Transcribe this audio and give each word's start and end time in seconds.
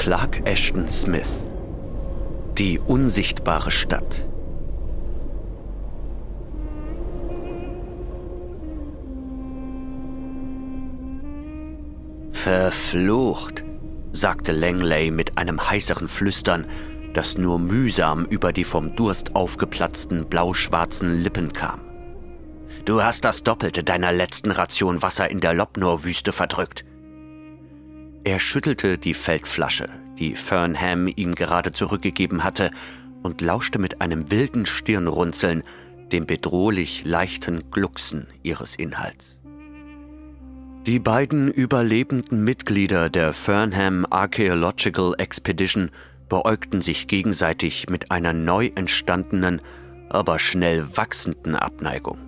Clark 0.00 0.40
Ashton 0.46 0.88
Smith. 0.88 1.28
Die 2.56 2.78
unsichtbare 2.78 3.70
Stadt. 3.70 4.26
Verflucht, 12.32 13.62
sagte 14.10 14.52
Langley 14.52 15.10
mit 15.10 15.36
einem 15.36 15.68
heißeren 15.68 16.08
Flüstern, 16.08 16.66
das 17.12 17.36
nur 17.36 17.58
mühsam 17.58 18.24
über 18.24 18.54
die 18.54 18.64
vom 18.64 18.96
Durst 18.96 19.36
aufgeplatzten 19.36 20.24
blau-schwarzen 20.30 21.22
Lippen 21.22 21.52
kam. 21.52 21.82
Du 22.86 23.02
hast 23.02 23.26
das 23.26 23.42
Doppelte 23.42 23.84
deiner 23.84 24.12
letzten 24.12 24.50
Ration 24.50 25.02
Wasser 25.02 25.30
in 25.30 25.40
der 25.40 25.52
Lobnor-Wüste 25.52 26.32
verdrückt. 26.32 26.86
Er 28.24 28.38
schüttelte 28.38 28.98
die 28.98 29.14
Feldflasche, 29.14 29.88
die 30.18 30.36
Fernham 30.36 31.08
ihm 31.08 31.34
gerade 31.34 31.72
zurückgegeben 31.72 32.44
hatte, 32.44 32.70
und 33.22 33.40
lauschte 33.40 33.78
mit 33.78 34.00
einem 34.00 34.30
wilden 34.30 34.66
Stirnrunzeln 34.66 35.62
dem 36.10 36.26
bedrohlich 36.26 37.04
leichten 37.04 37.70
Glucksen 37.70 38.26
ihres 38.42 38.76
Inhalts. 38.76 39.40
Die 40.86 40.98
beiden 40.98 41.50
überlebenden 41.50 42.42
Mitglieder 42.42 43.10
der 43.10 43.32
Fernham 43.32 44.06
Archaeological 44.08 45.14
Expedition 45.18 45.90
beäugten 46.28 46.80
sich 46.80 47.06
gegenseitig 47.06 47.90
mit 47.90 48.10
einer 48.10 48.32
neu 48.32 48.70
entstandenen, 48.74 49.60
aber 50.08 50.38
schnell 50.38 50.96
wachsenden 50.96 51.54
Abneigung. 51.54 52.18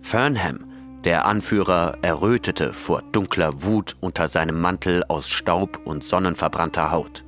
Fernham, 0.00 0.64
der 1.06 1.24
Anführer, 1.24 1.98
errötete 2.02 2.72
vor 2.72 3.00
dunkler 3.12 3.62
Wut 3.62 3.96
unter 4.00 4.26
seinem 4.26 4.60
Mantel 4.60 5.04
aus 5.04 5.30
Staub 5.30 5.80
und 5.84 6.02
sonnenverbrannter 6.02 6.90
Haut. 6.90 7.24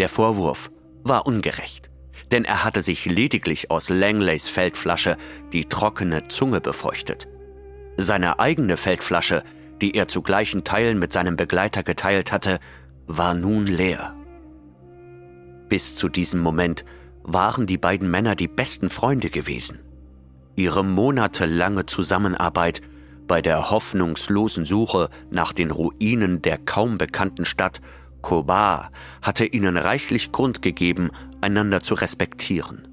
Der 0.00 0.08
Vorwurf 0.08 0.72
war 1.04 1.24
ungerecht, 1.24 1.88
denn 2.32 2.44
er 2.44 2.64
hatte 2.64 2.82
sich 2.82 3.06
lediglich 3.06 3.70
aus 3.70 3.90
Langleys 3.90 4.48
Feldflasche 4.48 5.16
die 5.52 5.66
trockene 5.66 6.26
Zunge 6.26 6.60
befeuchtet. 6.60 7.28
Seine 7.96 8.40
eigene 8.40 8.76
Feldflasche, 8.76 9.44
die 9.80 9.94
er 9.94 10.08
zu 10.08 10.22
gleichen 10.22 10.64
Teilen 10.64 10.98
mit 10.98 11.12
seinem 11.12 11.36
Begleiter 11.36 11.84
geteilt 11.84 12.32
hatte, 12.32 12.58
war 13.06 13.34
nun 13.34 13.68
leer. 13.68 14.16
Bis 15.68 15.94
zu 15.94 16.08
diesem 16.08 16.40
Moment 16.40 16.84
waren 17.22 17.68
die 17.68 17.78
beiden 17.78 18.10
Männer 18.10 18.34
die 18.34 18.48
besten 18.48 18.90
Freunde 18.90 19.30
gewesen. 19.30 19.78
Ihre 20.58 20.82
monatelange 20.82 21.86
Zusammenarbeit 21.86 22.82
bei 23.28 23.40
der 23.40 23.70
hoffnungslosen 23.70 24.64
Suche 24.64 25.08
nach 25.30 25.52
den 25.52 25.70
Ruinen 25.70 26.42
der 26.42 26.58
kaum 26.58 26.98
bekannten 26.98 27.44
Stadt 27.44 27.80
Kobar 28.22 28.90
hatte 29.22 29.44
ihnen 29.44 29.76
reichlich 29.76 30.32
Grund 30.32 30.60
gegeben, 30.60 31.12
einander 31.40 31.80
zu 31.84 31.94
respektieren. 31.94 32.88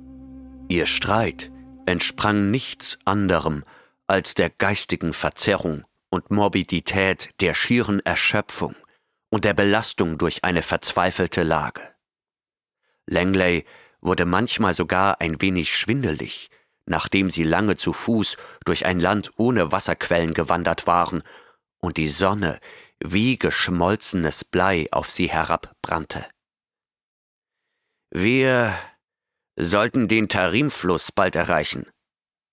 Ihr 0.69 0.86
Streit 0.86 1.52
entsprang 1.88 2.52
nichts 2.52 2.99
anderem 3.03 3.63
als 4.05 4.36
der 4.36 4.52
geistigen 4.52 5.11
Verzerrung 5.11 5.81
und 6.11 6.30
Morbidität 6.30 7.30
der 7.41 7.55
schieren 7.55 7.99
Erschöpfung 8.05 8.75
und 9.31 9.43
der 9.43 9.55
Belastung 9.55 10.19
durch 10.19 10.43
eine 10.43 10.61
verzweifelte 10.61 11.41
Lage. 11.41 11.81
Langley 13.08 13.66
wurde 14.02 14.25
manchmal 14.25 14.75
sogar 14.75 15.19
ein 15.19 15.41
wenig 15.41 15.75
schwindelig, 15.75 16.52
nachdem 16.86 17.30
sie 17.30 17.44
lange 17.44 17.75
zu 17.75 17.94
Fuß 17.94 18.38
durch 18.66 18.86
ein 18.86 19.00
Land 19.00 19.31
ohne 19.38 19.72
Wasserquellen 19.72 20.33
gewandert 20.33 20.88
waren 20.88 21.23
und 21.80 21.97
die 21.97 22.09
Sonne 22.09 22.59
wie 23.00 23.38
geschmolzenes 23.38 24.45
Blei 24.45 24.88
auf 24.92 25.09
sie 25.09 25.30
herabbrannte. 25.30 26.25
Wir 28.11 28.77
sollten 29.58 30.08
den 30.08 30.30
Tarimfluss 30.30 31.11
bald 31.11 31.36
erreichen, 31.36 31.86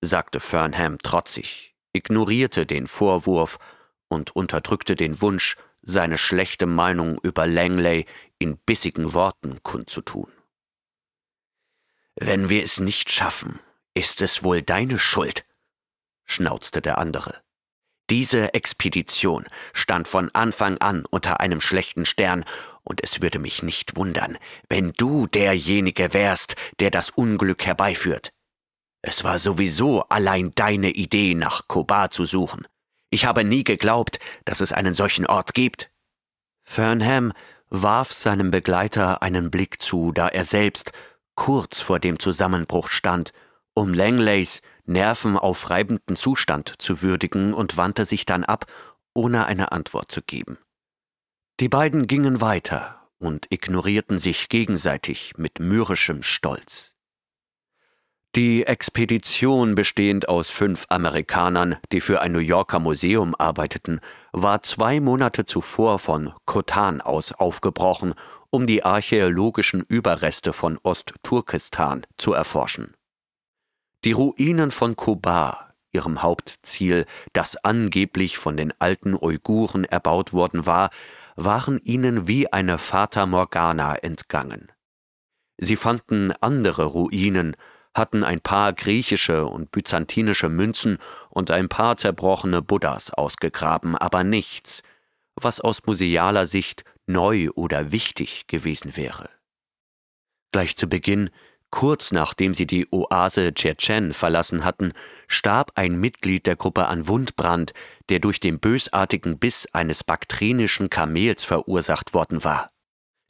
sagte 0.00 0.40
Fernham 0.40 0.98
trotzig, 0.98 1.74
ignorierte 1.92 2.66
den 2.66 2.86
Vorwurf 2.86 3.58
und 4.08 4.34
unterdrückte 4.34 4.96
den 4.96 5.20
Wunsch, 5.20 5.56
seine 5.82 6.16
schlechte 6.16 6.66
Meinung 6.66 7.18
über 7.22 7.46
Langley 7.46 8.06
in 8.38 8.56
bissigen 8.56 9.14
Worten 9.14 9.62
kundzutun. 9.62 10.30
Wenn 12.14 12.48
wir 12.48 12.62
es 12.62 12.78
nicht 12.78 13.10
schaffen, 13.10 13.58
ist 13.94 14.22
es 14.22 14.42
wohl 14.42 14.62
deine 14.62 14.98
Schuld, 14.98 15.44
schnauzte 16.24 16.80
der 16.80 16.98
andere. 16.98 17.42
Diese 18.10 18.52
Expedition 18.54 19.46
stand 19.72 20.08
von 20.08 20.30
Anfang 20.34 20.78
an 20.78 21.04
unter 21.06 21.40
einem 21.40 21.60
schlechten 21.60 22.04
Stern, 22.04 22.44
und 22.84 23.00
es 23.02 23.22
würde 23.22 23.38
mich 23.38 23.62
nicht 23.62 23.96
wundern, 23.96 24.38
wenn 24.68 24.92
du 24.92 25.28
derjenige 25.28 26.12
wärst, 26.12 26.56
der 26.80 26.90
das 26.90 27.10
Unglück 27.10 27.64
herbeiführt. 27.64 28.32
Es 29.02 29.24
war 29.24 29.38
sowieso 29.38 30.02
allein 30.08 30.52
deine 30.54 30.90
Idee, 30.90 31.34
nach 31.34 31.68
Kobar 31.68 32.10
zu 32.10 32.24
suchen. 32.24 32.66
Ich 33.10 33.24
habe 33.24 33.44
nie 33.44 33.62
geglaubt, 33.62 34.18
dass 34.44 34.60
es 34.60 34.72
einen 34.72 34.94
solchen 34.94 35.26
Ort 35.26 35.54
gibt. 35.54 35.90
Fernham 36.64 37.32
warf 37.68 38.12
seinem 38.12 38.50
Begleiter 38.50 39.22
einen 39.22 39.50
Blick 39.50 39.80
zu, 39.80 40.12
da 40.12 40.28
er 40.28 40.44
selbst 40.44 40.92
kurz 41.34 41.80
vor 41.80 41.98
dem 41.98 42.18
Zusammenbruch 42.18 42.88
stand, 42.88 43.32
um 43.74 43.94
Langleys 43.94 44.60
nervenaufreibenden 44.84 46.16
Zustand 46.16 46.74
zu 46.78 47.02
würdigen 47.02 47.54
und 47.54 47.76
wandte 47.76 48.04
sich 48.04 48.26
dann 48.26 48.44
ab, 48.44 48.66
ohne 49.14 49.46
eine 49.46 49.72
Antwort 49.72 50.10
zu 50.10 50.22
geben. 50.22 50.58
Die 51.60 51.68
beiden 51.68 52.06
gingen 52.06 52.40
weiter 52.40 53.08
und 53.18 53.46
ignorierten 53.50 54.18
sich 54.18 54.48
gegenseitig 54.48 55.34
mit 55.36 55.60
mürrischem 55.60 56.22
Stolz. 56.22 56.92
Die 58.34 58.66
Expedition, 58.66 59.74
bestehend 59.74 60.26
aus 60.26 60.48
fünf 60.48 60.86
Amerikanern, 60.88 61.76
die 61.92 62.00
für 62.00 62.22
ein 62.22 62.32
New 62.32 62.38
Yorker 62.38 62.78
Museum 62.78 63.34
arbeiteten, 63.34 64.00
war 64.32 64.62
zwei 64.62 65.00
Monate 65.00 65.44
zuvor 65.44 65.98
von 65.98 66.32
Khotan 66.46 67.02
aus 67.02 67.32
aufgebrochen, 67.32 68.14
um 68.48 68.66
die 68.66 68.84
archäologischen 68.84 69.82
Überreste 69.86 70.54
von 70.54 70.78
Ostturkestan 70.82 72.06
zu 72.16 72.32
erforschen. 72.32 72.94
Die 74.04 74.12
Ruinen 74.12 74.72
von 74.72 74.96
Kobar, 74.96 75.74
ihrem 75.92 76.22
Hauptziel, 76.22 77.06
das 77.32 77.56
angeblich 77.56 78.36
von 78.36 78.56
den 78.56 78.72
alten 78.80 79.14
Uiguren 79.14 79.84
erbaut 79.84 80.32
worden 80.32 80.66
war, 80.66 80.90
waren 81.36 81.78
ihnen 81.78 82.26
wie 82.26 82.52
eine 82.52 82.78
Fata 82.78 83.26
Morgana 83.26 83.94
entgangen. 83.94 84.72
Sie 85.56 85.76
fanden 85.76 86.32
andere 86.40 86.84
Ruinen, 86.84 87.56
hatten 87.94 88.24
ein 88.24 88.40
paar 88.40 88.72
griechische 88.72 89.46
und 89.46 89.70
byzantinische 89.70 90.48
Münzen 90.48 90.98
und 91.30 91.52
ein 91.52 91.68
paar 91.68 91.96
zerbrochene 91.96 92.60
Buddhas 92.60 93.12
ausgegraben, 93.12 93.96
aber 93.96 94.24
nichts, 94.24 94.82
was 95.36 95.60
aus 95.60 95.80
musealer 95.86 96.46
Sicht 96.46 96.84
neu 97.06 97.50
oder 97.54 97.92
wichtig 97.92 98.48
gewesen 98.48 98.96
wäre. 98.96 99.30
Gleich 100.50 100.76
zu 100.76 100.88
Beginn, 100.88 101.30
kurz 101.72 102.12
nachdem 102.12 102.54
sie 102.54 102.66
die 102.68 102.86
Oase 102.92 103.52
Tschetschen 103.52 104.12
verlassen 104.12 104.64
hatten, 104.64 104.92
starb 105.26 105.72
ein 105.74 105.98
Mitglied 105.98 106.46
der 106.46 106.54
Gruppe 106.54 106.86
an 106.86 107.08
Wundbrand, 107.08 107.72
der 108.08 108.20
durch 108.20 108.38
den 108.38 108.60
bösartigen 108.60 109.40
Biss 109.40 109.66
eines 109.72 110.04
baktrinischen 110.04 110.88
Kamels 110.90 111.42
verursacht 111.42 112.14
worden 112.14 112.44
war. 112.44 112.68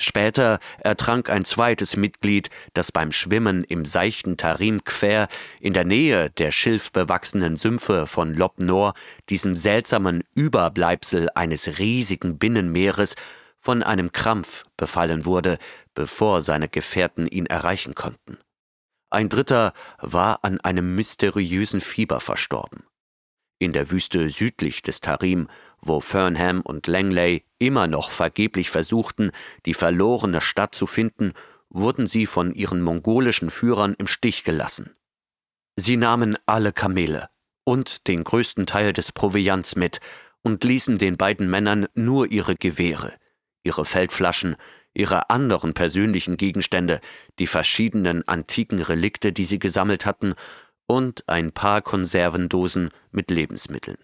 Später 0.02 0.58
ertrank 0.80 1.30
ein 1.30 1.44
zweites 1.44 1.96
Mitglied, 1.96 2.50
das 2.74 2.90
beim 2.90 3.12
Schwimmen 3.12 3.62
im 3.62 3.84
seichten 3.84 4.36
Tarim 4.36 4.82
Quer 4.82 5.28
in 5.60 5.74
der 5.74 5.84
Nähe 5.84 6.28
der 6.30 6.50
schilfbewachsenen 6.50 7.56
Sümpfe 7.56 8.08
von 8.08 8.34
Lob 8.34 8.58
Nor, 8.58 8.94
diesem 9.30 9.54
seltsamen 9.54 10.24
Überbleibsel 10.34 11.28
eines 11.36 11.78
riesigen 11.78 12.38
Binnenmeeres, 12.38 13.14
von 13.62 13.82
einem 13.82 14.12
Krampf 14.12 14.64
befallen 14.76 15.24
wurde, 15.24 15.56
bevor 15.94 16.42
seine 16.42 16.68
Gefährten 16.68 17.26
ihn 17.26 17.46
erreichen 17.46 17.94
konnten. 17.94 18.36
Ein 19.08 19.28
dritter 19.28 19.72
war 19.98 20.40
an 20.42 20.60
einem 20.60 20.94
mysteriösen 20.94 21.80
Fieber 21.80 22.20
verstorben. 22.20 22.84
In 23.58 23.72
der 23.72 23.90
Wüste 23.90 24.28
südlich 24.28 24.82
des 24.82 25.00
Tarim 25.00 25.48
wo 25.82 26.00
Fernham 26.00 26.60
und 26.60 26.86
Langley 26.86 27.44
immer 27.58 27.86
noch 27.86 28.10
vergeblich 28.10 28.70
versuchten, 28.70 29.32
die 29.66 29.74
verlorene 29.74 30.40
Stadt 30.40 30.74
zu 30.74 30.86
finden, 30.86 31.32
wurden 31.68 32.06
sie 32.06 32.26
von 32.26 32.54
ihren 32.54 32.82
mongolischen 32.82 33.50
Führern 33.50 33.94
im 33.98 34.06
Stich 34.06 34.44
gelassen. 34.44 34.94
Sie 35.76 35.96
nahmen 35.96 36.36
alle 36.46 36.72
Kamele 36.72 37.28
und 37.64 38.06
den 38.06 38.24
größten 38.24 38.66
Teil 38.66 38.92
des 38.92 39.10
Proviants 39.10 39.74
mit 39.74 40.00
und 40.42 40.64
ließen 40.64 40.98
den 40.98 41.16
beiden 41.16 41.50
Männern 41.50 41.86
nur 41.94 42.30
ihre 42.30 42.54
Gewehre, 42.54 43.12
ihre 43.62 43.84
Feldflaschen, 43.84 44.56
ihre 44.94 45.30
anderen 45.30 45.74
persönlichen 45.74 46.36
Gegenstände, 46.36 47.00
die 47.38 47.46
verschiedenen 47.46 48.26
antiken 48.28 48.80
Relikte, 48.80 49.32
die 49.32 49.44
sie 49.44 49.58
gesammelt 49.58 50.06
hatten, 50.06 50.34
und 50.86 51.28
ein 51.28 51.52
paar 51.52 51.80
Konservendosen 51.80 52.90
mit 53.10 53.30
Lebensmitteln. 53.30 53.98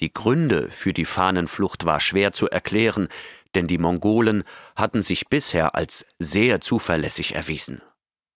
Die 0.00 0.12
Gründe 0.12 0.70
für 0.70 0.92
die 0.92 1.04
Fahnenflucht 1.04 1.84
war 1.84 2.00
schwer 2.00 2.32
zu 2.32 2.48
erklären, 2.48 3.08
denn 3.54 3.66
die 3.66 3.78
Mongolen 3.78 4.44
hatten 4.76 5.02
sich 5.02 5.28
bisher 5.28 5.74
als 5.74 6.04
sehr 6.18 6.60
zuverlässig 6.60 7.34
erwiesen. 7.34 7.80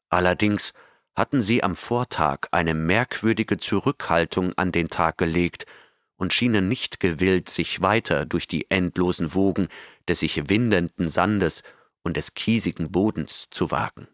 Allerdings 0.08 0.72
hatten 1.14 1.42
sie 1.42 1.62
am 1.62 1.76
Vortag 1.76 2.48
eine 2.50 2.74
merkwürdige 2.74 3.58
Zurückhaltung 3.58 4.52
an 4.56 4.72
den 4.72 4.88
Tag 4.88 5.18
gelegt 5.18 5.66
und 6.16 6.32
schienen 6.32 6.68
nicht 6.68 7.00
gewillt, 7.00 7.50
sich 7.50 7.82
weiter 7.82 8.24
durch 8.24 8.46
die 8.46 8.70
endlosen 8.70 9.34
Wogen 9.34 9.68
des 10.08 10.20
sich 10.20 10.48
windenden 10.48 11.08
Sandes 11.08 11.62
und 12.02 12.16
des 12.16 12.34
kiesigen 12.34 12.90
Bodens 12.90 13.46
zu 13.50 13.70
wagen. 13.70 14.08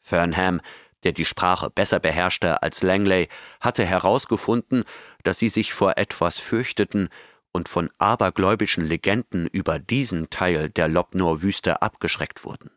Fernham, 0.00 0.60
der 1.02 1.12
die 1.12 1.24
Sprache 1.24 1.70
besser 1.70 2.00
beherrschte 2.00 2.62
als 2.62 2.82
Langley, 2.82 3.28
hatte 3.60 3.84
herausgefunden, 3.84 4.84
dass 5.22 5.38
sie 5.38 5.48
sich 5.48 5.72
vor 5.72 5.98
etwas 5.98 6.38
fürchteten 6.38 7.08
und 7.52 7.68
von 7.68 7.90
abergläubischen 7.98 8.84
Legenden 8.84 9.46
über 9.46 9.78
diesen 9.78 10.30
Teil 10.30 10.68
der 10.68 10.88
Lobnor-Wüste 10.88 11.80
abgeschreckt 11.82 12.44
wurden. 12.44 12.70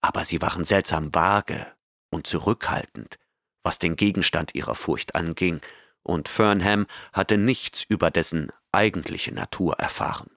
Aber 0.00 0.24
sie 0.24 0.42
waren 0.42 0.64
seltsam 0.64 1.14
vage 1.14 1.66
und 2.10 2.26
zurückhaltend, 2.26 3.18
was 3.62 3.78
den 3.78 3.96
Gegenstand 3.96 4.54
ihrer 4.54 4.74
Furcht 4.74 5.14
anging, 5.14 5.60
und 6.02 6.28
Fernham 6.28 6.86
hatte 7.12 7.36
nichts 7.36 7.82
über 7.82 8.10
dessen 8.10 8.52
eigentliche 8.70 9.34
Natur 9.34 9.74
erfahren. 9.74 10.35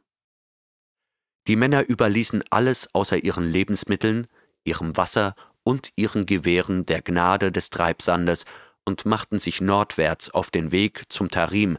Die 1.47 1.55
Männer 1.55 1.87
überließen 1.87 2.43
alles 2.49 2.93
außer 2.93 3.17
ihren 3.23 3.45
Lebensmitteln, 3.45 4.27
ihrem 4.63 4.97
Wasser 4.97 5.35
und 5.63 5.91
ihren 5.95 6.25
Gewehren 6.25 6.85
der 6.85 7.01
Gnade 7.01 7.51
des 7.51 7.69
Treibsandes 7.69 8.45
und 8.85 9.05
machten 9.05 9.39
sich 9.39 9.61
nordwärts 9.61 10.29
auf 10.31 10.51
den 10.51 10.71
Weg 10.71 11.03
zum 11.09 11.29
Tarim, 11.29 11.77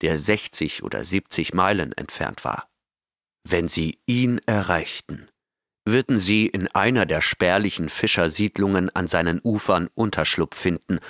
der 0.00 0.18
60 0.18 0.82
oder 0.82 1.04
70 1.04 1.54
Meilen 1.54 1.92
entfernt 1.92 2.44
war. 2.44 2.68
Wenn 3.44 3.68
sie 3.68 3.98
ihn 4.06 4.40
erreichten, 4.46 5.28
würden 5.84 6.18
sie 6.18 6.46
in 6.46 6.68
einer 6.68 7.06
der 7.06 7.20
spärlichen 7.20 7.88
Fischersiedlungen 7.88 8.94
an 8.94 9.08
seinen 9.08 9.40
Ufern 9.42 9.88
Unterschlupf 9.94 10.56
finden 10.56 11.00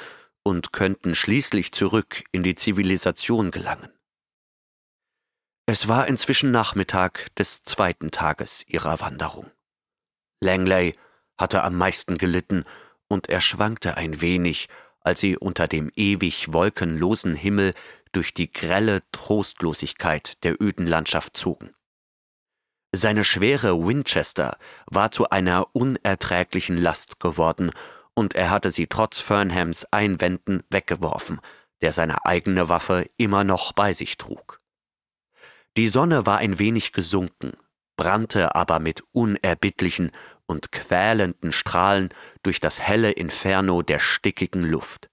und 0.43 0.72
könnten 0.72 1.14
schließlich 1.14 1.72
zurück 1.72 2.25
in 2.32 2.43
die 2.43 2.54
Zivilisation 2.54 3.50
gelangen. 3.50 3.90
Es 5.67 5.87
war 5.87 6.09
inzwischen 6.09 6.50
Nachmittag 6.50 7.35
des 7.37 7.62
zweiten 7.62 8.11
Tages 8.11 8.64
ihrer 8.67 9.00
Wanderung. 9.00 9.50
Langley 10.41 10.94
hatte 11.38 11.62
am 11.62 11.76
meisten 11.76 12.19
gelitten, 12.19 12.64
und 13.09 13.29
er 13.29 13.41
schwankte 13.41 13.97
ein 13.97 14.20
wenig, 14.20 14.69
als 15.00 15.20
sie 15.20 15.37
unter 15.37 15.69
dem 15.69 15.93
ewig 15.94 16.53
wolkenlosen 16.53 17.35
Himmel 17.35 17.75
durch 18.11 18.35
die 18.35 18.50
grelle 18.50 19.03
Trostlosigkeit 19.12 20.43
der 20.44 20.61
öden 20.61 20.87
Landschaft 20.87 21.37
zogen. 21.37 21.75
Seine 22.91 23.25
schwere 23.25 23.87
Winchester 23.87 24.56
war 24.87 25.11
zu 25.11 25.31
einer 25.31 25.69
unerträglichen 25.75 26.76
Last 26.76 27.20
geworden, 27.20 27.70
und 28.14 28.35
er 28.35 28.50
hatte 28.50 28.70
sie 28.70 28.88
trotz 28.88 29.20
Fernhams 29.20 29.87
Einwänden 29.91 30.64
weggeworfen, 30.70 31.41
der 31.82 31.93
seine 31.93 32.26
eigene 32.26 32.69
Waffe 32.69 33.06
immer 33.17 33.44
noch 33.44 33.73
bei 33.73 33.93
sich 33.93 34.19
trug. 34.19 34.62
Die 35.76 35.88
Sonne 35.88 36.26
war 36.26 36.38
ein 36.38 36.58
wenig 36.58 36.92
gesunken, 36.92 37.52
brannte 37.96 38.54
aber 38.54 38.78
mit 38.78 39.02
unerbittlichen 39.12 40.10
und 40.46 40.70
quälenden 40.70 41.52
Strahlen 41.52 42.10
durch 42.42 42.60
das 42.60 42.80
helle 42.80 43.12
Inferno 43.12 43.82
der 43.82 43.98
stickigen 43.98 44.64
Luft. 44.64 45.08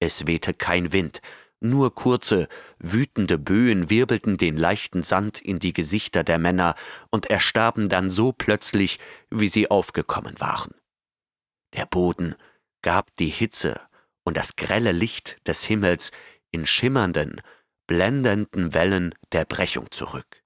Es 0.00 0.26
wehte 0.26 0.54
kein 0.54 0.92
Wind, 0.92 1.20
nur 1.60 1.94
kurze, 1.94 2.48
wütende 2.78 3.38
Böen 3.38 3.88
wirbelten 3.88 4.36
den 4.36 4.56
leichten 4.56 5.02
Sand 5.02 5.40
in 5.40 5.58
die 5.58 5.72
Gesichter 5.72 6.22
der 6.22 6.38
Männer 6.38 6.74
und 7.10 7.26
erstarben 7.26 7.88
dann 7.88 8.10
so 8.10 8.32
plötzlich, 8.32 8.98
wie 9.30 9.48
sie 9.48 9.70
aufgekommen 9.70 10.38
waren. 10.40 10.74
Der 11.74 11.86
Boden 11.86 12.34
gab 12.82 13.16
die 13.16 13.30
Hitze 13.30 13.80
und 14.24 14.36
das 14.36 14.56
grelle 14.56 14.92
Licht 14.92 15.36
des 15.48 15.64
Himmels 15.64 16.10
in 16.50 16.66
schimmernden, 16.66 17.40
blendenden 17.86 18.74
Wellen 18.74 19.14
der 19.32 19.44
Brechung 19.44 19.90
zurück. 19.90 20.42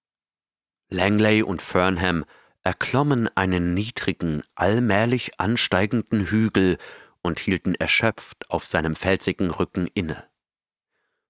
Langley 0.90 1.42
und 1.42 1.62
Fernham 1.62 2.24
erklommen 2.64 3.28
einen 3.36 3.74
niedrigen, 3.74 4.42
allmählich 4.54 5.38
ansteigenden 5.40 6.26
Hügel 6.26 6.78
und 7.22 7.40
hielten 7.40 7.74
erschöpft 7.74 8.50
auf 8.50 8.64
seinem 8.64 8.96
felsigen 8.96 9.50
Rücken 9.50 9.86
inne. 9.94 10.28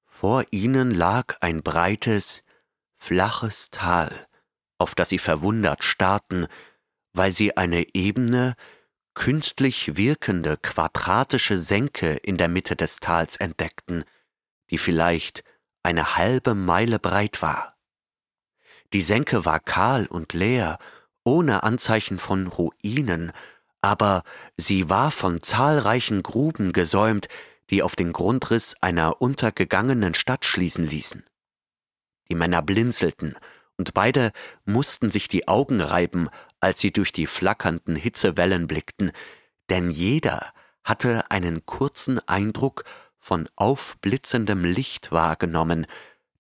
Vor 0.07 0.45
ihnen 0.51 0.95
lag 0.95 1.37
ein 1.41 1.63
breites, 1.63 2.43
flaches 2.97 3.71
Tal, 3.71 4.27
auf 4.79 4.95
das 4.95 5.11
sie 5.11 5.19
verwundert 5.19 5.85
starrten, 5.85 6.47
weil 7.13 7.33
sie 7.33 7.57
eine 7.57 7.95
ebene, 7.95 8.55
künstlich 9.15 9.97
wirkende 9.97 10.57
quadratische 10.57 11.59
Senke 11.59 12.15
in 12.15 12.37
der 12.37 12.49
Mitte 12.49 12.77
des 12.77 13.01
Tals 13.01 13.37
entdeckten, 13.37 14.05
die 14.71 14.79
vielleicht 14.79 15.43
eine 15.89 16.17
halbe 16.17 16.55
Meile 16.55 16.99
breit 16.99 17.41
war. 17.41 17.75
Die 18.93 19.01
Senke 19.01 19.47
war 19.47 19.59
kahl 19.59 20.05
und 20.07 20.35
leer, 20.35 20.79
ohne 21.25 21.63
Anzeichen 21.63 22.19
von 22.19 22.47
Ruinen, 22.47 23.33
aber 23.81 24.23
sie 24.59 24.91
war 24.91 25.11
von 25.11 25.43
zahlreichen 25.43 26.23
Gruben 26.23 26.75
gesäumt, 26.75 27.29
die 27.71 27.83
auf 27.83 27.97
den 27.97 28.13
Grundriss 28.13 28.77
einer 28.83 29.23
untergegangenen 29.23 30.13
Stadt 30.13 30.45
schließen 30.45 30.87
ließen. 30.87 31.25
Die 32.29 32.35
Männer 32.35 32.61
blinzelten, 32.61 33.35
und 33.79 33.95
beide 33.95 34.33
mussten 34.67 35.11
sich 35.11 35.27
die 35.27 35.49
Augen 35.49 35.81
reiben, 35.81 36.29
als 36.61 36.81
sie 36.81 36.93
durch 36.93 37.13
die 37.13 37.27
flackernden 37.27 37.97
Hitzewellen 37.97 38.67
blickten, 38.67 39.11
denn 39.71 39.91
jeder 39.91 40.53
hatte 40.85 41.31
einen 41.31 41.65
kurzen 41.65 42.21
Eindruck 42.29 42.85
von 43.19 43.49
aufblitzendem 43.57 44.65
Licht 44.65 45.13
wahrgenommen, 45.13 45.87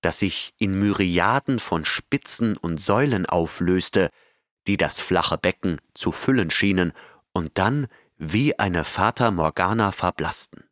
das 0.00 0.20
sich 0.20 0.54
in 0.58 0.78
Myriaden 0.78 1.58
von 1.58 1.84
Spitzen 1.84 2.56
und 2.56 2.80
Säulen 2.80 3.26
auflöste, 3.26 4.10
die 4.66 4.76
das 4.76 5.00
flache 5.00 5.38
Becken 5.38 5.80
zu 5.94 6.12
füllen 6.12 6.50
schienen 6.50 6.92
und 7.32 7.58
dann 7.58 7.88
wie 8.16 8.58
eine 8.58 8.84
Fata 8.84 9.30
Morgana 9.30 9.92
verblassten 9.92 10.68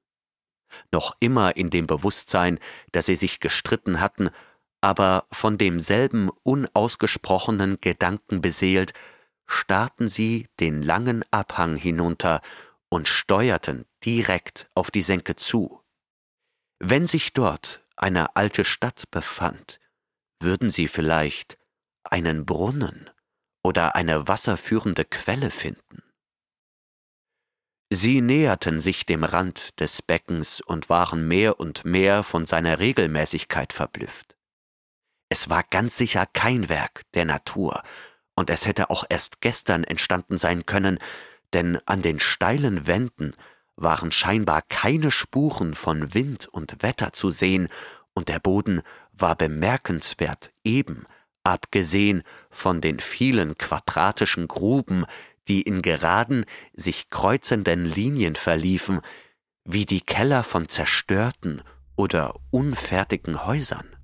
noch 0.93 1.17
immer 1.21 1.57
in 1.57 1.71
dem 1.71 1.87
Bewusstsein, 1.87 2.59
dass 2.93 3.07
sie 3.07 3.17
sich 3.17 3.41
gestritten 3.41 4.01
hatten, 4.01 4.31
aber 4.81 5.27
von 5.33 5.59
demselben 5.59 6.31
unausgesprochenen 6.43 7.79
Gedanken 7.81 8.41
beseelt, 8.41 8.93
starrten 9.47 10.09
sie 10.09 10.49
den 10.61 10.83
langen 10.83 11.25
Abhang 11.31 11.77
hinunter 11.77 12.41
und 12.89 13.09
steuerten 13.09 13.87
direkt 14.05 14.71
auf 14.75 14.91
die 14.91 15.03
Senke 15.03 15.37
zu. 15.37 15.81
Wenn 16.79 17.07
sich 17.07 17.33
dort 17.33 17.85
eine 17.97 18.37
alte 18.37 18.65
Stadt 18.65 19.11
befand, 19.11 19.81
würden 20.41 20.71
sie 20.71 20.89
vielleicht 20.89 21.59
einen 22.05 22.45
Brunnen 22.45 23.11
oder 23.63 23.97
eine 23.97 24.29
wasserführende 24.29 25.05
Quelle 25.05 25.51
finden. 25.51 26.03
Sie 27.89 28.21
näherten 28.21 28.81
sich 28.81 29.07
dem 29.07 29.25
Rand 29.25 29.81
des 29.81 30.03
Beckens 30.03 30.61
und 30.61 30.89
waren 30.91 31.27
mehr 31.29 31.61
und 31.61 31.85
mehr 31.85 32.23
von 32.23 32.45
seiner 32.45 32.79
Regelmäßigkeit 32.79 33.73
verblüfft. 33.73 34.37
Es 35.29 35.49
war 35.49 35.63
ganz 35.63 35.97
sicher 35.97 36.27
kein 36.27 36.69
Werk 36.69 37.03
der 37.15 37.25
Natur, 37.25 37.83
und 38.35 38.51
es 38.51 38.67
hätte 38.67 38.91
auch 38.91 39.05
erst 39.09 39.41
gestern 39.41 39.83
entstanden 39.83 40.37
sein 40.37 40.67
können, 40.67 40.99
denn 41.53 41.79
an 41.87 42.03
den 42.03 42.21
steilen 42.21 42.87
Wänden 42.87 43.35
waren 43.77 44.11
scheinbar 44.11 44.63
keine 44.63 45.11
Spuren 45.11 45.75
von 45.75 46.15
Wind 46.15 46.47
und 46.47 46.83
Wetter 46.83 47.13
zu 47.13 47.31
sehen, 47.31 47.69
und 48.15 48.29
der 48.31 48.41
Boden 48.41 48.81
war 49.13 49.37
bemerkenswert 49.37 50.53
eben, 50.65 51.05
abgesehen 51.45 52.23
von 52.51 52.81
den 52.81 52.99
vielen 52.99 53.59
quadratischen 53.59 54.49
Gruben, 54.49 55.05
die 55.49 55.63
in 55.63 55.83
geraden, 55.83 56.45
sich 56.75 57.11
kreuzenden 57.11 57.85
Linien 57.85 58.35
verliefen, 58.35 59.01
wie 59.65 59.85
die 59.85 60.01
Keller 60.01 60.45
von 60.45 60.69
zerstörten 60.69 61.63
oder 61.95 62.35
unfertigen 62.51 63.47
Häusern. 63.47 63.97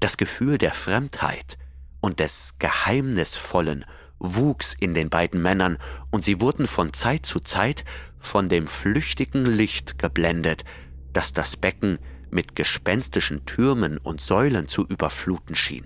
Das 0.00 0.16
Gefühl 0.16 0.58
der 0.58 0.74
Fremdheit 0.74 1.56
und 2.00 2.20
des 2.20 2.54
Geheimnisvollen 2.58 3.84
wuchs 4.18 4.74
in 4.74 4.94
den 4.94 5.10
beiden 5.10 5.40
Männern, 5.42 5.78
und 6.10 6.24
sie 6.24 6.40
wurden 6.40 6.66
von 6.66 6.92
Zeit 6.92 7.26
zu 7.26 7.40
Zeit 7.40 7.84
von 8.18 8.48
dem 8.48 8.66
flüchtigen 8.66 9.44
Licht 9.44 9.98
geblendet, 9.98 10.64
das 11.12 11.32
das 11.32 11.56
Becken 11.56 11.98
mit 12.30 12.56
gespenstischen 12.56 13.44
Türmen 13.46 13.98
und 13.98 14.20
Säulen 14.20 14.68
zu 14.68 14.86
überfluten 14.86 15.54
schien. 15.54 15.84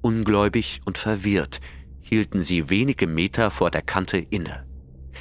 Ungläubig 0.00 0.80
und 0.84 0.98
verwirrt 0.98 1.60
hielten 2.00 2.42
sie 2.42 2.70
wenige 2.70 3.06
Meter 3.06 3.50
vor 3.50 3.70
der 3.70 3.82
Kante 3.82 4.18
inne. 4.18 4.66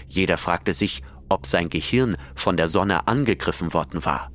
Jeder 0.08 0.38
fragte 0.38 0.74
sich, 0.74 1.02
ob 1.30 1.46
sein 1.48 1.70
Gehirn 1.70 2.18
von 2.36 2.58
der 2.58 2.68
Sonne 2.68 3.08
angegriffen 3.08 3.74
worden 3.74 4.06
war. 4.06 4.32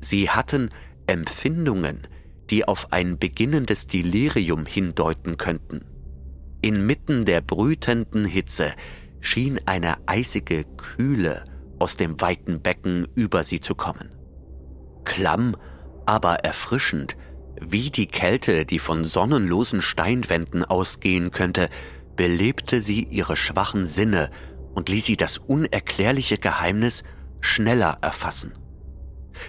Sie 0.00 0.30
hatten 0.30 0.70
Empfindungen, 1.06 2.06
die 2.48 2.66
auf 2.66 2.92
ein 2.92 3.18
beginnendes 3.18 3.86
Delirium 3.86 4.64
hindeuten 4.64 5.36
könnten. 5.36 5.84
Inmitten 6.62 7.24
der 7.24 7.40
brütenden 7.40 8.26
Hitze 8.26 8.72
schien 9.20 9.60
eine 9.66 9.96
eisige 10.06 10.64
Kühle 10.76 11.44
aus 11.78 11.96
dem 11.96 12.20
weiten 12.20 12.60
Becken 12.60 13.08
über 13.14 13.44
sie 13.44 13.60
zu 13.60 13.74
kommen. 13.74 14.10
Klamm, 15.04 15.56
aber 16.06 16.36
erfrischend, 16.36 17.16
wie 17.60 17.90
die 17.90 18.06
Kälte, 18.06 18.66
die 18.66 18.78
von 18.78 19.04
sonnenlosen 19.04 19.82
Steinwänden 19.82 20.64
ausgehen 20.64 21.30
könnte, 21.30 21.68
belebte 22.16 22.80
sie 22.80 23.04
ihre 23.04 23.36
schwachen 23.36 23.86
Sinne 23.86 24.30
und 24.74 24.88
ließ 24.88 25.06
sie 25.06 25.16
das 25.16 25.38
unerklärliche 25.38 26.38
Geheimnis 26.38 27.02
schneller 27.40 27.98
erfassen. 28.02 28.52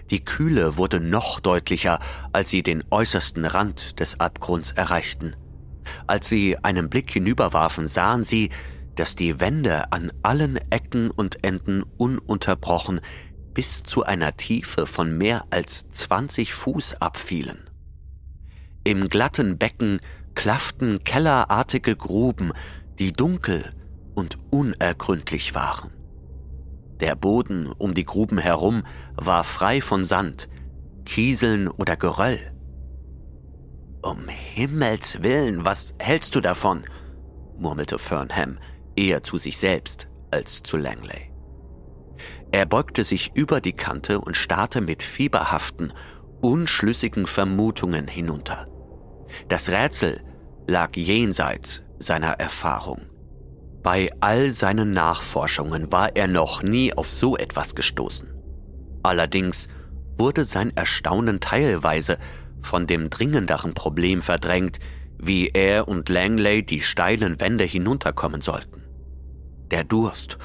Die 0.09 0.23
Kühle 0.23 0.77
wurde 0.77 0.99
noch 0.99 1.39
deutlicher, 1.39 1.99
als 2.31 2.49
sie 2.49 2.63
den 2.63 2.83
äußersten 2.89 3.45
Rand 3.45 3.99
des 3.99 4.19
Abgrunds 4.19 4.71
erreichten. 4.71 5.35
Als 6.07 6.29
sie 6.29 6.57
einen 6.63 6.89
Blick 6.89 7.11
hinüberwarfen, 7.11 7.87
sahen 7.87 8.23
sie, 8.23 8.49
dass 8.95 9.15
die 9.15 9.39
Wände 9.39 9.91
an 9.91 10.11
allen 10.21 10.57
Ecken 10.69 11.11
und 11.11 11.43
Enden 11.43 11.83
ununterbrochen 11.97 13.01
bis 13.53 13.83
zu 13.83 14.03
einer 14.03 14.37
Tiefe 14.37 14.85
von 14.85 15.17
mehr 15.17 15.45
als 15.49 15.89
20 15.91 16.53
Fuß 16.53 17.01
abfielen. 17.01 17.69
Im 18.83 19.09
glatten 19.09 19.57
Becken 19.57 19.99
klafften 20.35 21.03
kellerartige 21.03 21.95
Gruben, 21.95 22.51
die 22.99 23.13
dunkel 23.13 23.73
und 24.15 24.37
unergründlich 24.49 25.55
waren. 25.55 25.91
Der 26.99 27.15
Boden 27.15 27.67
um 27.67 27.93
die 27.93 28.03
Gruben 28.03 28.37
herum 28.37 28.83
war 29.15 29.43
frei 29.43 29.81
von 29.81 30.05
Sand, 30.05 30.47
Kieseln 31.05 31.67
oder 31.67 31.97
Geröll. 31.97 32.39
Um 34.03 34.27
Himmels 34.27 35.21
willen, 35.21 35.63
was 35.63 35.93
hältst 35.99 36.35
du 36.35 36.41
davon? 36.41 36.85
murmelte 37.57 37.99
Fernham, 37.99 38.57
eher 38.95 39.21
zu 39.21 39.37
sich 39.37 39.57
selbst 39.59 40.07
als 40.31 40.63
zu 40.63 40.77
Langley. 40.77 41.31
Er 42.51 42.65
beugte 42.65 43.03
sich 43.03 43.31
über 43.35 43.61
die 43.61 43.73
Kante 43.73 44.19
und 44.19 44.35
starrte 44.35 44.81
mit 44.81 45.03
fieberhaften, 45.03 45.93
unschlüssigen 46.41 47.27
Vermutungen 47.27 48.07
hinunter. 48.07 48.67
Das 49.47 49.69
Rätsel 49.69 50.21
lag 50.67 50.95
jenseits 50.95 51.83
seiner 51.99 52.33
Erfahrung. 52.39 53.01
Bei 53.83 54.09
all 54.19 54.51
seinen 54.51 54.93
Nachforschungen 54.93 55.91
war 55.91 56.15
er 56.15 56.27
noch 56.27 56.63
nie 56.63 56.93
auf 56.93 57.09
so 57.09 57.37
etwas 57.37 57.75
gestoßen. 57.75 58.33
Allerdings 59.03 59.67
wurde 60.17 60.45
sein 60.45 60.75
Erstaunen 60.75 61.39
teilweise 61.39 62.17
von 62.61 62.87
dem 62.87 63.09
dringenderen 63.09 63.73
Problem 63.73 64.21
verdrängt, 64.21 64.79
wie 65.17 65.49
er 65.49 65.87
und 65.87 66.09
Langley 66.09 66.65
die 66.65 66.81
steilen 66.81 67.39
Wände 67.39 67.63
hinunterkommen 67.63 68.41
sollten. 68.41 68.83
Der 69.69 69.83
Durst 69.83 70.37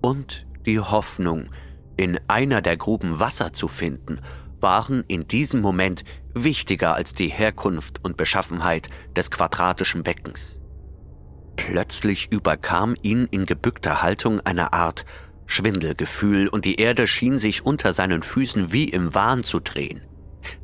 und 0.00 0.46
die 0.66 0.80
Hoffnung, 0.80 1.50
in 1.96 2.18
einer 2.28 2.62
der 2.62 2.76
Gruben 2.76 3.20
Wasser 3.20 3.52
zu 3.52 3.68
finden, 3.68 4.20
waren 4.60 5.04
in 5.08 5.28
diesem 5.28 5.60
Moment 5.60 6.04
wichtiger 6.34 6.94
als 6.94 7.14
die 7.14 7.28
Herkunft 7.28 8.04
und 8.04 8.16
Beschaffenheit 8.16 8.88
des 9.14 9.30
quadratischen 9.30 10.02
Beckens. 10.02 10.60
Plötzlich 11.56 12.32
überkam 12.32 12.94
ihn 13.02 13.28
in 13.30 13.44
gebückter 13.44 14.02
Haltung 14.02 14.40
eine 14.40 14.72
Art 14.72 15.04
Schwindelgefühl 15.46 16.48
und 16.48 16.64
die 16.64 16.76
Erde 16.76 17.06
schien 17.06 17.38
sich 17.38 17.66
unter 17.66 17.92
seinen 17.92 18.22
Füßen 18.22 18.72
wie 18.72 18.88
im 18.88 19.14
Wahn 19.14 19.44
zu 19.44 19.60
drehen. 19.60 20.00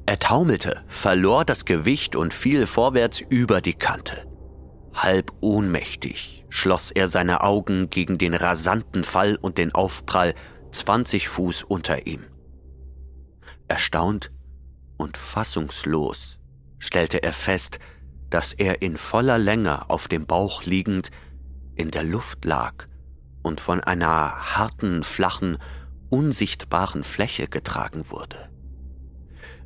Er 0.06 0.18
taumelte, 0.18 0.82
verlor 0.86 1.44
das 1.44 1.64
Gewicht 1.64 2.16
und 2.16 2.34
fiel 2.34 2.66
vorwärts 2.66 3.20
über 3.20 3.60
die 3.60 3.74
Kante. 3.74 4.26
Halb 4.94 5.32
ohnmächtig 5.40 6.38
schloss 6.48 6.90
er 6.90 7.08
seine 7.08 7.42
Augen 7.42 7.90
gegen 7.90 8.18
den 8.18 8.34
rasanten 8.34 9.04
Fall 9.04 9.36
und 9.36 9.58
den 9.58 9.72
Aufprall 9.72 10.34
20 10.72 11.28
Fuß 11.28 11.62
unter 11.64 12.06
ihm. 12.06 12.24
Erstaunt 13.68 14.30
und 14.96 15.16
fassungslos 15.16 16.38
stellte 16.78 17.22
er 17.22 17.32
fest, 17.32 17.78
dass 18.30 18.52
er 18.52 18.82
in 18.82 18.96
voller 18.96 19.38
Länge 19.38 19.88
auf 19.90 20.08
dem 20.08 20.26
Bauch 20.26 20.64
liegend 20.64 21.10
in 21.76 21.90
der 21.90 22.04
Luft 22.04 22.44
lag 22.44 22.86
und 23.42 23.60
von 23.60 23.80
einer 23.82 24.56
harten, 24.56 25.04
flachen, 25.04 25.58
unsichtbaren 26.10 27.04
Fläche 27.04 27.48
getragen 27.48 28.10
wurde. 28.10 28.47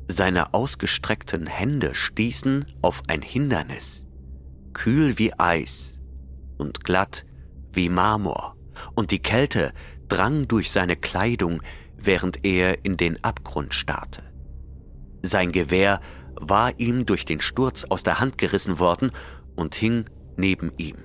Seine 0.07 0.53
ausgestreckten 0.53 1.47
Hände 1.47 1.95
stießen 1.95 2.65
auf 2.81 3.03
ein 3.07 3.21
Hindernis, 3.21 4.05
kühl 4.73 5.17
wie 5.17 5.33
Eis 5.39 5.99
und 6.57 6.83
glatt 6.83 7.25
wie 7.71 7.89
Marmor, 7.89 8.55
und 8.95 9.11
die 9.11 9.21
Kälte 9.21 9.73
drang 10.07 10.47
durch 10.47 10.71
seine 10.71 10.95
Kleidung, 10.95 11.61
während 11.97 12.43
er 12.45 12.83
in 12.83 12.97
den 12.97 13.23
Abgrund 13.23 13.73
starrte. 13.73 14.23
Sein 15.21 15.51
Gewehr 15.51 16.01
war 16.35 16.77
ihm 16.79 17.05
durch 17.05 17.25
den 17.25 17.39
Sturz 17.39 17.85
aus 17.85 18.03
der 18.03 18.19
Hand 18.19 18.37
gerissen 18.37 18.79
worden 18.79 19.11
und 19.55 19.75
hing 19.75 20.05
neben 20.35 20.71
ihm. 20.77 20.97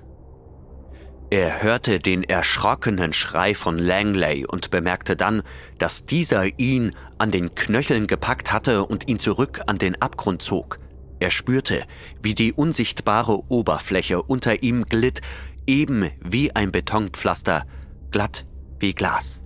Er 1.31 1.61
hörte 1.61 1.99
den 1.99 2.23
erschrockenen 2.23 3.13
Schrei 3.13 3.53
von 3.53 3.77
Langley 3.77 4.47
und 4.47 4.71
bemerkte 4.71 5.15
dann, 5.15 5.43
dass 5.77 6.07
dieser 6.07 6.59
ihn 6.59 6.95
an 7.19 7.29
den 7.29 7.53
Knöcheln 7.53 8.07
gepackt 8.07 8.51
hatte 8.51 8.83
und 8.83 9.07
ihn 9.07 9.19
zurück 9.19 9.61
an 9.67 9.77
den 9.77 10.01
Abgrund 10.01 10.41
zog. 10.41 10.79
Er 11.19 11.29
spürte, 11.29 11.83
wie 12.23 12.33
die 12.33 12.51
unsichtbare 12.53 13.43
Oberfläche 13.51 14.23
unter 14.23 14.63
ihm 14.63 14.85
glitt, 14.85 15.21
eben 15.67 16.09
wie 16.23 16.55
ein 16.55 16.71
Betonpflaster, 16.71 17.63
glatt 18.09 18.47
wie 18.79 18.95
Glas. 18.95 19.43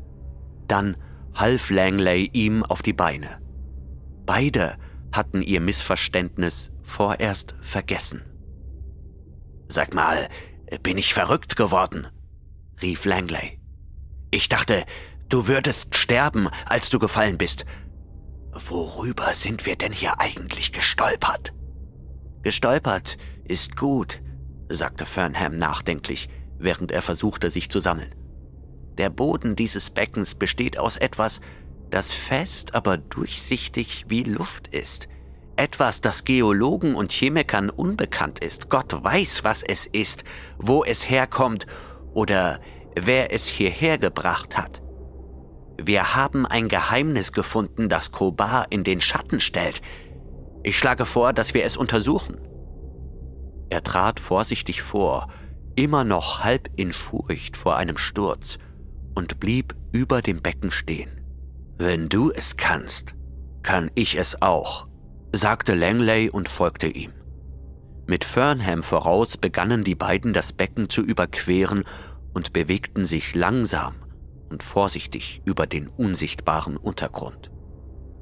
Dann 0.69 0.95
half 1.35 1.69
Langley 1.69 2.29
ihm 2.31 2.63
auf 2.63 2.81
die 2.81 2.93
Beine. 2.93 3.41
Beide 4.25 4.77
hatten 5.11 5.41
ihr 5.41 5.59
Missverständnis 5.59 6.71
vorerst 6.81 7.55
vergessen. 7.61 8.21
Sag 9.67 9.93
mal, 9.93 10.29
bin 10.81 10.97
ich 10.97 11.13
verrückt 11.13 11.55
geworden? 11.55 12.07
rief 12.81 13.05
Langley. 13.05 13.59
Ich 14.31 14.49
dachte, 14.49 14.85
du 15.29 15.47
würdest 15.47 15.95
sterben, 15.95 16.49
als 16.65 16.89
du 16.89 16.99
gefallen 16.99 17.37
bist. 17.37 17.65
Worüber 18.51 19.33
sind 19.33 19.65
wir 19.65 19.75
denn 19.75 19.91
hier 19.91 20.19
eigentlich 20.19 20.71
gestolpert? 20.71 21.53
Gestolpert 22.41 23.17
ist 23.45 23.77
gut, 23.77 24.21
sagte 24.69 25.05
Fernham 25.05 25.57
nachdenklich, 25.57 26.29
während 26.57 26.91
er 26.91 27.01
versuchte, 27.01 27.51
sich 27.51 27.69
zu 27.69 27.79
sammeln. 27.79 28.13
Der 28.97 29.09
Boden 29.09 29.55
dieses 29.55 29.89
Beckens 29.89 30.35
besteht 30.35 30.77
aus 30.77 30.97
etwas, 30.97 31.41
das 31.89 32.11
fest, 32.11 32.75
aber 32.75 32.97
durchsichtig 32.97 34.05
wie 34.07 34.23
Luft 34.23 34.67
ist. 34.67 35.07
Etwas, 35.55 36.01
das 36.01 36.23
Geologen 36.23 36.95
und 36.95 37.11
Chemikern 37.11 37.69
unbekannt 37.69 38.39
ist. 38.39 38.69
Gott 38.69 39.03
weiß, 39.03 39.43
was 39.43 39.63
es 39.63 39.85
ist, 39.85 40.23
wo 40.57 40.83
es 40.83 41.09
herkommt 41.09 41.67
oder 42.13 42.59
wer 42.95 43.31
es 43.31 43.45
hierher 43.47 43.97
gebracht 43.97 44.57
hat. 44.57 44.81
Wir 45.81 46.15
haben 46.15 46.45
ein 46.45 46.69
Geheimnis 46.69 47.31
gefunden, 47.31 47.89
das 47.89 48.11
Kobar 48.11 48.67
in 48.69 48.83
den 48.83 49.01
Schatten 49.01 49.39
stellt. 49.39 49.81
Ich 50.63 50.77
schlage 50.77 51.05
vor, 51.05 51.33
dass 51.33 51.53
wir 51.53 51.65
es 51.65 51.77
untersuchen. 51.77 52.37
Er 53.69 53.83
trat 53.83 54.19
vorsichtig 54.19 54.81
vor, 54.81 55.27
immer 55.75 56.03
noch 56.03 56.43
halb 56.43 56.69
in 56.75 56.93
Furcht 56.93 57.57
vor 57.57 57.75
einem 57.75 57.97
Sturz, 57.97 58.57
und 59.15 59.39
blieb 59.39 59.75
über 59.91 60.21
dem 60.21 60.41
Becken 60.41 60.71
stehen. 60.71 61.09
Wenn 61.77 62.09
du 62.09 62.31
es 62.31 62.57
kannst, 62.57 63.15
kann 63.61 63.91
ich 63.95 64.15
es 64.15 64.41
auch, 64.41 64.87
sagte 65.35 65.73
Langley 65.73 66.29
und 66.29 66.47
folgte 66.47 66.87
ihm. 66.87 67.11
Mit 68.05 68.23
Fernham 68.23 68.83
voraus 68.83 69.35
begannen 69.35 69.83
die 69.83 69.95
beiden 69.95 70.31
das 70.31 70.53
Becken 70.53 70.89
zu 70.89 71.01
überqueren 71.01 71.85
und 72.33 72.53
bewegten 72.53 73.05
sich 73.05 73.33
langsam 73.33 73.95
und 74.49 74.61
vorsichtig 74.61 75.41
über 75.43 75.65
den 75.65 75.87
unsichtbaren 75.87 76.77
Untergrund. 76.77 77.51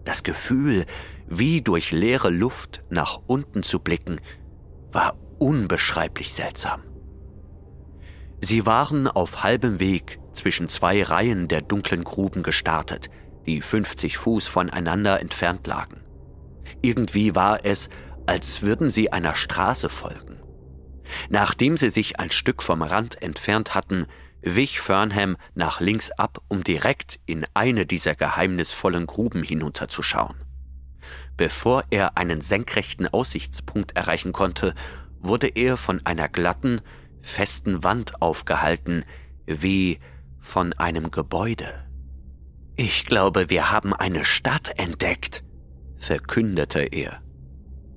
Das 0.05 0.23
Gefühl, 0.23 0.85
wie 1.27 1.61
durch 1.61 1.91
leere 1.91 2.29
Luft 2.29 2.83
nach 2.89 3.19
unten 3.27 3.61
zu 3.61 3.79
blicken, 3.79 4.21
war 4.93 5.17
unbeschreiblich 5.37 6.33
seltsam. 6.33 6.81
Sie 8.39 8.65
waren 8.65 9.07
auf 9.07 9.43
halbem 9.43 9.81
Weg 9.81 10.17
zwischen 10.31 10.69
zwei 10.69 11.03
Reihen 11.03 11.49
der 11.49 11.61
dunklen 11.61 12.05
Gruben 12.05 12.41
gestartet, 12.41 13.09
die 13.45 13.61
50 13.61 14.17
Fuß 14.17 14.47
voneinander 14.47 15.19
entfernt 15.19 15.67
lagen. 15.67 16.01
Irgendwie 16.81 17.35
war 17.35 17.65
es, 17.65 17.89
als 18.25 18.61
würden 18.61 18.89
sie 18.89 19.11
einer 19.11 19.35
Straße 19.35 19.89
folgen. 19.89 20.39
Nachdem 21.29 21.75
sie 21.77 21.89
sich 21.89 22.19
ein 22.19 22.31
Stück 22.31 22.63
vom 22.63 22.81
Rand 22.81 23.21
entfernt 23.21 23.75
hatten, 23.75 24.05
wich 24.41 24.79
Fernham 24.79 25.37
nach 25.53 25.81
links 25.81 26.11
ab, 26.11 26.41
um 26.47 26.63
direkt 26.63 27.19
in 27.25 27.45
eine 27.53 27.85
dieser 27.85 28.15
geheimnisvollen 28.15 29.05
Gruben 29.07 29.43
hinunterzuschauen. 29.43 30.35
bevor 31.37 31.83
er 31.89 32.17
einen 32.17 32.41
senkrechten 32.41 33.07
Aussichtspunkt 33.07 33.95
erreichen 33.95 34.31
konnte, 34.31 34.75
wurde 35.19 35.47
er 35.47 35.77
von 35.77 35.99
einer 36.05 36.29
glatten, 36.29 36.81
festen 37.21 37.83
Wand 37.83 38.21
aufgehalten, 38.21 39.05
wie 39.45 39.99
von 40.39 40.73
einem 40.73 41.09
Gebäude. 41.09 41.87
Ich 42.75 43.05
glaube, 43.05 43.49
wir 43.49 43.71
haben 43.71 43.93
eine 43.93 44.25
Stadt 44.25 44.77
entdeckt, 44.77 45.43
verkündete 46.01 46.81
er. 46.81 47.21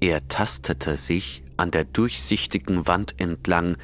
Er 0.01 0.29
tastete 0.29 0.97
sich 0.97 1.43
an 1.57 1.71
der 1.71 1.85
durchsichtigen 1.85 2.87
Wand 2.87 3.21
entlang, 3.21 3.77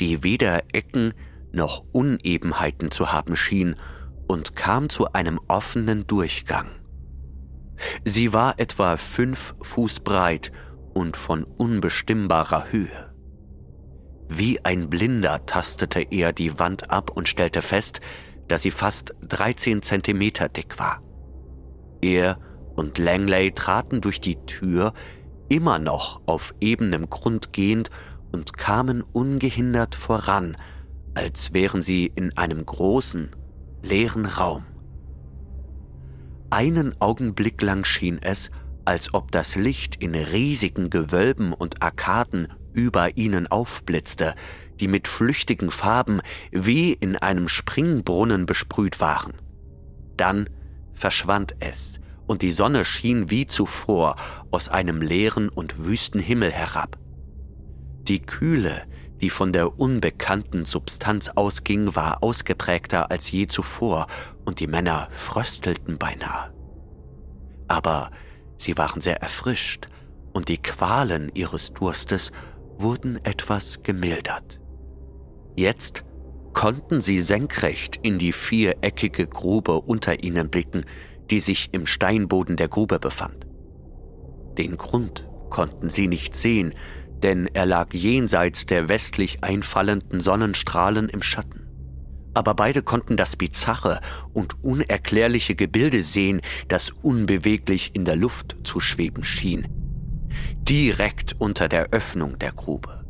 die 0.00 0.22
weder 0.22 0.62
Ecken 0.72 1.12
noch 1.52 1.84
Unebenheiten 1.92 2.90
zu 2.90 3.12
haben 3.12 3.36
schien, 3.36 3.76
und 4.26 4.56
kam 4.56 4.88
zu 4.88 5.12
einem 5.12 5.38
offenen 5.46 6.06
Durchgang. 6.06 6.68
Sie 8.04 8.32
war 8.32 8.58
etwa 8.58 8.96
fünf 8.96 9.54
Fuß 9.62 10.00
breit 10.00 10.50
und 10.94 11.16
von 11.16 11.44
unbestimmbarer 11.44 12.72
Höhe. 12.72 13.14
Wie 14.28 14.64
ein 14.64 14.90
Blinder 14.90 15.46
tastete 15.46 16.00
er 16.00 16.32
die 16.32 16.58
Wand 16.58 16.90
ab 16.90 17.10
und 17.10 17.28
stellte 17.28 17.62
fest, 17.62 18.00
dass 18.48 18.62
sie 18.62 18.70
fast 18.72 19.14
13 19.22 19.82
Zentimeter 19.82 20.48
dick 20.48 20.78
war. 20.78 21.02
Er 22.00 22.38
und 22.76 22.98
Langley 22.98 23.52
traten 23.52 24.00
durch 24.00 24.20
die 24.20 24.36
Tür 24.46 24.92
immer 25.48 25.78
noch 25.78 26.20
auf 26.26 26.54
ebenem 26.60 27.08
Grund 27.10 27.52
gehend 27.52 27.90
und 28.32 28.56
kamen 28.56 29.02
ungehindert 29.02 29.94
voran, 29.94 30.56
als 31.14 31.54
wären 31.54 31.82
sie 31.82 32.12
in 32.14 32.36
einem 32.36 32.64
großen, 32.64 33.34
leeren 33.82 34.26
Raum. 34.26 34.64
Einen 36.50 37.00
Augenblick 37.00 37.62
lang 37.62 37.84
schien 37.84 38.18
es, 38.22 38.50
als 38.84 39.14
ob 39.14 39.32
das 39.32 39.56
Licht 39.56 39.96
in 39.96 40.14
riesigen 40.14 40.90
Gewölben 40.90 41.52
und 41.52 41.82
Arkaden 41.82 42.48
über 42.72 43.16
ihnen 43.16 43.46
aufblitzte, 43.46 44.34
die 44.78 44.88
mit 44.88 45.08
flüchtigen 45.08 45.70
Farben 45.70 46.20
wie 46.52 46.92
in 46.92 47.16
einem 47.16 47.48
Springbrunnen 47.48 48.46
besprüht 48.46 49.00
waren. 49.00 49.32
Dann 50.16 50.48
verschwand 50.92 51.56
es, 51.60 51.98
und 52.26 52.42
die 52.42 52.52
Sonne 52.52 52.84
schien 52.84 53.30
wie 53.30 53.46
zuvor 53.46 54.16
aus 54.50 54.68
einem 54.68 55.00
leeren 55.00 55.48
und 55.48 55.84
wüsten 55.84 56.20
Himmel 56.20 56.50
herab. 56.50 56.98
Die 58.02 58.20
Kühle, 58.20 58.82
die 59.20 59.30
von 59.30 59.52
der 59.52 59.78
unbekannten 59.78 60.64
Substanz 60.64 61.30
ausging, 61.34 61.94
war 61.94 62.22
ausgeprägter 62.22 63.10
als 63.10 63.30
je 63.30 63.46
zuvor, 63.46 64.06
und 64.44 64.60
die 64.60 64.66
Männer 64.66 65.08
fröstelten 65.10 65.98
beinahe. 65.98 66.52
Aber 67.66 68.10
sie 68.56 68.76
waren 68.78 69.00
sehr 69.00 69.20
erfrischt, 69.22 69.88
und 70.32 70.48
die 70.48 70.58
Qualen 70.58 71.30
ihres 71.34 71.72
Durstes 71.72 72.30
wurden 72.78 73.18
etwas 73.24 73.82
gemildert. 73.82 74.60
Jetzt 75.56 76.04
konnten 76.52 77.00
sie 77.00 77.20
senkrecht 77.20 77.98
in 78.02 78.18
die 78.18 78.32
viereckige 78.32 79.26
Grube 79.26 79.80
unter 79.80 80.22
ihnen 80.22 80.50
blicken, 80.50 80.84
die 81.30 81.40
sich 81.40 81.70
im 81.72 81.86
Steinboden 81.86 82.56
der 82.56 82.68
Grube 82.68 82.98
befand. 82.98 83.46
Den 84.58 84.76
Grund 84.76 85.28
konnten 85.50 85.90
sie 85.90 86.06
nicht 86.06 86.34
sehen, 86.34 86.74
denn 87.22 87.48
er 87.52 87.66
lag 87.66 87.92
jenseits 87.92 88.66
der 88.66 88.88
westlich 88.88 89.42
einfallenden 89.42 90.20
Sonnenstrahlen 90.20 91.08
im 91.08 91.22
Schatten. 91.22 91.66
Aber 92.34 92.54
beide 92.54 92.82
konnten 92.82 93.16
das 93.16 93.36
bizarre 93.36 94.00
und 94.34 94.62
unerklärliche 94.62 95.54
Gebilde 95.54 96.02
sehen, 96.02 96.42
das 96.68 96.90
unbeweglich 96.90 97.92
in 97.94 98.04
der 98.04 98.16
Luft 98.16 98.56
zu 98.62 98.78
schweben 98.78 99.24
schien, 99.24 99.66
direkt 100.60 101.36
unter 101.38 101.68
der 101.68 101.92
Öffnung 101.92 102.38
der 102.38 102.52
Grube. 102.52 103.06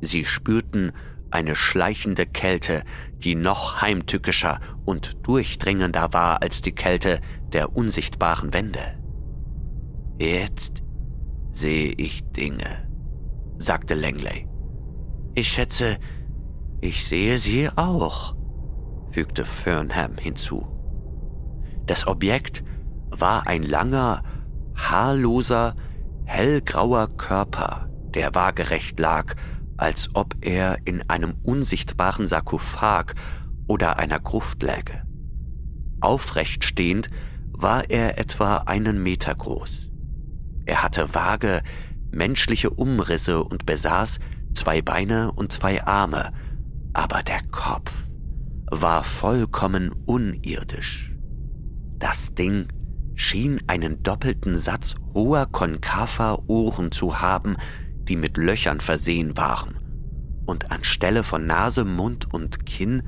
Sie 0.00 0.24
spürten 0.24 0.90
eine 1.34 1.56
schleichende 1.56 2.26
Kälte, 2.26 2.82
die 3.18 3.34
noch 3.34 3.80
heimtückischer 3.80 4.60
und 4.84 5.26
durchdringender 5.26 6.12
war 6.12 6.42
als 6.42 6.62
die 6.62 6.74
Kälte 6.74 7.20
der 7.52 7.76
unsichtbaren 7.76 8.52
Wände. 8.52 8.98
Jetzt 10.18 10.82
sehe 11.50 11.92
ich 11.92 12.22
Dinge, 12.32 12.88
sagte 13.56 13.94
Langley. 13.94 14.48
Ich 15.34 15.48
schätze, 15.48 15.98
ich 16.80 17.06
sehe 17.06 17.38
sie 17.38 17.70
auch, 17.76 18.34
fügte 19.10 19.44
Fernham 19.44 20.16
hinzu. 20.18 20.66
Das 21.86 22.06
Objekt 22.06 22.64
war 23.10 23.46
ein 23.46 23.62
langer, 23.62 24.22
haarloser, 24.74 25.74
hellgrauer 26.24 27.08
Körper, 27.16 27.88
der 28.14 28.34
waagerecht 28.34 28.98
lag 28.98 29.34
als 29.76 30.10
ob 30.14 30.34
er 30.40 30.78
in 30.84 31.08
einem 31.08 31.34
unsichtbaren 31.42 32.28
Sarkophag 32.28 33.14
oder 33.66 33.98
einer 33.98 34.18
Gruft 34.18 34.62
läge. 34.62 35.02
Aufrecht 36.00 36.64
stehend 36.64 37.10
war 37.52 37.90
er 37.90 38.18
etwa 38.18 38.58
einen 38.58 39.02
Meter 39.02 39.34
groß. 39.34 39.88
Er 40.66 40.82
hatte 40.82 41.14
vage, 41.14 41.62
menschliche 42.10 42.70
Umrisse 42.70 43.42
und 43.42 43.66
besaß 43.66 44.18
zwei 44.54 44.82
Beine 44.82 45.32
und 45.32 45.52
zwei 45.52 45.84
Arme, 45.84 46.32
aber 46.92 47.22
der 47.22 47.42
Kopf 47.50 47.92
war 48.70 49.04
vollkommen 49.04 49.92
unirdisch. 50.06 51.16
Das 51.98 52.34
Ding 52.34 52.68
schien 53.14 53.60
einen 53.66 54.02
doppelten 54.02 54.58
Satz 54.58 54.94
hoher 55.14 55.46
konkaver 55.46 56.48
Ohren 56.48 56.90
zu 56.90 57.20
haben, 57.20 57.56
die 58.08 58.16
mit 58.16 58.36
Löchern 58.36 58.80
versehen 58.80 59.36
waren, 59.36 59.78
und 60.46 60.70
anstelle 60.70 61.22
von 61.24 61.46
Nase, 61.46 61.84
Mund 61.84 62.32
und 62.32 62.66
Kinn 62.66 63.02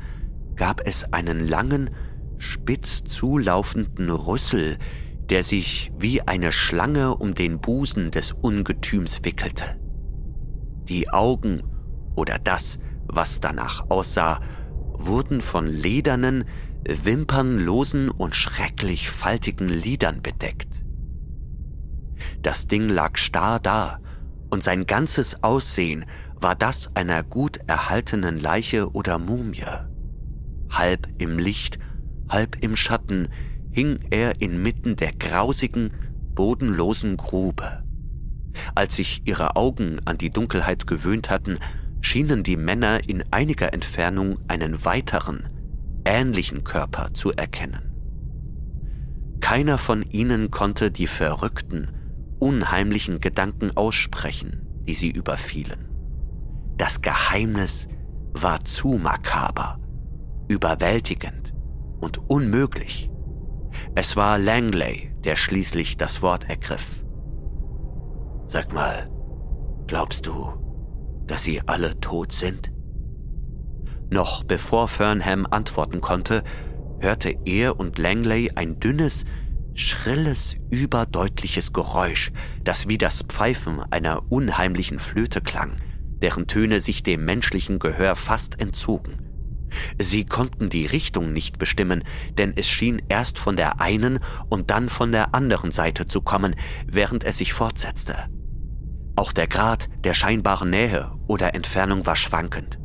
gab 0.56 0.86
es 0.86 1.12
einen 1.12 1.46
langen, 1.48 1.90
spitz 2.38 3.02
zulaufenden 3.04 4.10
Rüssel, 4.10 4.78
der 5.30 5.42
sich 5.42 5.90
wie 5.98 6.22
eine 6.22 6.52
Schlange 6.52 7.16
um 7.16 7.34
den 7.34 7.60
Busen 7.60 8.10
des 8.10 8.32
Ungetüms 8.32 9.24
wickelte. 9.24 9.64
Die 10.88 11.10
Augen 11.10 11.62
oder 12.14 12.38
das, 12.38 12.78
was 13.06 13.40
danach 13.40 13.88
aussah, 13.90 14.40
wurden 14.92 15.40
von 15.40 15.66
ledernen, 15.66 16.44
wimpernlosen 16.86 18.10
und 18.10 18.34
schrecklich 18.36 19.10
faltigen 19.10 19.68
Lidern 19.68 20.22
bedeckt. 20.22 20.84
Das 22.42 22.66
Ding 22.66 22.88
lag 22.88 23.16
starr 23.16 23.58
da, 23.60 23.98
und 24.54 24.62
sein 24.62 24.86
ganzes 24.86 25.42
Aussehen 25.42 26.04
war 26.36 26.54
das 26.54 26.94
einer 26.94 27.24
gut 27.24 27.58
erhaltenen 27.66 28.38
Leiche 28.38 28.92
oder 28.92 29.18
Mumie. 29.18 29.64
Halb 30.70 31.08
im 31.18 31.40
Licht, 31.40 31.80
halb 32.28 32.62
im 32.62 32.76
Schatten 32.76 33.28
hing 33.72 33.98
er 34.10 34.40
inmitten 34.40 34.94
der 34.94 35.12
grausigen, 35.12 35.90
bodenlosen 36.36 37.16
Grube. 37.16 37.82
Als 38.76 38.94
sich 38.94 39.22
ihre 39.24 39.56
Augen 39.56 39.98
an 40.04 40.18
die 40.18 40.30
Dunkelheit 40.30 40.86
gewöhnt 40.86 41.30
hatten, 41.30 41.58
schienen 42.00 42.44
die 42.44 42.56
Männer 42.56 43.08
in 43.08 43.24
einiger 43.32 43.74
Entfernung 43.74 44.38
einen 44.46 44.84
weiteren, 44.84 45.48
ähnlichen 46.04 46.62
Körper 46.62 47.12
zu 47.12 47.32
erkennen. 47.32 47.92
Keiner 49.40 49.78
von 49.78 50.04
ihnen 50.04 50.52
konnte 50.52 50.92
die 50.92 51.08
verrückten, 51.08 51.88
unheimlichen 52.44 53.20
Gedanken 53.20 53.74
aussprechen, 53.74 54.68
die 54.86 54.92
sie 54.92 55.08
überfielen. 55.08 55.88
Das 56.76 57.00
Geheimnis 57.00 57.88
war 58.34 58.62
zu 58.66 58.98
makaber, 59.02 59.80
überwältigend 60.48 61.54
und 62.00 62.18
unmöglich. 62.28 63.10
Es 63.94 64.14
war 64.16 64.38
Langley, 64.38 65.14
der 65.24 65.36
schließlich 65.36 65.96
das 65.96 66.20
Wort 66.20 66.46
ergriff. 66.50 67.02
Sag 68.46 68.74
mal, 68.74 69.10
glaubst 69.86 70.26
du, 70.26 70.52
dass 71.26 71.44
sie 71.44 71.62
alle 71.66 71.98
tot 72.00 72.32
sind? 72.32 72.70
Noch 74.10 74.44
bevor 74.44 74.88
Fernham 74.88 75.46
antworten 75.50 76.02
konnte, 76.02 76.44
hörte 77.00 77.34
er 77.46 77.80
und 77.80 77.96
Langley 77.98 78.50
ein 78.54 78.78
dünnes, 78.80 79.24
schrilles, 79.74 80.56
überdeutliches 80.70 81.72
Geräusch, 81.72 82.32
das 82.62 82.88
wie 82.88 82.98
das 82.98 83.22
Pfeifen 83.22 83.80
einer 83.90 84.30
unheimlichen 84.30 84.98
Flöte 84.98 85.40
klang, 85.40 85.76
deren 86.22 86.46
Töne 86.46 86.80
sich 86.80 87.02
dem 87.02 87.24
menschlichen 87.24 87.78
Gehör 87.78 88.16
fast 88.16 88.60
entzogen. 88.60 89.18
Sie 90.00 90.24
konnten 90.24 90.70
die 90.70 90.86
Richtung 90.86 91.32
nicht 91.32 91.58
bestimmen, 91.58 92.04
denn 92.38 92.52
es 92.56 92.68
schien 92.68 93.02
erst 93.08 93.38
von 93.38 93.56
der 93.56 93.80
einen 93.80 94.20
und 94.48 94.70
dann 94.70 94.88
von 94.88 95.10
der 95.10 95.34
anderen 95.34 95.72
Seite 95.72 96.06
zu 96.06 96.20
kommen, 96.20 96.54
während 96.86 97.24
es 97.24 97.38
sich 97.38 97.52
fortsetzte. 97.52 98.14
Auch 99.16 99.32
der 99.32 99.48
Grad 99.48 99.88
der 100.04 100.14
scheinbaren 100.14 100.70
Nähe 100.70 101.12
oder 101.26 101.54
Entfernung 101.54 102.06
war 102.06 102.16
schwankend. 102.16 102.78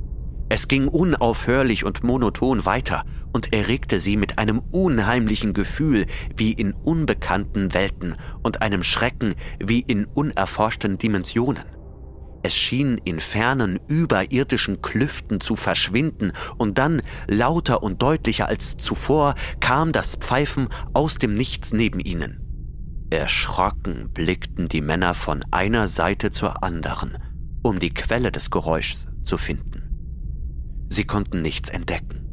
Es 0.51 0.67
ging 0.67 0.87
unaufhörlich 0.87 1.85
und 1.85 2.03
monoton 2.03 2.65
weiter 2.65 3.03
und 3.33 3.53
erregte 3.53 3.99
sie 3.99 4.17
mit 4.17 4.39
einem 4.39 4.59
unheimlichen 4.71 5.53
Gefühl 5.53 6.07
wie 6.35 6.53
in 6.53 6.73
unbekannten 6.73 7.73
Welten 7.75 8.15
und 8.41 8.63
einem 8.63 8.81
Schrecken 8.81 9.35
wie 9.63 9.81
in 9.81 10.05
unerforschten 10.05 10.97
Dimensionen. 10.97 11.63
Es 12.41 12.55
schien 12.55 12.99
in 13.03 13.19
fernen, 13.19 13.79
überirdischen 13.87 14.81
Klüften 14.81 15.41
zu 15.41 15.55
verschwinden, 15.55 16.31
und 16.57 16.77
dann, 16.77 17.01
lauter 17.27 17.83
und 17.83 18.01
deutlicher 18.01 18.47
als 18.47 18.77
zuvor, 18.77 19.35
kam 19.59 19.91
das 19.91 20.15
Pfeifen 20.15 20.69
aus 20.93 21.17
dem 21.17 21.35
Nichts 21.35 21.73
neben 21.73 21.99
ihnen. 21.99 22.39
Erschrocken 23.09 24.09
blickten 24.13 24.69
die 24.69 24.81
Männer 24.81 25.13
von 25.13 25.43
einer 25.51 25.87
Seite 25.87 26.31
zur 26.31 26.63
anderen, 26.63 27.17
um 27.61 27.77
die 27.79 27.93
Quelle 27.93 28.31
des 28.31 28.49
Geräuschs 28.49 29.07
zu 29.25 29.37
finden. 29.37 29.88
Sie 30.89 31.05
konnten 31.05 31.41
nichts 31.41 31.69
entdecken. 31.69 32.25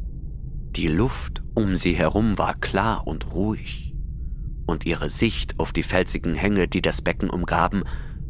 Die 0.75 0.87
Luft 0.87 1.41
um 1.53 1.75
sie 1.75 1.93
herum 1.93 2.37
war 2.37 2.53
klar 2.53 3.07
und 3.07 3.33
ruhig, 3.33 3.95
und 4.67 4.85
ihre 4.85 5.09
Sicht 5.09 5.59
auf 5.59 5.71
die 5.71 5.83
felsigen 5.83 6.35
Hänge, 6.35 6.67
die 6.67 6.81
das 6.81 7.01
Becken 7.01 7.29
umgaben, 7.29 7.83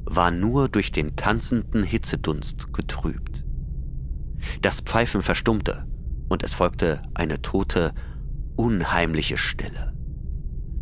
war 0.06 0.32
nur 0.32 0.70
durch 0.70 0.92
den 0.92 1.16
tanzenden 1.16 1.84
Hitzedunst 1.84 2.72
getrübt. 2.74 3.44
Das 4.62 4.80
Pfeifen 4.82 5.22
verstummte 5.22 5.86
und 6.30 6.44
es 6.44 6.54
folgte 6.54 7.02
eine 7.14 7.42
tote, 7.42 7.94
unheimliche 8.56 9.38
Stille. 9.38 9.94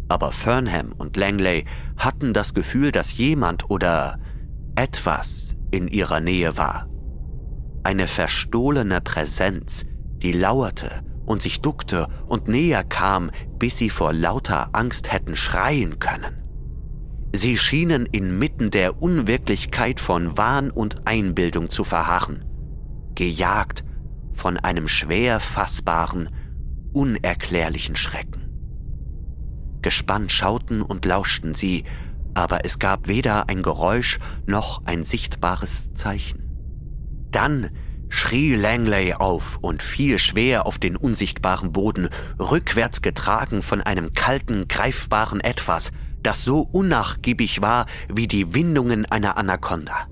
Aber 0.07 0.31
Fernham 0.31 0.91
und 0.91 1.17
Langley 1.17 1.65
hatten 1.97 2.33
das 2.33 2.53
Gefühl, 2.53 2.91
dass 2.91 3.17
jemand 3.17 3.69
oder 3.69 4.19
etwas 4.75 5.55
in 5.71 5.87
ihrer 5.87 6.19
Nähe 6.19 6.57
war. 6.57 6.87
Eine 7.85 8.07
verstohlene 8.07 8.99
Präsenz, 8.99 9.85
die 10.17 10.31
lauerte 10.31 11.03
und 11.27 11.43
sich 11.43 11.61
duckte 11.61 12.07
und 12.25 12.47
näher 12.47 12.83
kam, 12.83 13.29
bis 13.59 13.77
sie 13.77 13.91
vor 13.91 14.11
lauter 14.11 14.69
Angst 14.71 15.11
hätten 15.11 15.35
schreien 15.35 15.99
können. 15.99 16.41
Sie 17.31 17.59
schienen 17.59 18.07
inmitten 18.07 18.71
der 18.71 19.03
Unwirklichkeit 19.03 19.99
von 19.99 20.35
Wahn 20.35 20.71
und 20.71 21.05
Einbildung 21.05 21.69
zu 21.69 21.83
verharren, 21.83 22.43
gejagt 23.13 23.83
von 24.33 24.57
einem 24.57 24.87
schwer 24.87 25.39
fassbaren, 25.39 26.29
unerklärlichen 26.91 27.95
Schrecken. 27.95 28.49
Gespannt 29.83 30.31
schauten 30.31 30.81
und 30.81 31.05
lauschten 31.05 31.53
sie, 31.53 31.83
aber 32.33 32.65
es 32.65 32.79
gab 32.79 33.07
weder 33.07 33.47
ein 33.47 33.61
Geräusch 33.61 34.17
noch 34.47 34.83
ein 34.85 35.03
sichtbares 35.03 35.93
Zeichen. 35.93 36.44
Dann 37.35 37.69
schrie 38.07 38.55
Langley 38.55 39.13
auf 39.13 39.57
und 39.59 39.83
fiel 39.83 40.19
schwer 40.19 40.65
auf 40.65 40.79
den 40.79 40.95
unsichtbaren 40.95 41.73
Boden, 41.73 42.07
rückwärts 42.39 43.01
getragen 43.01 43.61
von 43.61 43.81
einem 43.81 44.13
kalten, 44.13 44.69
greifbaren 44.69 45.41
Etwas, 45.41 45.91
das 46.23 46.45
so 46.45 46.61
unnachgiebig 46.61 47.61
war 47.61 47.87
wie 48.07 48.29
die 48.29 48.55
Windungen 48.55 49.05
einer 49.05 49.35
Anaconda. 49.35 50.07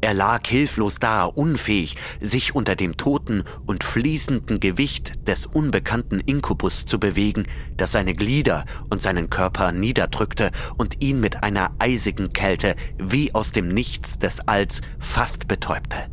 Er 0.00 0.14
lag 0.14 0.46
hilflos 0.46 0.94
da, 0.98 1.24
unfähig, 1.24 1.96
sich 2.22 2.54
unter 2.54 2.74
dem 2.74 2.96
toten 2.96 3.44
und 3.66 3.84
fließenden 3.84 4.58
Gewicht 4.58 5.28
des 5.28 5.44
unbekannten 5.44 6.20
Inkubus 6.20 6.86
zu 6.86 6.98
bewegen, 6.98 7.44
das 7.76 7.92
seine 7.92 8.14
Glieder 8.14 8.64
und 8.88 9.02
seinen 9.02 9.28
Körper 9.28 9.72
niederdrückte 9.72 10.50
und 10.78 11.02
ihn 11.02 11.20
mit 11.20 11.42
einer 11.42 11.72
eisigen 11.78 12.32
Kälte 12.32 12.76
wie 12.96 13.34
aus 13.34 13.52
dem 13.52 13.68
Nichts 13.68 14.18
des 14.18 14.40
Alls 14.48 14.80
fast 14.98 15.48
betäubte. 15.48 16.08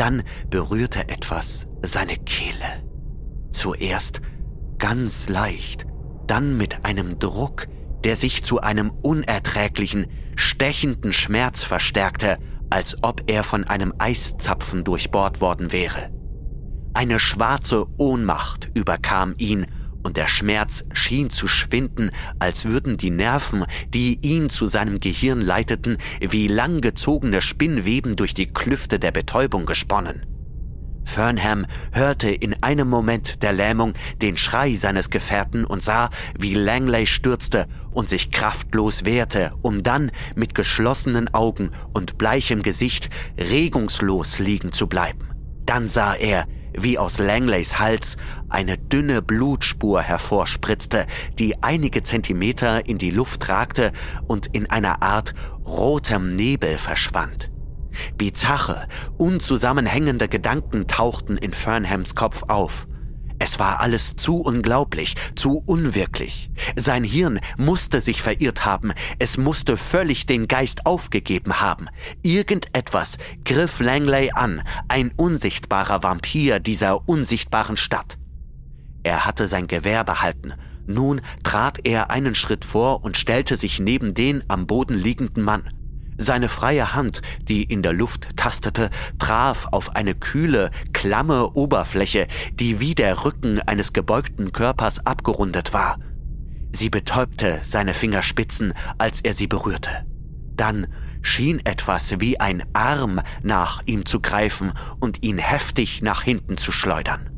Dann 0.00 0.22
berührte 0.48 1.10
etwas 1.10 1.66
seine 1.82 2.16
Kehle. 2.16 2.64
Zuerst 3.52 4.22
ganz 4.78 5.28
leicht, 5.28 5.84
dann 6.26 6.56
mit 6.56 6.86
einem 6.86 7.18
Druck, 7.18 7.66
der 8.02 8.16
sich 8.16 8.42
zu 8.42 8.62
einem 8.62 8.88
unerträglichen, 9.02 10.06
stechenden 10.36 11.12
Schmerz 11.12 11.64
verstärkte, 11.64 12.38
als 12.70 12.96
ob 13.02 13.30
er 13.30 13.44
von 13.44 13.64
einem 13.64 13.92
Eiszapfen 13.98 14.84
durchbohrt 14.84 15.42
worden 15.42 15.70
wäre. 15.70 16.10
Eine 16.94 17.20
schwarze 17.20 17.84
Ohnmacht 17.98 18.70
überkam 18.72 19.34
ihn, 19.36 19.66
und 20.02 20.16
der 20.16 20.28
Schmerz 20.28 20.84
schien 20.92 21.30
zu 21.30 21.46
schwinden, 21.46 22.10
als 22.38 22.66
würden 22.66 22.96
die 22.96 23.10
Nerven, 23.10 23.64
die 23.88 24.18
ihn 24.22 24.50
zu 24.50 24.66
seinem 24.66 25.00
Gehirn 25.00 25.40
leiteten, 25.40 25.98
wie 26.20 26.48
langgezogene 26.48 27.42
Spinnweben 27.42 28.16
durch 28.16 28.34
die 28.34 28.46
Klüfte 28.52 28.98
der 28.98 29.12
Betäubung 29.12 29.66
gesponnen. 29.66 30.26
Fernham 31.04 31.66
hörte 31.92 32.30
in 32.30 32.62
einem 32.62 32.88
Moment 32.88 33.42
der 33.42 33.52
Lähmung 33.52 33.94
den 34.22 34.36
Schrei 34.36 34.74
seines 34.74 35.10
Gefährten 35.10 35.64
und 35.64 35.82
sah, 35.82 36.10
wie 36.38 36.54
Langley 36.54 37.06
stürzte 37.06 37.66
und 37.90 38.08
sich 38.08 38.30
kraftlos 38.30 39.04
wehrte, 39.04 39.52
um 39.62 39.82
dann 39.82 40.12
mit 40.36 40.54
geschlossenen 40.54 41.32
Augen 41.34 41.70
und 41.92 42.16
bleichem 42.16 42.62
Gesicht 42.62 43.10
regungslos 43.36 44.38
liegen 44.38 44.72
zu 44.72 44.86
bleiben. 44.86 45.30
Dann 45.66 45.88
sah 45.88 46.14
er, 46.14 46.46
wie 46.76 46.98
aus 46.98 47.18
Langleys 47.18 47.78
Hals 47.78 48.16
eine 48.48 48.78
dünne 48.78 49.22
Blutspur 49.22 50.02
hervorspritzte, 50.02 51.06
die 51.38 51.62
einige 51.62 52.02
Zentimeter 52.02 52.86
in 52.86 52.98
die 52.98 53.10
Luft 53.10 53.48
ragte 53.48 53.92
und 54.26 54.46
in 54.48 54.70
einer 54.70 55.02
Art 55.02 55.34
rotem 55.64 56.36
Nebel 56.36 56.78
verschwand. 56.78 57.50
Bizarre, 58.16 58.86
unzusammenhängende 59.18 60.28
Gedanken 60.28 60.86
tauchten 60.86 61.36
in 61.36 61.52
Fernhams 61.52 62.14
Kopf 62.14 62.44
auf. 62.48 62.86
Es 63.42 63.58
war 63.58 63.80
alles 63.80 64.16
zu 64.16 64.42
unglaublich, 64.42 65.14
zu 65.34 65.62
unwirklich. 65.64 66.50
Sein 66.76 67.04
Hirn 67.04 67.40
musste 67.56 68.02
sich 68.02 68.20
verirrt 68.20 68.66
haben, 68.66 68.92
es 69.18 69.38
musste 69.38 69.78
völlig 69.78 70.26
den 70.26 70.46
Geist 70.46 70.84
aufgegeben 70.84 71.58
haben. 71.58 71.88
Irgendetwas 72.22 73.16
griff 73.46 73.80
Langley 73.80 74.30
an, 74.34 74.62
ein 74.88 75.10
unsichtbarer 75.16 76.02
Vampir 76.02 76.60
dieser 76.60 77.08
unsichtbaren 77.08 77.78
Stadt. 77.78 78.18
Er 79.04 79.24
hatte 79.24 79.48
sein 79.48 79.68
Gewehr 79.68 80.04
behalten. 80.04 80.52
Nun 80.86 81.22
trat 81.42 81.78
er 81.86 82.10
einen 82.10 82.34
Schritt 82.34 82.66
vor 82.66 83.02
und 83.02 83.16
stellte 83.16 83.56
sich 83.56 83.80
neben 83.80 84.12
den 84.12 84.44
am 84.48 84.66
Boden 84.66 84.98
liegenden 84.98 85.44
Mann. 85.44 85.62
Seine 86.22 86.50
freie 86.50 86.92
Hand, 86.92 87.22
die 87.48 87.62
in 87.62 87.82
der 87.82 87.94
Luft 87.94 88.36
tastete, 88.36 88.90
traf 89.18 89.68
auf 89.70 89.96
eine 89.96 90.14
kühle, 90.14 90.70
klamme 90.92 91.52
Oberfläche, 91.52 92.26
die 92.52 92.78
wie 92.78 92.94
der 92.94 93.24
Rücken 93.24 93.58
eines 93.62 93.94
gebeugten 93.94 94.52
Körpers 94.52 95.06
abgerundet 95.06 95.72
war. 95.72 95.98
Sie 96.72 96.90
betäubte 96.90 97.60
seine 97.62 97.94
Fingerspitzen, 97.94 98.74
als 98.98 99.22
er 99.22 99.32
sie 99.32 99.46
berührte. 99.46 100.04
Dann 100.56 100.88
schien 101.22 101.62
etwas 101.64 102.20
wie 102.20 102.38
ein 102.38 102.64
Arm 102.74 103.22
nach 103.42 103.80
ihm 103.86 104.04
zu 104.04 104.20
greifen 104.20 104.74
und 105.00 105.22
ihn 105.22 105.38
heftig 105.38 106.02
nach 106.02 106.22
hinten 106.22 106.58
zu 106.58 106.70
schleudern. 106.70 107.30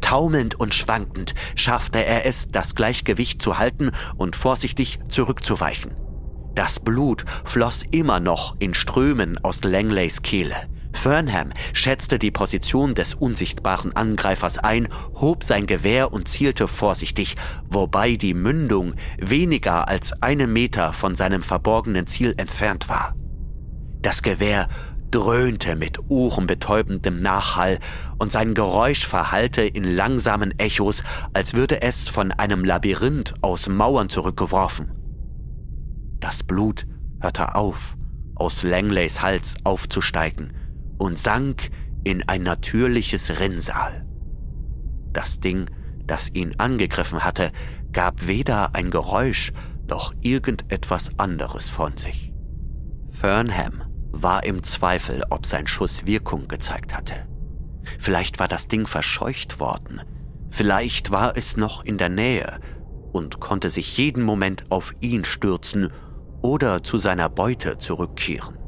Taumelnd 0.00 0.54
und 0.54 0.74
schwankend 0.74 1.34
schaffte 1.56 2.02
er 2.02 2.24
es, 2.24 2.48
das 2.50 2.74
Gleichgewicht 2.74 3.42
zu 3.42 3.58
halten 3.58 3.90
und 4.16 4.34
vorsichtig 4.34 4.98
zurückzuweichen. 5.10 5.94
Das 6.54 6.80
Blut 6.80 7.24
floss 7.44 7.84
immer 7.90 8.20
noch 8.20 8.56
in 8.58 8.74
Strömen 8.74 9.38
aus 9.42 9.62
Langleys 9.62 10.22
Kehle. 10.22 10.56
Fernham 10.92 11.50
schätzte 11.72 12.18
die 12.18 12.30
Position 12.30 12.94
des 12.94 13.14
unsichtbaren 13.14 13.94
Angreifers 13.96 14.58
ein, 14.58 14.88
hob 15.14 15.44
sein 15.44 15.66
Gewehr 15.66 16.12
und 16.12 16.28
zielte 16.28 16.68
vorsichtig, 16.68 17.36
wobei 17.68 18.16
die 18.16 18.34
Mündung 18.34 18.94
weniger 19.18 19.88
als 19.88 20.12
einen 20.22 20.52
Meter 20.52 20.92
von 20.92 21.14
seinem 21.14 21.42
verborgenen 21.42 22.06
Ziel 22.06 22.34
entfernt 22.36 22.88
war. 22.88 23.14
Das 24.02 24.22
Gewehr 24.22 24.68
dröhnte 25.10 25.76
mit 25.76 25.98
ohrenbetäubendem 26.08 27.22
Nachhall 27.22 27.78
und 28.18 28.30
sein 28.30 28.54
Geräusch 28.54 29.06
verhallte 29.06 29.62
in 29.62 29.84
langsamen 29.84 30.58
Echos, 30.58 31.02
als 31.32 31.54
würde 31.54 31.82
es 31.82 32.08
von 32.08 32.32
einem 32.32 32.64
Labyrinth 32.64 33.34
aus 33.40 33.68
Mauern 33.68 34.08
zurückgeworfen. 34.08 34.99
Das 36.20 36.42
Blut 36.42 36.86
hörte 37.20 37.54
auf, 37.54 37.96
aus 38.34 38.62
Langleys 38.62 39.22
Hals 39.22 39.56
aufzusteigen 39.64 40.52
und 40.98 41.18
sank 41.18 41.70
in 42.04 42.26
ein 42.28 42.42
natürliches 42.42 43.40
Rinnsal. 43.40 44.06
Das 45.12 45.40
Ding, 45.40 45.66
das 46.06 46.30
ihn 46.30 46.54
angegriffen 46.58 47.24
hatte, 47.24 47.52
gab 47.92 48.26
weder 48.26 48.74
ein 48.74 48.90
Geräusch 48.90 49.52
noch 49.88 50.14
irgendetwas 50.20 51.18
anderes 51.18 51.68
von 51.68 51.96
sich. 51.96 52.32
Fernham 53.10 53.82
war 54.12 54.44
im 54.44 54.62
Zweifel, 54.62 55.24
ob 55.30 55.46
sein 55.46 55.66
Schuss 55.66 56.06
Wirkung 56.06 56.48
gezeigt 56.48 56.96
hatte. 56.96 57.14
Vielleicht 57.98 58.38
war 58.38 58.48
das 58.48 58.68
Ding 58.68 58.86
verscheucht 58.86 59.58
worden, 59.58 60.02
vielleicht 60.50 61.10
war 61.10 61.36
es 61.36 61.56
noch 61.56 61.84
in 61.84 61.98
der 61.98 62.08
Nähe 62.08 62.60
und 63.12 63.40
konnte 63.40 63.70
sich 63.70 63.96
jeden 63.96 64.22
Moment 64.22 64.70
auf 64.70 64.94
ihn 65.00 65.24
stürzen 65.24 65.90
oder 66.42 66.82
zu 66.82 66.98
seiner 66.98 67.28
Beute 67.28 67.78
zurückkehren. 67.78 68.58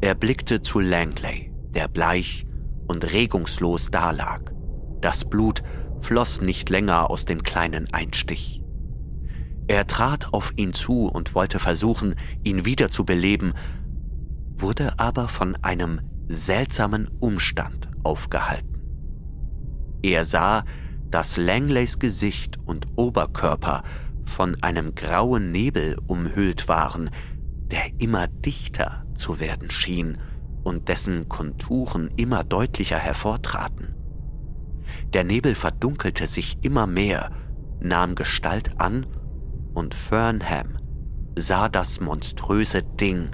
Er 0.00 0.14
blickte 0.14 0.62
zu 0.62 0.80
Langley, 0.80 1.52
der 1.74 1.88
bleich 1.88 2.46
und 2.86 3.12
regungslos 3.12 3.90
dalag. 3.90 4.52
Das 5.00 5.24
Blut 5.24 5.62
floss 6.00 6.40
nicht 6.40 6.70
länger 6.70 7.10
aus 7.10 7.24
dem 7.24 7.42
kleinen 7.42 7.92
Einstich. 7.92 8.62
Er 9.68 9.86
trat 9.86 10.32
auf 10.32 10.52
ihn 10.56 10.72
zu 10.72 11.06
und 11.06 11.34
wollte 11.34 11.58
versuchen, 11.58 12.16
ihn 12.42 12.64
wieder 12.64 12.90
zu 12.90 13.04
beleben, 13.04 13.52
wurde 14.56 14.98
aber 14.98 15.28
von 15.28 15.56
einem 15.62 16.00
seltsamen 16.28 17.08
Umstand 17.20 17.88
aufgehalten. 18.02 18.80
Er 20.02 20.24
sah, 20.24 20.64
dass 21.10 21.36
Langleys 21.36 21.98
Gesicht 21.98 22.58
und 22.64 22.86
Oberkörper 22.96 23.82
von 24.30 24.56
einem 24.62 24.94
grauen 24.94 25.52
Nebel 25.52 25.98
umhüllt 26.06 26.68
waren, 26.68 27.10
der 27.70 28.00
immer 28.00 28.28
dichter 28.28 29.04
zu 29.14 29.40
werden 29.40 29.70
schien 29.70 30.18
und 30.62 30.88
dessen 30.88 31.28
Konturen 31.28 32.10
immer 32.16 32.44
deutlicher 32.44 32.98
hervortraten. 32.98 33.94
Der 35.12 35.24
Nebel 35.24 35.54
verdunkelte 35.54 36.26
sich 36.26 36.58
immer 36.62 36.86
mehr, 36.86 37.30
nahm 37.80 38.14
Gestalt 38.14 38.80
an, 38.80 39.06
und 39.74 39.94
Fernham 39.94 40.78
sah 41.36 41.68
das 41.68 42.00
monströse 42.00 42.82
Ding, 42.82 43.30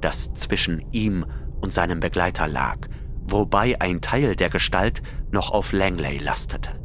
das 0.00 0.32
zwischen 0.34 0.84
ihm 0.92 1.24
und 1.60 1.72
seinem 1.72 2.00
Begleiter 2.00 2.46
lag, 2.46 2.88
wobei 3.22 3.80
ein 3.80 4.00
Teil 4.00 4.36
der 4.36 4.48
Gestalt 4.48 5.02
noch 5.30 5.50
auf 5.50 5.72
Langley 5.72 6.18
lastete. 6.18 6.77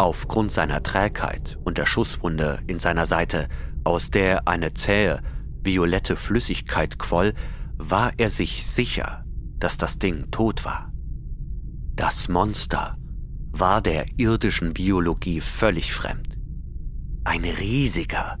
Aufgrund 0.00 0.50
seiner 0.50 0.82
Trägheit 0.82 1.58
und 1.62 1.76
der 1.76 1.84
Schusswunde 1.84 2.60
in 2.66 2.78
seiner 2.78 3.04
Seite, 3.04 3.48
aus 3.84 4.10
der 4.10 4.48
eine 4.48 4.72
zähe, 4.72 5.20
violette 5.62 6.16
Flüssigkeit 6.16 6.98
quoll, 6.98 7.34
war 7.76 8.14
er 8.16 8.30
sich 8.30 8.66
sicher, 8.66 9.26
dass 9.58 9.76
das 9.76 9.98
Ding 9.98 10.30
tot 10.30 10.64
war. 10.64 10.90
Das 11.96 12.30
Monster 12.30 12.96
war 13.50 13.82
der 13.82 14.06
irdischen 14.16 14.72
Biologie 14.72 15.42
völlig 15.42 15.92
fremd. 15.92 16.38
Ein 17.24 17.44
riesiger, 17.44 18.38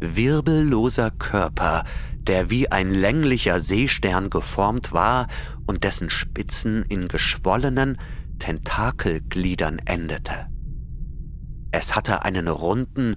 wirbelloser 0.00 1.12
Körper, 1.12 1.84
der 2.16 2.50
wie 2.50 2.72
ein 2.72 2.90
länglicher 2.92 3.60
Seestern 3.60 4.28
geformt 4.28 4.92
war 4.92 5.28
und 5.68 5.84
dessen 5.84 6.10
Spitzen 6.10 6.84
in 6.88 7.06
geschwollenen 7.06 7.96
Tentakelgliedern 8.40 9.78
endete. 9.84 10.48
Es 11.78 11.94
hatte 11.94 12.22
einen 12.22 12.48
runden, 12.48 13.16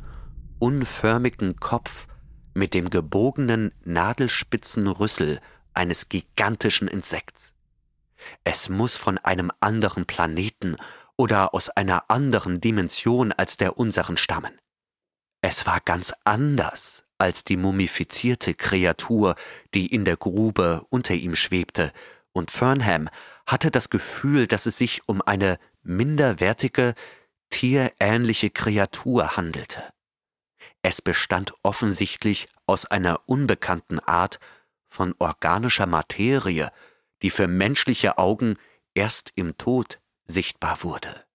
unförmigen 0.59 1.55
Kopf 1.61 2.07
mit 2.53 2.73
dem 2.73 2.89
gebogenen, 2.89 3.71
nadelspitzen 3.85 4.85
Rüssel 4.87 5.39
eines 5.73 6.09
gigantischen 6.09 6.89
Insekts. 6.89 7.53
Es 8.43 8.67
muss 8.67 8.97
von 8.97 9.17
einem 9.17 9.49
anderen 9.61 10.05
Planeten 10.05 10.75
oder 11.15 11.53
aus 11.53 11.69
einer 11.69 12.11
anderen 12.11 12.59
Dimension 12.59 13.31
als 13.31 13.55
der 13.55 13.77
unseren 13.77 14.17
stammen. 14.17 14.51
Es 15.41 15.65
war 15.65 15.79
ganz 15.79 16.11
anders 16.25 17.05
als 17.17 17.45
die 17.45 17.55
mumifizierte 17.55 18.55
Kreatur, 18.55 19.35
die 19.73 19.87
in 19.87 20.03
der 20.03 20.17
Grube 20.17 20.85
unter 20.89 21.13
ihm 21.13 21.35
schwebte, 21.35 21.93
und 22.33 22.51
Fernham 22.51 23.07
hatte 23.47 23.71
das 23.71 23.89
Gefühl, 23.89 24.47
dass 24.47 24.65
es 24.65 24.77
sich 24.77 25.07
um 25.07 25.21
eine 25.21 25.59
minderwertige, 25.81 26.93
tierähnliche 27.49 28.49
Kreatur 28.49 29.35
handelte. 29.35 29.83
Es 30.81 31.01
bestand 31.01 31.53
offensichtlich 31.63 32.47
aus 32.65 32.85
einer 32.85 33.27
unbekannten 33.27 33.99
Art 33.99 34.39
von 34.87 35.13
organischer 35.19 35.85
Materie, 35.85 36.71
die 37.21 37.29
für 37.29 37.47
menschliche 37.47 38.17
Augen 38.17 38.55
erst 38.93 39.31
im 39.35 39.57
Tod 39.57 39.99
sichtbar 40.25 40.83
wurde. 40.83 41.25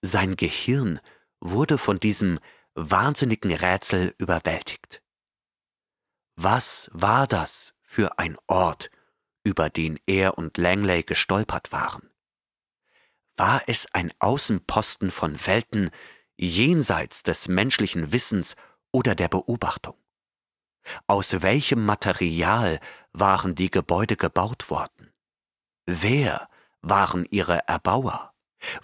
Sein 0.00 0.36
Gehirn 0.36 1.00
wurde 1.40 1.78
von 1.78 2.00
diesem 2.00 2.38
wahnsinnigen 2.74 3.52
Rätsel 3.52 4.14
überwältigt. 4.18 5.02
Was 6.36 6.90
war 6.92 7.26
das 7.26 7.74
für 7.82 8.18
ein 8.18 8.36
Ort, 8.46 8.90
über 9.44 9.70
den 9.70 9.98
er 10.06 10.36
und 10.38 10.58
Langley 10.58 11.02
gestolpert 11.02 11.70
waren? 11.70 12.10
War 13.36 13.62
es 13.66 13.92
ein 13.92 14.12
Außenposten 14.20 15.10
von 15.10 15.38
Welten 15.46 15.90
jenseits 16.36 17.22
des 17.24 17.48
menschlichen 17.48 18.12
Wissens 18.12 18.54
oder 18.92 19.14
der 19.14 19.28
Beobachtung? 19.28 19.96
Aus 21.06 21.42
welchem 21.42 21.84
Material 21.84 22.78
waren 23.12 23.54
die 23.54 23.70
Gebäude 23.70 24.16
gebaut 24.16 24.70
worden? 24.70 25.12
Wer 25.86 26.48
waren 26.80 27.26
ihre 27.30 27.66
Erbauer? 27.66 28.32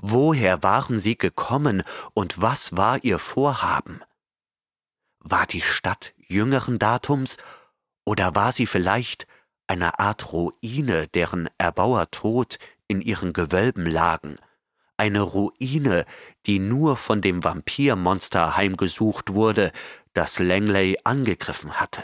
Woher 0.00 0.62
waren 0.62 0.98
sie 0.98 1.16
gekommen 1.16 1.82
und 2.12 2.40
was 2.40 2.76
war 2.76 3.02
ihr 3.04 3.18
Vorhaben? 3.18 4.02
War 5.20 5.46
die 5.46 5.62
Stadt 5.62 6.12
jüngeren 6.16 6.78
Datums 6.78 7.36
oder 8.04 8.34
war 8.34 8.52
sie 8.52 8.66
vielleicht 8.66 9.26
eine 9.66 9.98
Art 9.98 10.32
Ruine, 10.32 11.06
deren 11.08 11.48
Erbauer 11.58 12.10
tot 12.10 12.58
in 12.90 13.00
ihren 13.00 13.32
Gewölben 13.32 13.86
lagen, 13.86 14.36
eine 14.96 15.20
Ruine, 15.20 16.04
die 16.46 16.58
nur 16.58 16.96
von 16.96 17.22
dem 17.22 17.42
Vampirmonster 17.44 18.56
heimgesucht 18.56 19.32
wurde, 19.32 19.72
das 20.12 20.38
Langley 20.38 20.98
angegriffen 21.04 21.80
hatte. 21.80 22.02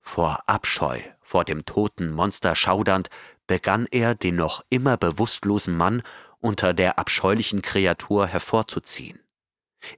Vor 0.00 0.40
Abscheu 0.46 1.00
vor 1.30 1.44
dem 1.44 1.64
toten 1.64 2.10
Monster 2.10 2.56
schaudernd, 2.56 3.08
begann 3.46 3.86
er, 3.92 4.16
den 4.16 4.34
noch 4.34 4.64
immer 4.68 4.96
bewusstlosen 4.96 5.76
Mann 5.76 6.02
unter 6.40 6.74
der 6.74 6.98
abscheulichen 6.98 7.62
Kreatur 7.62 8.26
hervorzuziehen. 8.26 9.20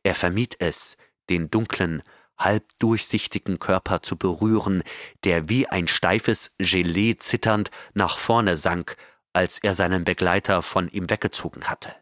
Er 0.03 0.15
vermied 0.15 0.57
es, 0.59 0.99
den 1.31 1.49
dunklen, 1.51 2.03
halbdurchsichtigen 2.37 3.59
Körper 3.59 4.03
zu 4.03 4.19
berühren, 4.19 4.83
der 5.25 5.49
wie 5.49 5.67
ein 5.69 5.89
steifes 5.89 6.53
Gelee 6.59 7.17
zitternd 7.17 7.71
nach 7.95 8.19
vorne 8.19 8.59
sank, 8.59 8.97
als 9.33 9.59
er 9.59 9.75
seinen 9.75 10.05
Begleiter 10.05 10.63
von 10.63 10.89
ihm 10.89 11.11
weggezogen 11.11 11.65
hatte. 11.65 11.95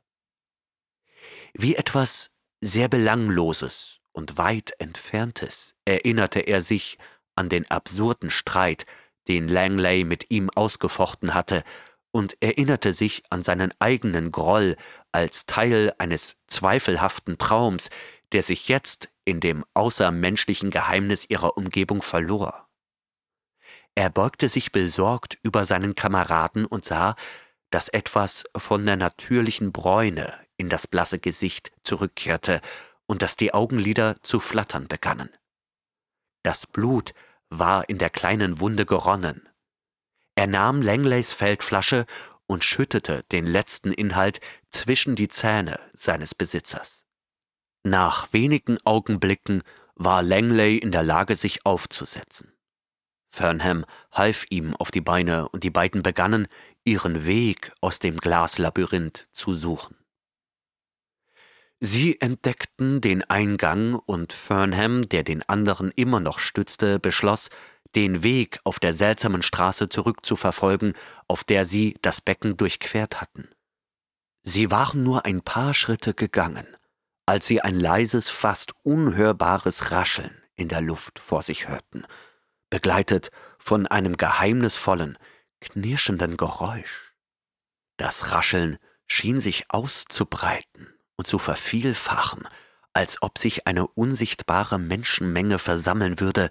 Wie 1.54 1.76
etwas 1.76 2.30
sehr 2.60 2.88
Belangloses 2.88 4.00
und 4.12 4.38
weit 4.38 4.72
entferntes 4.78 5.76
erinnerte 5.84 6.40
er 6.40 6.62
sich 6.62 6.98
an 7.34 7.48
den 7.48 7.70
absurden 7.70 8.30
Streit, 8.30 8.86
den 9.28 9.48
Langley 9.48 10.04
mit 10.04 10.30
ihm 10.30 10.50
ausgefochten 10.50 11.34
hatte, 11.34 11.64
und 12.12 12.36
erinnerte 12.40 12.92
sich 12.92 13.22
an 13.30 13.42
seinen 13.42 13.72
eigenen 13.78 14.32
Groll 14.32 14.76
als 15.12 15.46
Teil 15.46 15.94
eines 15.98 16.36
zweifelhaften 16.48 17.38
Traums, 17.38 17.88
der 18.32 18.42
sich 18.42 18.68
jetzt 18.68 19.10
in 19.24 19.40
dem 19.40 19.64
außermenschlichen 19.74 20.70
Geheimnis 20.70 21.24
ihrer 21.28 21.56
Umgebung 21.56 22.02
verlor. 22.02 22.69
Er 23.94 24.10
beugte 24.10 24.48
sich 24.48 24.72
besorgt 24.72 25.38
über 25.42 25.64
seinen 25.64 25.94
Kameraden 25.94 26.64
und 26.64 26.84
sah, 26.84 27.16
dass 27.70 27.88
etwas 27.88 28.44
von 28.56 28.84
der 28.84 28.96
natürlichen 28.96 29.72
Bräune 29.72 30.34
in 30.56 30.68
das 30.68 30.86
blasse 30.86 31.18
Gesicht 31.18 31.72
zurückkehrte 31.82 32.60
und 33.06 33.22
dass 33.22 33.36
die 33.36 33.54
Augenlider 33.54 34.16
zu 34.22 34.40
flattern 34.40 34.88
begannen. 34.88 35.30
Das 36.42 36.66
Blut 36.66 37.12
war 37.48 37.88
in 37.88 37.98
der 37.98 38.10
kleinen 38.10 38.60
Wunde 38.60 38.86
geronnen. 38.86 39.48
Er 40.36 40.46
nahm 40.46 40.82
Langleys 40.82 41.32
Feldflasche 41.32 42.06
und 42.46 42.64
schüttete 42.64 43.24
den 43.32 43.46
letzten 43.46 43.92
Inhalt 43.92 44.40
zwischen 44.70 45.16
die 45.16 45.28
Zähne 45.28 45.78
seines 45.92 46.34
Besitzers. 46.34 47.04
Nach 47.84 48.32
wenigen 48.32 48.78
Augenblicken 48.84 49.62
war 49.94 50.22
Langley 50.22 50.78
in 50.78 50.92
der 50.92 51.02
Lage, 51.02 51.36
sich 51.36 51.66
aufzusetzen. 51.66 52.52
Fernham 53.30 53.84
half 54.12 54.44
ihm 54.50 54.74
auf 54.76 54.90
die 54.90 55.00
Beine 55.00 55.48
und 55.48 55.64
die 55.64 55.70
beiden 55.70 56.02
begannen, 56.02 56.48
ihren 56.84 57.24
Weg 57.24 57.72
aus 57.80 57.98
dem 57.98 58.16
Glaslabyrinth 58.16 59.28
zu 59.32 59.54
suchen. 59.54 59.96
Sie 61.78 62.20
entdeckten 62.20 63.00
den 63.00 63.24
Eingang 63.24 63.94
und 63.94 64.34
Fernham, 64.34 65.08
der 65.08 65.22
den 65.22 65.42
anderen 65.48 65.90
immer 65.92 66.20
noch 66.20 66.38
stützte, 66.38 66.98
beschloss, 66.98 67.48
den 67.94 68.22
Weg 68.22 68.60
auf 68.64 68.78
der 68.78 68.92
seltsamen 68.92 69.42
Straße 69.42 69.88
zurückzuverfolgen, 69.88 70.92
auf 71.26 71.42
der 71.42 71.64
sie 71.64 71.96
das 72.02 72.20
Becken 72.20 72.56
durchquert 72.56 73.20
hatten. 73.20 73.48
Sie 74.42 74.70
waren 74.70 75.02
nur 75.02 75.24
ein 75.24 75.42
paar 75.42 75.72
Schritte 75.72 76.14
gegangen, 76.14 76.66
als 77.26 77.46
sie 77.46 77.62
ein 77.62 77.78
leises, 77.78 78.28
fast 78.28 78.74
unhörbares 78.82 79.90
Rascheln 79.90 80.36
in 80.56 80.68
der 80.68 80.82
Luft 80.82 81.18
vor 81.18 81.42
sich 81.42 81.68
hörten, 81.68 82.04
begleitet 82.70 83.30
von 83.58 83.86
einem 83.86 84.16
geheimnisvollen, 84.16 85.18
knirschenden 85.60 86.36
Geräusch. 86.36 87.12
Das 87.96 88.30
Rascheln 88.30 88.78
schien 89.06 89.40
sich 89.40 89.70
auszubreiten 89.70 90.94
und 91.16 91.26
zu 91.26 91.38
vervielfachen, 91.38 92.48
als 92.92 93.22
ob 93.22 93.38
sich 93.38 93.66
eine 93.66 93.86
unsichtbare 93.86 94.78
Menschenmenge 94.78 95.58
versammeln 95.58 96.20
würde, 96.20 96.48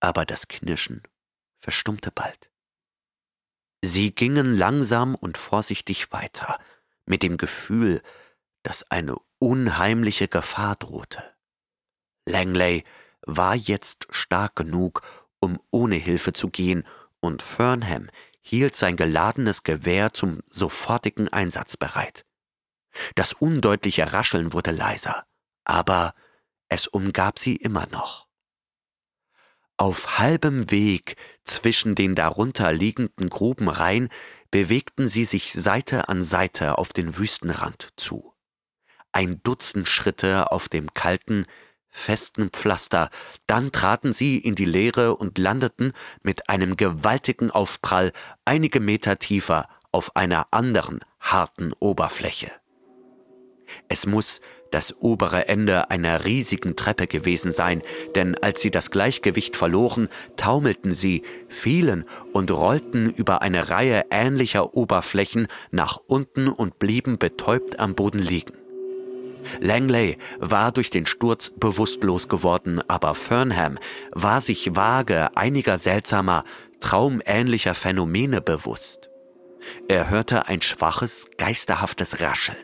aber 0.00 0.26
das 0.26 0.48
Knirschen 0.48 1.02
verstummte 1.60 2.10
bald. 2.10 2.50
Sie 3.82 4.14
gingen 4.14 4.56
langsam 4.56 5.14
und 5.14 5.38
vorsichtig 5.38 6.12
weiter, 6.12 6.58
mit 7.06 7.22
dem 7.22 7.38
Gefühl, 7.38 8.02
dass 8.62 8.90
eine 8.90 9.16
unheimliche 9.38 10.28
Gefahr 10.28 10.76
drohte. 10.76 11.22
Langley 12.26 12.84
war 13.22 13.54
jetzt 13.54 14.06
stark 14.10 14.56
genug, 14.56 15.02
um 15.40 15.58
ohne 15.70 15.96
Hilfe 15.96 16.32
zu 16.32 16.48
gehen, 16.48 16.86
und 17.20 17.42
Fernham 17.42 18.08
hielt 18.40 18.74
sein 18.74 18.96
geladenes 18.96 19.62
Gewehr 19.62 20.12
zum 20.12 20.40
sofortigen 20.46 21.28
Einsatz 21.28 21.76
bereit. 21.76 22.24
Das 23.14 23.32
undeutliche 23.32 24.12
Rascheln 24.12 24.52
wurde 24.52 24.70
leiser, 24.70 25.24
aber 25.64 26.14
es 26.68 26.86
umgab 26.86 27.38
sie 27.38 27.56
immer 27.56 27.86
noch. 27.90 28.28
Auf 29.76 30.18
halbem 30.18 30.70
Weg 30.70 31.16
zwischen 31.44 31.94
den 31.94 32.14
darunter 32.14 32.72
liegenden 32.72 33.30
Grubenreihen 33.30 34.08
bewegten 34.50 35.08
sie 35.08 35.24
sich 35.24 35.52
Seite 35.52 36.08
an 36.08 36.22
Seite 36.22 36.76
auf 36.76 36.92
den 36.92 37.16
Wüstenrand 37.16 37.88
zu. 37.96 38.34
Ein 39.12 39.42
Dutzend 39.42 39.88
Schritte 39.88 40.52
auf 40.52 40.68
dem 40.68 40.92
kalten, 40.92 41.46
festen 41.90 42.50
Pflaster, 42.50 43.10
dann 43.46 43.72
traten 43.72 44.12
sie 44.12 44.38
in 44.38 44.54
die 44.54 44.64
Leere 44.64 45.16
und 45.16 45.38
landeten 45.38 45.92
mit 46.22 46.48
einem 46.48 46.76
gewaltigen 46.76 47.50
Aufprall 47.50 48.12
einige 48.44 48.80
Meter 48.80 49.18
tiefer 49.18 49.68
auf 49.92 50.16
einer 50.16 50.48
anderen 50.50 51.00
harten 51.18 51.72
Oberfläche. 51.78 52.50
Es 53.88 54.06
muss 54.06 54.40
das 54.70 54.96
obere 55.00 55.48
Ende 55.48 55.90
einer 55.90 56.24
riesigen 56.24 56.76
Treppe 56.76 57.06
gewesen 57.06 57.52
sein, 57.52 57.82
denn 58.14 58.36
als 58.36 58.60
sie 58.60 58.70
das 58.70 58.90
Gleichgewicht 58.90 59.56
verloren, 59.56 60.08
taumelten 60.36 60.92
sie, 60.92 61.22
fielen 61.48 62.04
und 62.32 62.50
rollten 62.50 63.10
über 63.10 63.42
eine 63.42 63.70
Reihe 63.70 64.04
ähnlicher 64.10 64.74
Oberflächen 64.74 65.48
nach 65.70 65.98
unten 66.06 66.48
und 66.48 66.78
blieben 66.78 67.18
betäubt 67.18 67.80
am 67.80 67.94
Boden 67.94 68.20
liegen. 68.20 68.54
Langley 69.60 70.18
war 70.38 70.72
durch 70.72 70.90
den 70.90 71.06
Sturz 71.06 71.50
bewusstlos 71.50 72.28
geworden, 72.28 72.80
aber 72.88 73.14
Fernham 73.14 73.78
war 74.12 74.40
sich 74.40 74.74
vage 74.74 75.36
einiger 75.36 75.78
seltsamer, 75.78 76.44
traumähnlicher 76.80 77.74
Phänomene 77.74 78.40
bewusst. 78.40 79.10
Er 79.88 80.08
hörte 80.08 80.48
ein 80.48 80.62
schwaches, 80.62 81.30
geisterhaftes 81.36 82.20
Rascheln, 82.20 82.56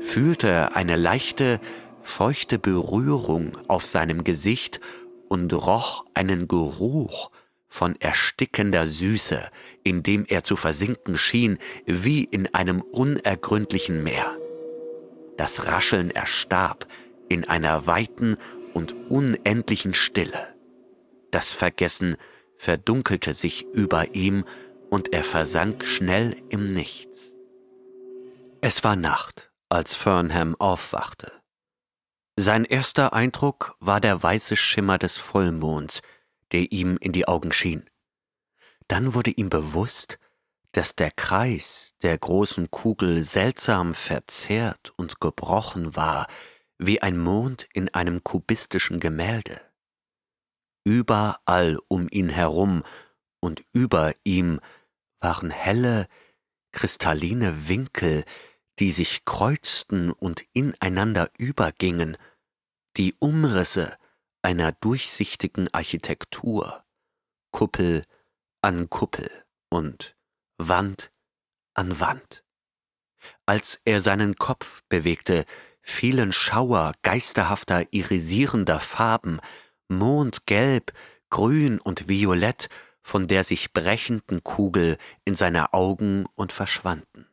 fühlte 0.00 0.74
eine 0.74 0.96
leichte, 0.96 1.60
feuchte 2.02 2.58
Berührung 2.58 3.56
auf 3.68 3.84
seinem 3.84 4.24
Gesicht 4.24 4.80
und 5.28 5.52
roch 5.52 6.04
einen 6.14 6.48
Geruch 6.48 7.30
von 7.68 7.96
erstickender 8.00 8.86
Süße, 8.86 9.48
in 9.82 10.02
dem 10.02 10.24
er 10.28 10.44
zu 10.44 10.54
versinken 10.54 11.16
schien 11.16 11.58
wie 11.86 12.22
in 12.24 12.52
einem 12.54 12.80
unergründlichen 12.80 14.04
Meer. 14.04 14.36
Das 15.36 15.66
Rascheln 15.66 16.10
erstarb 16.10 16.86
in 17.28 17.48
einer 17.48 17.86
weiten 17.86 18.36
und 18.72 18.94
unendlichen 19.10 19.94
Stille. 19.94 20.54
Das 21.30 21.52
Vergessen 21.52 22.16
verdunkelte 22.56 23.34
sich 23.34 23.64
über 23.72 24.14
ihm 24.14 24.44
und 24.90 25.12
er 25.12 25.24
versank 25.24 25.86
schnell 25.86 26.36
im 26.48 26.72
Nichts. 26.72 27.34
Es 28.60 28.84
war 28.84 28.96
Nacht, 28.96 29.50
als 29.68 29.94
Fernham 29.94 30.54
aufwachte. 30.58 31.32
Sein 32.36 32.64
erster 32.64 33.12
Eindruck 33.12 33.76
war 33.80 34.00
der 34.00 34.22
weiße 34.22 34.56
Schimmer 34.56 34.98
des 34.98 35.16
Vollmonds, 35.16 36.00
der 36.52 36.72
ihm 36.72 36.96
in 37.00 37.12
die 37.12 37.28
Augen 37.28 37.52
schien. 37.52 37.88
Dann 38.88 39.14
wurde 39.14 39.30
ihm 39.30 39.50
bewusst, 39.50 40.18
dass 40.74 40.96
der 40.96 41.12
Kreis 41.12 41.94
der 42.02 42.18
großen 42.18 42.70
Kugel 42.70 43.22
seltsam 43.22 43.94
verzerrt 43.94 44.92
und 44.96 45.20
gebrochen 45.20 45.94
war, 45.94 46.26
wie 46.78 47.00
ein 47.00 47.16
Mond 47.16 47.68
in 47.72 47.94
einem 47.94 48.24
kubistischen 48.24 48.98
Gemälde. 48.98 49.60
Überall 50.84 51.78
um 51.86 52.08
ihn 52.10 52.28
herum 52.28 52.82
und 53.40 53.64
über 53.72 54.14
ihm 54.24 54.60
waren 55.20 55.50
helle, 55.50 56.08
kristalline 56.72 57.68
Winkel, 57.68 58.24
die 58.80 58.90
sich 58.90 59.24
kreuzten 59.24 60.10
und 60.10 60.44
ineinander 60.54 61.30
übergingen, 61.38 62.16
die 62.96 63.14
Umrisse 63.20 63.96
einer 64.42 64.72
durchsichtigen 64.72 65.72
Architektur, 65.72 66.84
Kuppel 67.52 68.02
an 68.60 68.90
Kuppel 68.90 69.30
und 69.70 70.16
Wand 70.58 71.10
an 71.74 71.98
Wand. 72.00 72.44
Als 73.46 73.80
er 73.84 74.00
seinen 74.00 74.36
Kopf 74.36 74.82
bewegte, 74.88 75.44
fielen 75.82 76.32
Schauer 76.32 76.92
geisterhafter, 77.02 77.92
irisierender 77.92 78.80
Farben, 78.80 79.40
mondgelb, 79.88 80.92
grün 81.30 81.80
und 81.80 82.08
violett, 82.08 82.68
von 83.02 83.28
der 83.28 83.44
sich 83.44 83.72
brechenden 83.72 84.42
Kugel 84.42 84.96
in 85.24 85.34
seine 85.34 85.74
Augen 85.74 86.26
und 86.34 86.52
verschwanden. 86.52 87.26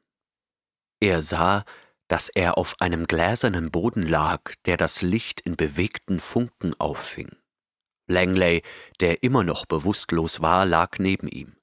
Er 1.00 1.22
sah, 1.22 1.64
dass 2.08 2.28
er 2.28 2.58
auf 2.58 2.76
einem 2.82 3.08
gläsernen 3.08 3.72
Boden 3.72 4.06
lag, 4.08 4.54
der 4.66 4.76
das 4.76 5.02
Licht 5.02 5.40
in 5.40 5.56
bewegten 5.56 6.20
Funken 6.20 6.78
auffing. 6.80 7.30
Langley, 8.08 8.64
der 9.00 9.24
immer 9.24 9.44
noch 9.44 9.66
bewusstlos 9.66 10.42
war, 10.42 10.66
lag 10.66 11.00
neben 11.00 11.30
ihm. 11.30 11.56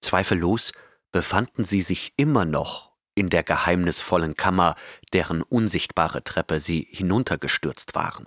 Zweifellos 0.00 0.72
befanden 1.12 1.64
sie 1.64 1.82
sich 1.82 2.12
immer 2.16 2.44
noch 2.44 2.90
in 3.14 3.28
der 3.28 3.42
geheimnisvollen 3.42 4.34
Kammer, 4.34 4.76
deren 5.12 5.42
unsichtbare 5.42 6.24
Treppe 6.24 6.60
sie 6.60 6.86
hinuntergestürzt 6.90 7.94
waren. 7.94 8.26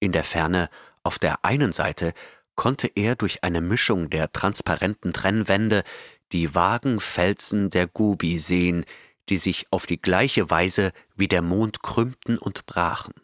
In 0.00 0.12
der 0.12 0.24
Ferne, 0.24 0.68
auf 1.02 1.18
der 1.18 1.44
einen 1.44 1.72
Seite, 1.72 2.12
konnte 2.54 2.90
er 2.94 3.14
durch 3.14 3.44
eine 3.44 3.60
Mischung 3.60 4.10
der 4.10 4.32
transparenten 4.32 5.12
Trennwände 5.12 5.84
die 6.32 6.54
vagen 6.54 7.00
Felsen 7.00 7.70
der 7.70 7.86
Gubi 7.86 8.38
sehen, 8.38 8.84
die 9.28 9.38
sich 9.38 9.66
auf 9.70 9.86
die 9.86 10.00
gleiche 10.00 10.50
Weise 10.50 10.92
wie 11.14 11.28
der 11.28 11.42
Mond 11.42 11.82
krümmten 11.82 12.36
und 12.36 12.66
brachen. 12.66 13.14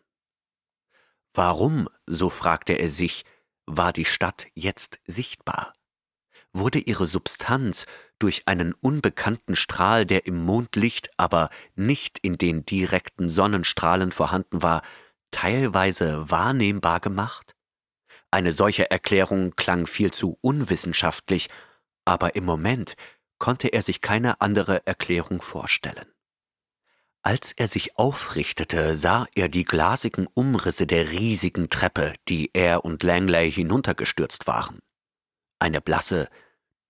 Warum, 1.35 1.89
so 2.07 2.31
fragte 2.31 2.75
er 2.75 2.89
sich, 2.89 3.25
war 3.67 3.93
die 3.93 4.05
Stadt 4.05 4.47
jetzt 4.55 5.01
sichtbar? 5.07 5.75
Wurde 6.55 6.79
ihre 6.79 7.07
Substanz 7.07 7.85
durch 8.19 8.45
einen 8.47 8.73
unbekannten 8.73 9.57
Strahl, 9.57 10.07
der 10.07 10.27
im 10.27 10.43
Mondlicht, 10.45 11.11
aber 11.19 11.51
nicht 11.75 12.19
in 12.21 12.39
den 12.39 12.65
direkten 12.65 13.29
Sonnenstrahlen 13.29 14.13
vorhanden 14.13 14.63
war, 14.63 14.83
teilweise 15.31 16.31
wahrnehmbar 16.31 17.01
gemacht? 17.01 17.55
Eine 18.31 18.53
solche 18.53 18.91
Erklärung 18.91 19.55
klang 19.57 19.87
viel 19.87 20.13
zu 20.13 20.39
unwissenschaftlich, 20.41 21.49
aber 22.05 22.35
im 22.35 22.45
Moment 22.45 22.95
konnte 23.39 23.69
er 23.69 23.83
sich 23.83 24.01
keine 24.01 24.41
andere 24.41 24.87
Erklärung 24.87 25.43
vorstellen. 25.43 26.07
Als 27.23 27.53
er 27.53 27.69
sich 27.69 27.97
aufrichtete, 27.97 28.97
sah 28.97 29.27
er 29.35 29.49
die 29.49 29.65
glasigen 29.65 30.27
Umrisse 30.35 30.87
der 30.87 31.11
riesigen 31.11 31.71
Treppe, 31.71 32.15
die 32.29 32.51
er 32.53 32.85
und 32.85 33.03
Langley 33.03 33.51
hinuntergestürzt 33.51 34.47
waren. 34.47 34.81
Eine 35.59 35.81
blasse, 35.81 36.29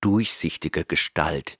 durchsichtige 0.04 0.84
Gestalt, 0.84 1.58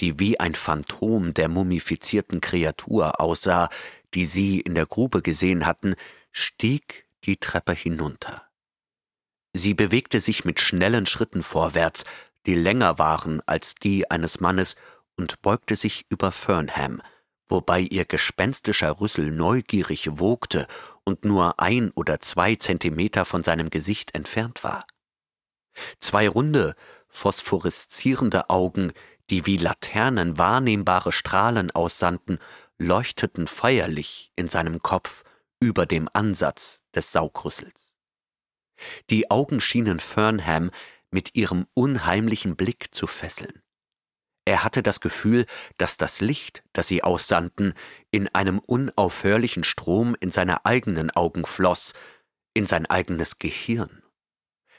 die 0.00 0.18
wie 0.18 0.38
ein 0.38 0.54
Phantom 0.54 1.32
der 1.32 1.48
mumifizierten 1.48 2.42
Kreatur 2.42 3.20
aussah, 3.20 3.70
die 4.12 4.26
sie 4.26 4.60
in 4.60 4.74
der 4.74 4.84
Grube 4.84 5.22
gesehen 5.22 5.64
hatten, 5.64 5.94
stieg 6.30 7.06
die 7.24 7.38
Treppe 7.38 7.72
hinunter. 7.72 8.42
Sie 9.54 9.72
bewegte 9.72 10.20
sich 10.20 10.44
mit 10.44 10.60
schnellen 10.60 11.06
Schritten 11.06 11.42
vorwärts, 11.42 12.04
die 12.44 12.54
länger 12.54 12.98
waren 12.98 13.40
als 13.46 13.74
die 13.74 14.10
eines 14.10 14.40
Mannes, 14.40 14.76
und 15.16 15.40
beugte 15.40 15.76
sich 15.76 16.04
über 16.10 16.30
Fernham, 16.30 17.00
wobei 17.48 17.80
ihr 17.80 18.04
gespenstischer 18.04 19.00
Rüssel 19.00 19.30
neugierig 19.30 20.18
wogte 20.18 20.66
und 21.04 21.24
nur 21.24 21.58
ein 21.58 21.90
oder 21.92 22.20
zwei 22.20 22.56
Zentimeter 22.56 23.24
von 23.24 23.42
seinem 23.42 23.70
Gesicht 23.70 24.14
entfernt 24.14 24.62
war. 24.62 24.86
Zwei 26.00 26.28
runde, 26.28 26.74
phosphoreszierende 27.16 28.50
Augen, 28.50 28.92
die 29.30 29.46
wie 29.46 29.56
Laternen 29.56 30.36
wahrnehmbare 30.36 31.12
Strahlen 31.12 31.70
aussandten, 31.70 32.38
leuchteten 32.78 33.48
feierlich 33.48 34.32
in 34.36 34.48
seinem 34.48 34.80
Kopf 34.80 35.24
über 35.58 35.86
dem 35.86 36.10
Ansatz 36.12 36.84
des 36.94 37.12
Saugrüssels. 37.12 37.96
Die 39.08 39.30
Augen 39.30 39.62
schienen 39.62 39.98
Fernham 39.98 40.70
mit 41.10 41.34
ihrem 41.34 41.66
unheimlichen 41.72 42.54
Blick 42.54 42.94
zu 42.94 43.06
fesseln. 43.06 43.62
Er 44.44 44.62
hatte 44.62 44.82
das 44.82 45.00
Gefühl, 45.00 45.46
dass 45.78 45.96
das 45.96 46.20
Licht, 46.20 46.64
das 46.74 46.86
sie 46.86 47.02
aussandten, 47.02 47.72
in 48.10 48.28
einem 48.34 48.58
unaufhörlichen 48.58 49.64
Strom 49.64 50.14
in 50.20 50.30
seine 50.30 50.66
eigenen 50.66 51.10
Augen 51.10 51.46
floss, 51.46 51.94
in 52.52 52.66
sein 52.66 52.84
eigenes 52.84 53.38
Gehirn. 53.38 54.02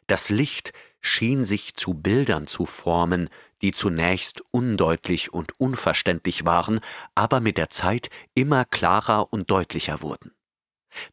Das 0.05 0.29
Licht 0.29 0.71
schien 1.01 1.45
sich 1.45 1.75
zu 1.75 1.93
Bildern 1.93 2.47
zu 2.47 2.65
formen, 2.65 3.29
die 3.61 3.71
zunächst 3.71 4.41
undeutlich 4.51 5.33
und 5.33 5.59
unverständlich 5.59 6.45
waren, 6.45 6.79
aber 7.15 7.39
mit 7.39 7.57
der 7.57 7.69
Zeit 7.69 8.09
immer 8.33 8.65
klarer 8.65 9.31
und 9.31 9.49
deutlicher 9.49 10.01
wurden. 10.01 10.33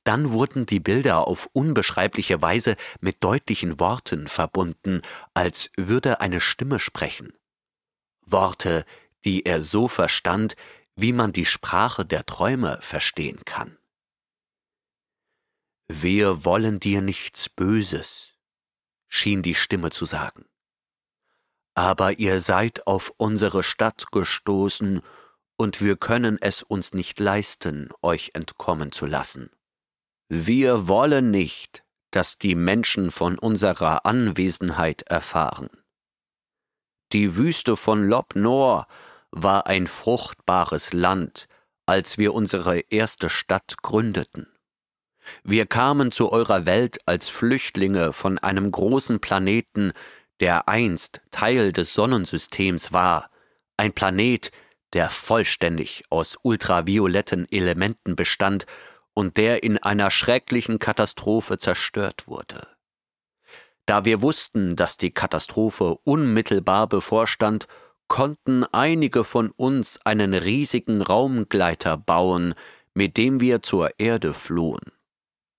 Dann 0.05 0.30
wurden 0.30 0.66
die 0.66 0.80
Bilder 0.80 1.26
auf 1.26 1.49
unbeschreibliche 1.53 2.41
Weise 2.41 2.76
mit 3.01 3.22
deutlichen 3.22 3.80
Worten 3.80 4.28
verbunden, 4.28 5.03
als 5.35 5.70
würde 5.76 6.20
eine 6.20 6.41
Stimme 6.41 6.78
sprechen. 6.78 7.32
Worte, 8.24 8.85
die 9.24 9.45
er 9.47 9.62
so 9.62 9.89
verstand, 9.89 10.57
wie 10.97 11.12
man 11.12 11.32
die 11.32 11.47
Sprache 11.47 12.05
der 12.05 12.24
Träume 12.24 12.78
verstehen 12.80 13.41
kann. 13.45 13.76
Wir 15.89 16.45
wollen 16.45 16.80
dir 16.80 17.03
nichts 17.03 17.49
Böses, 17.49 18.34
schien 19.15 19.43
die 19.43 19.55
Stimme 19.55 19.91
zu 19.91 20.07
sagen. 20.07 20.45
Aber 21.75 22.19
ihr 22.19 22.41
seid 22.41 22.87
auf 22.87 23.12
unsere 23.17 23.62
Stadt 23.62 24.11
gestoßen, 24.11 25.03
und 25.57 25.81
wir 25.81 25.97
können 25.97 26.37
es 26.41 26.65
uns 26.65 26.95
nicht 26.95 27.21
leisten, 27.21 27.91
euch 28.03 28.33
entkommen 28.35 28.91
zu 28.91 29.07
lassen. 29.07 29.51
Wir 30.29 30.89
wollen 30.89 31.31
nicht, 31.31 31.85
dass 32.11 32.39
die 32.39 32.57
Menschen 32.57 33.12
von 33.12 33.39
unserer 33.39 34.05
Anwesenheit 34.05 35.03
erfahren. 35.03 35.71
Die 37.12 37.37
Wüste 37.37 37.77
von 37.77 38.09
Lob 38.09 38.35
Nor 38.35 38.89
war 39.31 39.69
ein 39.69 39.87
fruchtbares 39.87 40.93
Land, 40.93 41.47
als 41.87 42.19
wir 42.19 42.35
unsere 42.35 42.81
erste 42.91 43.31
Stadt 43.31 43.77
gründeten. 43.81 44.54
Wir 45.43 45.66
kamen 45.66 46.12
zu 46.12 46.31
eurer 46.33 46.66
Welt 46.66 46.99
als 47.07 47.29
Flüchtlinge 47.29 48.12
von 48.12 48.39
einem 48.39 48.70
großen 48.70 49.20
Planeten, 49.20 49.93
der 50.41 50.68
einst 50.68 51.20
Teil 51.31 51.72
des 51.72 51.95
Sonnensystems 51.95 52.93
war, 52.93 53.31
ein 53.77 53.93
Planet, 53.93 54.51
der 54.93 55.11
vollständig 55.11 56.05
aus 56.11 56.37
ultravioletten 56.43 57.47
Elementen 57.51 58.16
bestand 58.16 58.66
und 59.12 59.37
der 59.37 59.62
in 59.62 59.79
einer 59.79 60.11
schrecklichen 60.11 60.79
Katastrophe 60.79 61.59
zerstört 61.59 62.27
wurde. 62.27 62.66
Da 63.87 64.05
wir 64.05 64.22
wussten, 64.22 64.77
dass 64.77 64.97
die 64.97 65.11
Katastrophe 65.11 65.99
unmittelbar 66.05 66.89
bevorstand, 66.89 67.66
konnten 68.09 68.64
einige 68.72 69.25
von 69.25 69.51
uns 69.51 69.99
einen 70.05 70.35
riesigen 70.35 71.03
Raumgleiter 71.03 71.97
bauen, 71.97 72.55
mit 72.95 73.16
dem 73.16 73.41
wir 73.41 73.62
zur 73.62 73.99
Erde 73.99 74.33
flohen. 74.33 74.93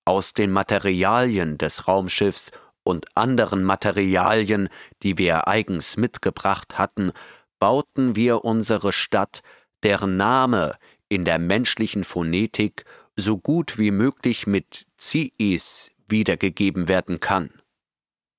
Aus 0.05 0.33
den 0.33 0.51
Materialien 0.51 1.57
des 1.57 1.87
Raumschiffs 1.87 2.51
und 2.83 3.07
anderen 3.15 3.63
Materialien, 3.63 4.69
die 5.01 5.17
wir 5.17 5.47
eigens 5.47 5.97
mitgebracht 5.97 6.77
hatten, 6.77 7.11
bauten 7.59 8.15
wir 8.15 8.45
unsere 8.45 8.93
Stadt, 8.93 9.41
deren 9.81 10.17
Name 10.17 10.77
in 11.09 11.25
der 11.25 11.39
menschlichen 11.39 12.03
Phonetik 12.03 12.85
so 13.15 13.37
gut 13.37 13.79
wie 13.79 13.91
möglich 13.91 14.45
mit 14.45 14.85
Ziis 14.97 15.89
wiedergegeben 16.07 16.87
werden 16.87 17.19
kann. 17.19 17.49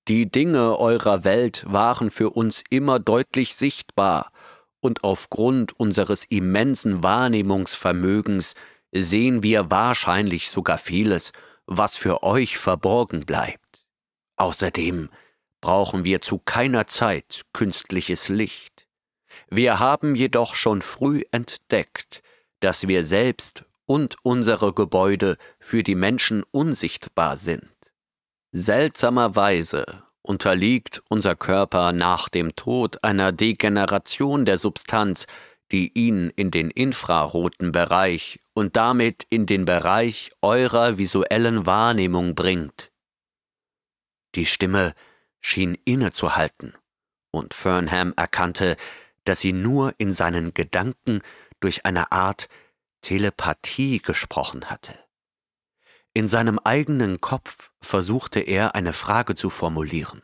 Die 0.09 0.31
Dinge 0.31 0.79
eurer 0.79 1.25
Welt 1.25 1.64
waren 1.67 2.12
für 2.12 2.31
uns 2.31 2.62
immer 2.71 3.01
deutlich 3.01 3.57
sichtbar, 3.57 4.31
und 4.81 5.03
aufgrund 5.03 5.73
unseres 5.81 6.25
immensen 6.27 7.03
Wahrnehmungsvermögens 7.03 8.55
sehen 8.93 9.43
wir 9.43 9.71
wahrscheinlich 9.71 10.49
sogar 10.49 10.79
vieles, 10.79 11.33
was 11.67 11.97
für 11.97 12.23
euch 12.23 12.59
verborgen 12.59 13.27
bleibt. 13.27 13.87
Außerdem 14.37 15.09
brauchen 15.61 16.05
wir 16.05 16.21
zu 16.21 16.39
keiner 16.39 16.87
Zeit 16.87 17.43
künstliches 17.53 18.29
Licht. 18.29 18.87
Wir 19.49 19.79
haben 19.79 20.14
jedoch 20.14 20.55
schon 20.55 20.83
früh 20.83 21.23
entdeckt, 21.31 22.23
dass 22.61 22.89
wir 22.89 23.05
selbst 23.05 23.64
und 23.85 24.17
unsere 24.23 24.73
Gebäude 24.73 25.37
für 25.59 25.83
die 25.83 25.95
Menschen 25.95 26.43
unsichtbar 26.51 27.37
sind. 27.37 27.71
Seltsamerweise 28.53 30.05
unterliegt 30.23 31.03
unser 31.09 31.37
Körper 31.37 31.93
nach 31.93 32.29
dem 32.29 32.57
Tod 32.57 33.03
einer 33.05 33.33
Degeneration 33.33 34.45
der 34.45 34.59
Substanz, 34.59 35.27
die 35.73 35.93
ihn 35.95 36.31
in 36.37 36.51
den 36.51 36.71
infraroten 36.71 37.73
Bereich 37.73 38.39
und 38.55 38.77
damit 38.77 39.27
in 39.31 39.47
den 39.47 39.64
Bereich 39.64 40.31
eurer 40.43 40.99
visuellen 40.99 41.67
Wahrnehmung 41.67 42.35
bringt. 42.35 42.93
Die 44.35 44.47
Stimme 44.47 44.95
schien 45.41 45.77
innezuhalten, 45.85 46.75
und 47.31 47.55
Fernham 47.55 48.12
erkannte, 48.17 48.77
dass 49.25 49.41
sie 49.41 49.53
nur 49.53 49.95
in 49.99 50.12
seinen 50.12 50.55
Gedanken 50.55 51.21
durch 51.61 51.85
eine 51.85 52.12
Art 52.12 52.49
Telepathie 53.01 53.99
gesprochen 53.99 54.71
hatte. 54.71 54.95
In 56.14 56.29
seinem 56.29 56.59
eigenen 56.59 57.21
Kopf 57.21 57.71
versuchte 57.83 58.41
er 58.41 58.75
eine 58.75 58.93
Frage 58.93 59.35
zu 59.35 59.51
formulieren. 59.51 60.23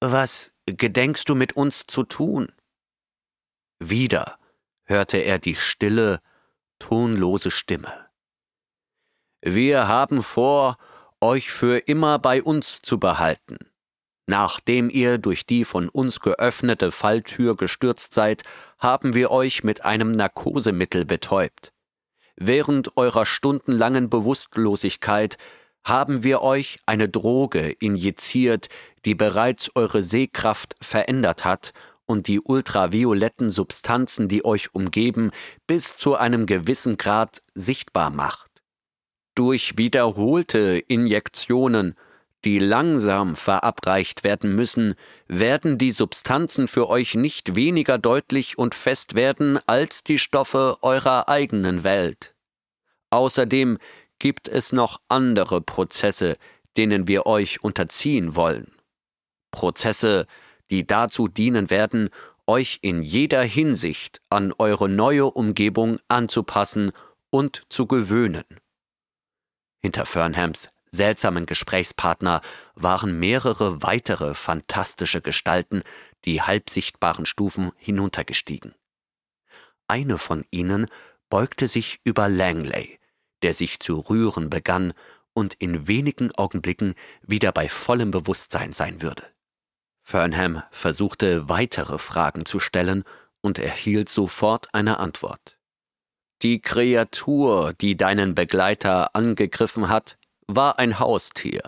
Was 0.00 0.52
gedenkst 0.66 1.28
du 1.28 1.34
mit 1.34 1.54
uns 1.54 1.86
zu 1.86 2.02
tun? 2.02 2.52
Wieder 3.90 4.38
hörte 4.84 5.18
er 5.18 5.38
die 5.38 5.56
stille, 5.56 6.20
tonlose 6.78 7.50
Stimme. 7.50 7.92
Wir 9.42 9.88
haben 9.88 10.22
vor, 10.22 10.78
euch 11.20 11.50
für 11.50 11.78
immer 11.78 12.18
bei 12.18 12.42
uns 12.42 12.80
zu 12.80 12.98
behalten. 12.98 13.58
Nachdem 14.26 14.88
ihr 14.88 15.18
durch 15.18 15.44
die 15.44 15.66
von 15.66 15.90
uns 15.90 16.20
geöffnete 16.20 16.92
Falltür 16.92 17.56
gestürzt 17.56 18.14
seid, 18.14 18.42
haben 18.78 19.12
wir 19.12 19.30
euch 19.30 19.64
mit 19.64 19.84
einem 19.84 20.12
Narkosemittel 20.12 21.04
betäubt. 21.04 21.74
Während 22.36 22.96
eurer 22.96 23.26
stundenlangen 23.26 24.08
Bewusstlosigkeit 24.08 25.36
haben 25.84 26.22
wir 26.22 26.40
euch 26.40 26.78
eine 26.86 27.10
Droge 27.10 27.70
injiziert, 27.70 28.68
die 29.04 29.14
bereits 29.14 29.70
eure 29.74 30.02
Sehkraft 30.02 30.74
verändert 30.80 31.44
hat 31.44 31.74
und 32.06 32.28
die 32.28 32.40
ultravioletten 32.40 33.50
Substanzen, 33.50 34.28
die 34.28 34.44
euch 34.44 34.74
umgeben, 34.74 35.30
bis 35.66 35.96
zu 35.96 36.16
einem 36.16 36.46
gewissen 36.46 36.96
Grad 36.96 37.42
sichtbar 37.54 38.10
macht. 38.10 38.50
Durch 39.34 39.76
wiederholte 39.76 40.78
Injektionen 40.86 41.94
die 42.44 42.58
langsam 42.58 43.36
verabreicht 43.36 44.22
werden 44.22 44.54
müssen, 44.54 44.94
werden 45.26 45.78
die 45.78 45.92
Substanzen 45.92 46.68
für 46.68 46.88
euch 46.88 47.14
nicht 47.14 47.56
weniger 47.56 47.98
deutlich 47.98 48.58
und 48.58 48.74
fest 48.74 49.14
werden 49.14 49.58
als 49.66 50.04
die 50.04 50.18
Stoffe 50.18 50.78
eurer 50.82 51.28
eigenen 51.28 51.84
Welt. 51.84 52.34
Außerdem 53.10 53.78
gibt 54.18 54.48
es 54.48 54.72
noch 54.72 55.00
andere 55.08 55.60
Prozesse, 55.60 56.36
denen 56.76 57.08
wir 57.08 57.26
euch 57.26 57.62
unterziehen 57.62 58.36
wollen. 58.36 58.70
Prozesse, 59.50 60.26
die 60.74 60.84
dazu 60.84 61.28
dienen 61.28 61.70
werden, 61.70 62.10
euch 62.48 62.80
in 62.82 63.00
jeder 63.00 63.44
Hinsicht 63.44 64.20
an 64.28 64.52
eure 64.58 64.88
neue 64.88 65.26
Umgebung 65.26 66.00
anzupassen 66.08 66.90
und 67.30 67.62
zu 67.68 67.86
gewöhnen. 67.86 68.42
Hinter 69.80 70.04
Fernhams 70.04 70.70
seltsamen 70.90 71.46
Gesprächspartner 71.46 72.40
waren 72.74 73.20
mehrere 73.20 73.82
weitere 73.82 74.34
fantastische 74.34 75.20
Gestalten 75.20 75.82
die 76.24 76.42
halbsichtbaren 76.42 77.24
Stufen 77.24 77.70
hinuntergestiegen. 77.76 78.74
Eine 79.86 80.18
von 80.18 80.44
ihnen 80.50 80.86
beugte 81.30 81.68
sich 81.68 82.00
über 82.02 82.28
Langley, 82.28 82.98
der 83.42 83.54
sich 83.54 83.78
zu 83.78 84.00
rühren 84.00 84.50
begann 84.50 84.92
und 85.34 85.54
in 85.54 85.86
wenigen 85.86 86.34
Augenblicken 86.34 86.94
wieder 87.22 87.52
bei 87.52 87.68
vollem 87.68 88.10
Bewusstsein 88.10 88.72
sein 88.72 89.02
würde. 89.02 89.33
Fernham 90.06 90.62
versuchte 90.70 91.48
weitere 91.48 91.96
Fragen 91.96 92.44
zu 92.44 92.60
stellen 92.60 93.04
und 93.40 93.58
erhielt 93.58 94.10
sofort 94.10 94.68
eine 94.74 94.98
Antwort. 94.98 95.58
Die 96.42 96.60
Kreatur, 96.60 97.72
die 97.72 97.96
deinen 97.96 98.34
Begleiter 98.34 99.16
angegriffen 99.16 99.88
hat, 99.88 100.18
war 100.46 100.78
ein 100.78 100.98
Haustier. 100.98 101.62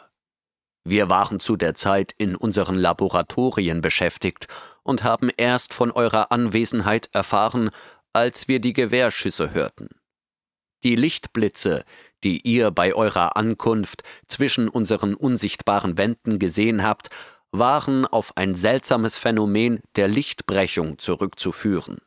Wir 0.84 1.08
waren 1.08 1.40
zu 1.40 1.56
der 1.56 1.74
Zeit 1.74 2.14
in 2.18 2.36
unseren 2.36 2.76
Laboratorien 2.76 3.80
beschäftigt 3.80 4.48
und 4.82 5.02
haben 5.02 5.30
erst 5.36 5.72
von 5.72 5.90
eurer 5.90 6.30
Anwesenheit 6.30 7.08
erfahren, 7.12 7.70
als 8.12 8.48
wir 8.48 8.60
die 8.60 8.74
Gewehrschüsse 8.74 9.54
hörten. 9.54 9.88
Die 10.84 10.94
Lichtblitze, 10.94 11.84
die 12.22 12.42
ihr 12.42 12.70
bei 12.70 12.94
eurer 12.94 13.36
Ankunft 13.36 14.02
zwischen 14.28 14.68
unseren 14.68 15.14
unsichtbaren 15.14 15.96
Wänden 15.96 16.38
gesehen 16.38 16.82
habt, 16.82 17.08
waren 17.52 18.04
auf 18.04 18.36
ein 18.36 18.54
seltsames 18.54 19.18
Phänomen 19.18 19.80
der 19.96 20.08
Lichtbrechung 20.08 20.98
zurückzuführen. 20.98 21.98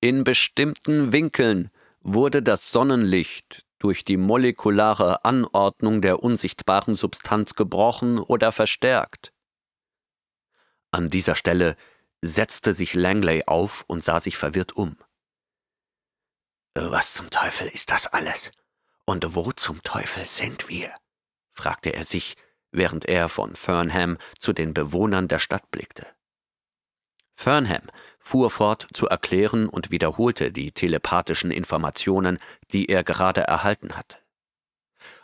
In 0.00 0.24
bestimmten 0.24 1.12
Winkeln 1.12 1.70
wurde 2.00 2.42
das 2.42 2.70
Sonnenlicht 2.70 3.64
durch 3.78 4.04
die 4.04 4.16
molekulare 4.16 5.24
Anordnung 5.24 6.00
der 6.00 6.22
unsichtbaren 6.22 6.96
Substanz 6.96 7.54
gebrochen 7.54 8.18
oder 8.18 8.52
verstärkt. 8.52 9.32
An 10.90 11.10
dieser 11.10 11.36
Stelle 11.36 11.76
setzte 12.22 12.72
sich 12.72 12.94
Langley 12.94 13.44
auf 13.46 13.84
und 13.86 14.04
sah 14.04 14.20
sich 14.20 14.36
verwirrt 14.36 14.72
um. 14.72 14.96
Was 16.74 17.14
zum 17.14 17.30
Teufel 17.30 17.68
ist 17.68 17.90
das 17.90 18.06
alles? 18.06 18.52
Und 19.04 19.34
wo 19.34 19.52
zum 19.52 19.82
Teufel 19.82 20.24
sind 20.24 20.68
wir? 20.68 20.94
fragte 21.52 21.92
er 21.92 22.04
sich, 22.04 22.36
während 22.74 23.06
er 23.06 23.28
von 23.28 23.56
Fernham 23.56 24.18
zu 24.38 24.52
den 24.52 24.74
Bewohnern 24.74 25.28
der 25.28 25.38
Stadt 25.38 25.70
blickte. 25.70 26.06
Fernham 27.36 27.82
fuhr 28.18 28.50
fort 28.50 28.88
zu 28.92 29.06
erklären 29.08 29.68
und 29.68 29.90
wiederholte 29.90 30.52
die 30.52 30.72
telepathischen 30.72 31.50
Informationen, 31.50 32.38
die 32.72 32.86
er 32.86 33.04
gerade 33.04 33.42
erhalten 33.42 33.96
hatte. 33.96 34.18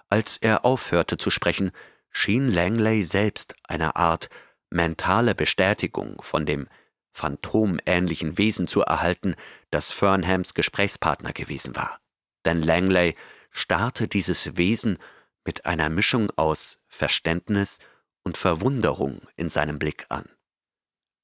Als 0.09 0.37
er 0.37 0.65
aufhörte 0.65 1.17
zu 1.17 1.31
sprechen, 1.31 1.71
schien 2.11 2.53
Langley 2.53 3.05
selbst 3.05 3.55
eine 3.69 3.97
Art 3.97 4.29
mentale 4.71 5.35
Bestätigung 5.35 6.21
von 6.23 6.47
dem 6.47 6.69
phantomähnlichen 7.13 8.39
Wesen 8.39 8.67
zu 8.67 8.83
erhalten, 8.83 9.35
das 9.71 9.91
Fernhams 9.91 10.55
Gesprächspartner 10.55 11.33
gewesen 11.33 11.77
war. 11.77 12.01
Denn 12.45 12.63
Langley 12.63 13.15
starrte 13.51 14.09
dieses 14.09 14.57
Wesen 14.57 14.99
mit 15.45 15.67
einer 15.67 15.89
Mischung 15.89 16.31
aus 16.37 16.79
Verständnis 16.89 17.79
und 18.23 18.37
Verwunderung 18.37 19.23
in 19.37 19.51
seinem 19.51 19.79
Blick 19.79 20.07
an. 20.09 20.29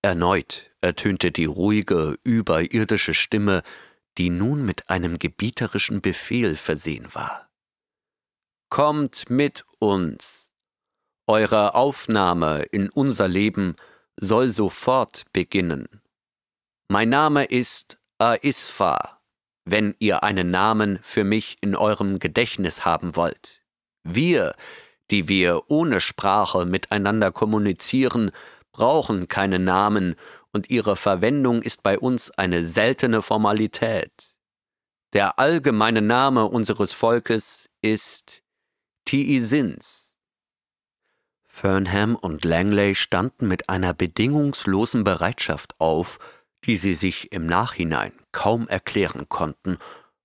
Erneut 0.03 0.71
ertönte 0.81 1.33
die 1.33 1.47
ruhige, 1.47 2.17
überirdische 2.23 3.14
Stimme, 3.14 3.62
die 4.19 4.31
nun 4.31 4.64
mit 4.64 4.89
einem 4.89 5.19
gebieterischen 5.19 6.01
Befehl 6.01 6.57
versehen 6.57 7.14
war. 7.14 7.51
Kommt 8.71 9.31
mit 9.31 9.64
uns. 9.79 10.53
Eure 11.27 11.75
Aufnahme 11.75 12.62
in 12.62 12.89
unser 12.89 13.29
Leben 13.29 13.77
soll 14.17 14.49
sofort 14.49 15.25
beginnen. 15.33 15.87
Mein 16.89 17.09
Name 17.09 17.45
ist 17.45 17.99
Aisfa, 18.19 19.21
wenn 19.64 19.95
ihr 19.99 20.23
einen 20.23 20.51
Namen 20.51 21.01
für 21.03 21.25
mich 21.25 21.57
in 21.61 21.75
eurem 21.75 22.21
Gedächtnis 22.21 22.85
haben 22.85 23.17
wollt. 23.17 23.66
Wir, 24.07 24.55
die 25.11 25.29
wir 25.29 25.63
ohne 25.69 26.01
Sprache 26.01 26.65
miteinander 26.65 27.33
kommunizieren, 27.33 28.31
brauchen 28.73 29.29
keine 29.29 29.59
Namen 29.59 30.15
und 30.53 30.71
ihre 30.71 30.97
Verwendung 30.97 31.63
ist 31.63 31.83
bei 31.83 31.99
uns 31.99 32.31
eine 32.31 32.65
seltene 32.65 33.23
Formalität. 33.23 34.37
Der 35.13 35.39
allgemeine 35.39 36.03
Name 36.03 36.47
unseres 36.47 36.93
Volkes 36.93 37.69
ist 37.83 38.43
Tiisins. 39.05 40.15
Fernham 41.47 42.17
und 42.17 42.45
Langley 42.45 42.95
standen 42.95 43.49
mit 43.49 43.69
einer 43.69 43.95
bedingungslosen 43.95 45.05
Bereitschaft 45.05 45.81
auf, 45.81 46.19
die 46.65 46.77
sie 46.77 46.95
sich 46.95 47.33
im 47.33 47.47
Nachhinein 47.47 48.13
kaum 48.33 48.69
erklären 48.69 49.29
konnten, 49.29 49.79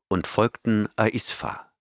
und 0.09 0.27
folgten 0.27 0.89
Aisfa. 0.97 1.71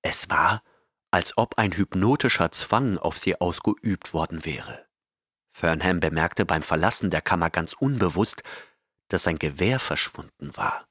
Es 0.00 0.30
war, 0.30 0.62
als 1.10 1.36
ob 1.36 1.58
ein 1.58 1.72
hypnotischer 1.72 2.52
Zwang 2.52 2.98
auf 2.98 3.16
sie 3.16 3.40
ausgeübt 3.40 4.12
worden 4.12 4.44
wäre. 4.44 4.86
Fernham 5.52 6.00
bemerkte 6.00 6.44
beim 6.44 6.62
Verlassen 6.62 7.10
der 7.10 7.22
Kammer 7.22 7.50
ganz 7.50 7.72
unbewusst, 7.72 8.42
dass 9.08 9.24
sein 9.24 9.38
Gewehr 9.38 9.80
verschwunden 9.80 10.56
war. 10.56 10.86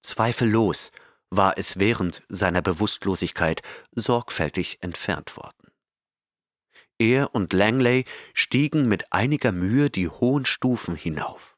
Zweifellos 0.00 0.92
war 1.30 1.58
es 1.58 1.78
während 1.78 2.22
seiner 2.28 2.62
Bewusstlosigkeit 2.62 3.62
sorgfältig 3.92 4.82
entfernt 4.82 5.36
worden. 5.36 5.72
Er 6.98 7.34
und 7.34 7.52
Langley 7.52 8.04
stiegen 8.34 8.86
mit 8.88 9.12
einiger 9.12 9.50
Mühe 9.50 9.90
die 9.90 10.08
hohen 10.08 10.44
Stufen 10.44 10.94
hinauf. 10.94 11.56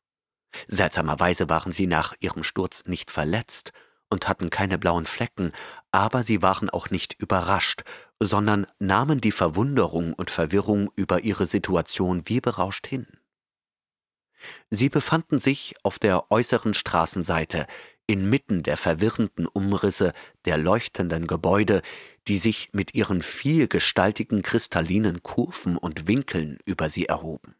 Seltsamerweise 0.68 1.49
waren 1.49 1.72
sie 1.72 1.87
nach 1.87 2.14
ihrem 2.20 2.45
Sturz 2.45 2.85
nicht 2.87 3.11
verletzt 3.11 3.72
und 4.09 4.28
hatten 4.28 4.49
keine 4.49 4.78
blauen 4.78 5.07
Flecken, 5.07 5.53
aber 5.95 6.24
sie 6.24 6.42
waren 6.42 6.70
auch 6.70 6.90
nicht 6.90 7.14
überrascht, 7.20 7.84
sondern 8.18 8.66
nahmen 8.80 9.20
die 9.20 9.30
Verwunderung 9.30 10.12
und 10.12 10.28
Verwirrung 10.28 10.90
über 10.97 11.20
ihre 11.20 11.47
Situation 11.47 12.22
wie 12.24 12.40
berauscht 12.40 12.88
hin. 12.88 13.07
Sie 14.70 14.88
befanden 14.88 15.38
sich 15.38 15.76
auf 15.84 16.01
der 16.01 16.32
äußeren 16.32 16.74
Straßenseite, 16.74 17.68
inmitten 18.09 18.64
der 18.64 18.76
verwirrenden 18.76 19.47
Umrisse 19.47 20.14
der 20.47 20.59
leuchtenden 20.59 21.28
Gebäude, 21.28 21.80
die 22.26 22.38
sich 22.38 22.66
mit 22.72 22.97
ihren 22.97 23.22
vielgestaltigen 23.22 24.42
kristallinen 24.42 25.22
Kurven 25.22 25.76
und 25.76 26.09
Winkeln 26.09 26.59
über 26.64 26.88
sie 26.88 27.07
erhoben. 27.07 27.55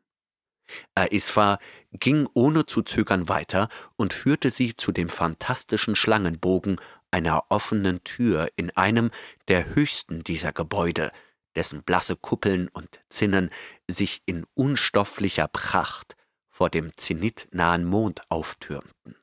Aisfa 0.97 1.61
ging 1.93 2.29
ohne 2.35 2.67
zu 2.67 2.83
zögern 2.83 3.29
weiter 3.29 3.69
und 3.95 4.13
führte 4.13 4.51
sie 4.51 4.75
zu 4.75 4.91
dem 4.91 5.09
fantastischen 5.09 5.95
Schlangenbogen 5.95 6.81
einer 7.15 7.45
offenen 7.49 8.03
Tür 8.03 8.49
in 8.57 8.73
einem 8.73 9.13
der 9.47 9.77
höchsten 9.77 10.25
dieser 10.25 10.53
Gebäude, 10.53 11.13
dessen 11.55 11.85
blasse 11.85 12.17
Kuppeln 12.17 12.67
und 12.67 13.05
Zinnen 13.09 13.51
sich 13.89 14.23
in 14.27 14.45
unstofflicher 14.55 15.47
Pracht 15.47 16.17
vor 16.51 16.71
dem 16.71 16.91
zenitnahen 16.97 17.85
Mond 17.85 18.29
auftürmten. 18.33 19.15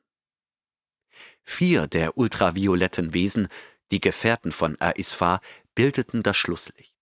Vier 1.42 1.86
der 1.86 2.16
ultravioletten 2.16 3.12
Wesen, 3.12 3.48
die 3.90 4.00
Gefährten 4.00 4.52
von 4.52 4.80
Aisfa, 4.80 5.42
bildeten 5.74 6.22
das 6.22 6.38
Schlusslicht. 6.38 6.94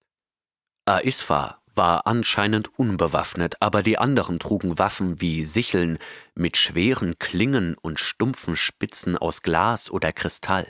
Aisfa 0.86 1.62
war 1.72 2.08
anscheinend 2.08 2.76
unbewaffnet, 2.80 3.62
aber 3.62 3.84
die 3.84 3.96
anderen 3.96 4.40
trugen 4.40 4.80
Waffen 4.80 5.20
wie 5.20 5.44
Sicheln 5.44 5.98
mit 6.34 6.56
schweren 6.56 7.16
Klingen 7.20 7.76
und 7.80 8.00
stumpfen 8.00 8.56
Spitzen 8.56 9.16
aus 9.16 9.42
Glas 9.42 9.88
oder 9.88 10.12
Kristall. 10.12 10.66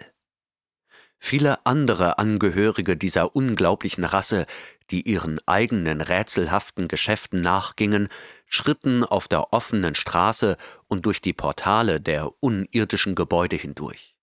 Viele 1.23 1.64
andere 1.66 2.18
Angehörige 2.18 2.97
dieser 2.97 3.37
unglaublichen 3.37 4.05
Rasse, 4.05 4.47
die 4.91 5.03
ihren 5.03 5.39
eigenen 5.47 6.01
rätselhaften 6.01 6.89
Geschäften 6.89 7.43
nachgingen, 7.43 8.09
schritten 8.47 9.05
auf 9.05 9.29
der 9.29 9.53
offenen 9.53 9.95
Straße 9.95 10.57
und 10.89 11.05
durch 11.07 11.21
die 11.21 11.35
Portale 11.35 12.01
der 12.01 12.33
unirdischen 12.43 13.14
Gebäude 13.14 13.57
hindurch. 13.57 14.16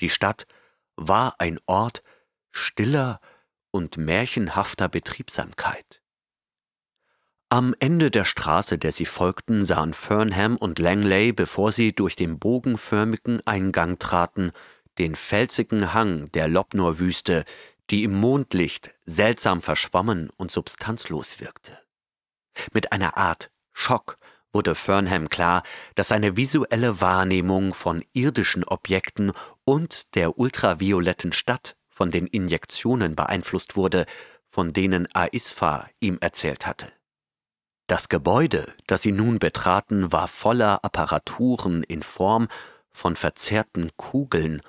Die 0.00 0.10
Stadt 0.10 0.46
war 0.96 1.36
ein 1.38 1.60
Ort 1.66 2.02
stiller 2.50 3.20
und 3.70 3.96
märchenhafter 3.96 4.88
Betriebsamkeit. 4.88 6.02
Am 7.48 7.74
Ende 7.78 8.10
der 8.10 8.24
Straße, 8.24 8.76
der 8.76 8.92
sie 8.92 9.06
folgten, 9.06 9.64
sahen 9.64 9.94
Fernham 9.94 10.56
und 10.56 10.78
Langley, 10.78 11.32
bevor 11.32 11.70
sie 11.70 11.94
durch 11.94 12.16
den 12.16 12.38
bogenförmigen 12.38 13.46
Eingang 13.46 13.98
traten, 13.98 14.52
den 14.98 15.14
felsigen 15.14 15.94
Hang 15.94 16.30
der 16.32 16.48
Lobnor-Wüste, 16.48 17.44
die 17.90 18.04
im 18.04 18.14
Mondlicht 18.14 18.90
seltsam 19.06 19.62
verschwommen 19.62 20.30
und 20.36 20.50
substanzlos 20.50 21.40
wirkte. 21.40 21.78
Mit 22.72 22.92
einer 22.92 23.16
Art 23.16 23.50
Schock 23.72 24.16
wurde 24.52 24.74
Fernham 24.74 25.28
klar, 25.28 25.62
dass 25.94 26.08
seine 26.08 26.36
visuelle 26.36 27.00
Wahrnehmung 27.00 27.74
von 27.74 28.04
irdischen 28.12 28.64
Objekten 28.64 29.32
und 29.64 30.14
der 30.14 30.38
ultravioletten 30.38 31.32
Stadt 31.32 31.76
von 31.88 32.10
den 32.10 32.26
Injektionen 32.26 33.16
beeinflusst 33.16 33.76
wurde, 33.76 34.06
von 34.48 34.72
denen 34.72 35.08
Aisfa 35.14 35.88
ihm 36.00 36.18
erzählt 36.20 36.66
hatte. 36.66 36.92
Das 37.86 38.08
Gebäude, 38.08 38.72
das 38.86 39.02
sie 39.02 39.12
nun 39.12 39.38
betraten, 39.38 40.12
war 40.12 40.28
voller 40.28 40.84
Apparaturen 40.84 41.82
in 41.82 42.02
Form 42.02 42.48
von 42.90 43.16
verzerrten 43.16 43.90
Kugeln, 43.96 44.62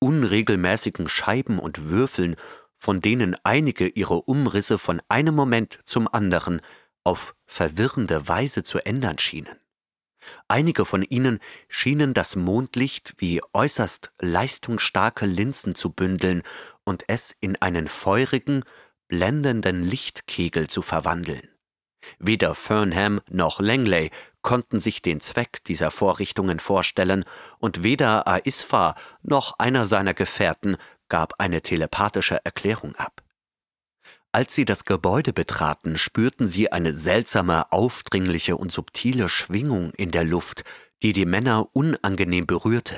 unregelmäßigen 0.00 1.08
Scheiben 1.08 1.58
und 1.58 1.88
Würfeln, 1.88 2.36
von 2.76 3.00
denen 3.00 3.36
einige 3.42 3.88
ihre 3.88 4.22
Umrisse 4.22 4.78
von 4.78 5.02
einem 5.08 5.34
Moment 5.34 5.80
zum 5.84 6.08
anderen 6.12 6.60
auf 7.04 7.34
verwirrende 7.46 8.28
Weise 8.28 8.62
zu 8.62 8.78
ändern 8.84 9.18
schienen. 9.18 9.56
Einige 10.46 10.84
von 10.84 11.02
ihnen 11.02 11.38
schienen 11.68 12.14
das 12.14 12.36
Mondlicht 12.36 13.14
wie 13.18 13.40
äußerst 13.52 14.12
leistungsstarke 14.20 15.26
Linsen 15.26 15.74
zu 15.74 15.90
bündeln 15.90 16.42
und 16.84 17.04
es 17.08 17.34
in 17.40 17.56
einen 17.56 17.88
feurigen, 17.88 18.64
blendenden 19.08 19.84
Lichtkegel 19.84 20.68
zu 20.68 20.82
verwandeln. 20.82 21.48
Weder 22.18 22.54
Fernham 22.54 23.20
noch 23.28 23.60
Langley 23.60 24.10
konnten 24.48 24.80
sich 24.80 25.02
den 25.02 25.20
Zweck 25.20 25.62
dieser 25.64 25.90
Vorrichtungen 25.90 26.58
vorstellen, 26.58 27.26
und 27.58 27.82
weder 27.82 28.26
Aisfa 28.26 28.94
noch 29.20 29.58
einer 29.58 29.84
seiner 29.84 30.14
Gefährten 30.14 30.78
gab 31.10 31.34
eine 31.38 31.60
telepathische 31.60 32.42
Erklärung 32.46 32.94
ab. 32.94 33.22
Als 34.32 34.54
sie 34.54 34.64
das 34.64 34.86
Gebäude 34.86 35.34
betraten, 35.34 35.98
spürten 35.98 36.48
sie 36.48 36.72
eine 36.72 36.94
seltsame, 36.94 37.70
aufdringliche 37.72 38.56
und 38.56 38.72
subtile 38.72 39.28
Schwingung 39.28 39.92
in 39.98 40.12
der 40.12 40.24
Luft, 40.24 40.64
die 41.02 41.12
die 41.12 41.26
Männer 41.26 41.68
unangenehm 41.74 42.46
berührte. 42.46 42.96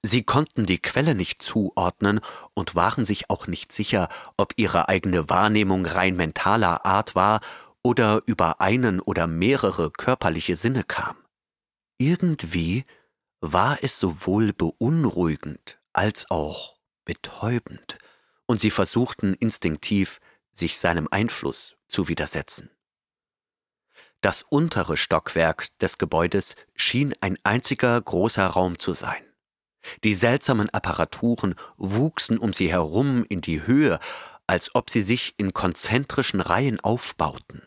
Sie 0.00 0.22
konnten 0.22 0.64
die 0.64 0.80
Quelle 0.80 1.14
nicht 1.14 1.42
zuordnen 1.42 2.20
und 2.54 2.74
waren 2.74 3.04
sich 3.04 3.28
auch 3.28 3.46
nicht 3.48 3.70
sicher, 3.70 4.08
ob 4.38 4.54
ihre 4.56 4.88
eigene 4.88 5.28
Wahrnehmung 5.28 5.84
rein 5.84 6.16
mentaler 6.16 6.86
Art 6.86 7.14
war 7.14 7.42
oder 7.84 8.22
über 8.26 8.60
einen 8.60 9.00
oder 9.00 9.26
mehrere 9.28 9.90
körperliche 9.90 10.56
Sinne 10.56 10.82
kam. 10.82 11.16
Irgendwie 11.98 12.84
war 13.40 13.78
es 13.82 14.00
sowohl 14.00 14.52
beunruhigend 14.52 15.78
als 15.92 16.30
auch 16.30 16.76
betäubend, 17.04 17.98
und 18.46 18.60
sie 18.60 18.70
versuchten 18.70 19.34
instinktiv, 19.34 20.20
sich 20.52 20.78
seinem 20.78 21.08
Einfluss 21.10 21.76
zu 21.88 22.08
widersetzen. 22.08 22.70
Das 24.20 24.42
untere 24.42 24.96
Stockwerk 24.96 25.66
des 25.78 25.98
Gebäudes 25.98 26.56
schien 26.74 27.14
ein 27.20 27.38
einziger 27.44 28.00
großer 28.00 28.46
Raum 28.46 28.78
zu 28.78 28.94
sein. 28.94 29.22
Die 30.02 30.14
seltsamen 30.14 30.70
Apparaturen 30.70 31.54
wuchsen 31.76 32.38
um 32.38 32.54
sie 32.54 32.72
herum 32.72 33.24
in 33.28 33.42
die 33.42 33.66
Höhe, 33.66 34.00
als 34.46 34.74
ob 34.74 34.88
sie 34.88 35.02
sich 35.02 35.34
in 35.36 35.52
konzentrischen 35.52 36.40
Reihen 36.40 36.80
aufbauten. 36.80 37.66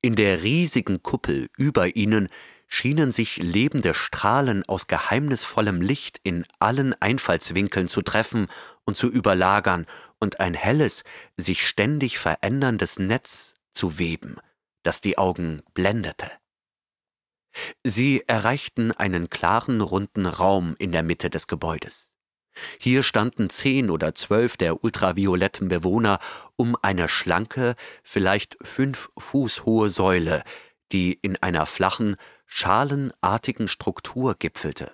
In 0.00 0.14
der 0.16 0.42
riesigen 0.42 1.02
Kuppel 1.02 1.48
über 1.56 1.96
ihnen 1.96 2.28
schienen 2.68 3.12
sich 3.12 3.36
lebende 3.36 3.92
Strahlen 3.92 4.64
aus 4.66 4.86
geheimnisvollem 4.86 5.82
Licht 5.82 6.18
in 6.22 6.46
allen 6.58 6.94
Einfallswinkeln 7.00 7.88
zu 7.88 8.00
treffen 8.00 8.46
und 8.84 8.96
zu 8.96 9.08
überlagern 9.08 9.86
und 10.18 10.40
ein 10.40 10.54
helles, 10.54 11.04
sich 11.36 11.66
ständig 11.66 12.18
veränderndes 12.18 12.98
Netz 12.98 13.54
zu 13.74 13.98
weben, 13.98 14.38
das 14.82 15.00
die 15.00 15.18
Augen 15.18 15.62
blendete. 15.74 16.30
Sie 17.84 18.24
erreichten 18.26 18.92
einen 18.92 19.28
klaren, 19.28 19.80
runden 19.82 20.24
Raum 20.24 20.74
in 20.78 20.92
der 20.92 21.02
Mitte 21.02 21.28
des 21.28 21.46
Gebäudes. 21.46 22.11
Hier 22.78 23.02
standen 23.02 23.50
zehn 23.50 23.90
oder 23.90 24.14
zwölf 24.14 24.56
der 24.56 24.84
ultravioletten 24.84 25.68
Bewohner 25.68 26.18
um 26.56 26.76
eine 26.82 27.08
schlanke, 27.08 27.74
vielleicht 28.02 28.56
fünf 28.62 29.10
Fuß 29.18 29.64
hohe 29.64 29.88
Säule, 29.88 30.42
die 30.92 31.14
in 31.14 31.36
einer 31.42 31.66
flachen, 31.66 32.16
schalenartigen 32.46 33.68
Struktur 33.68 34.34
gipfelte. 34.34 34.92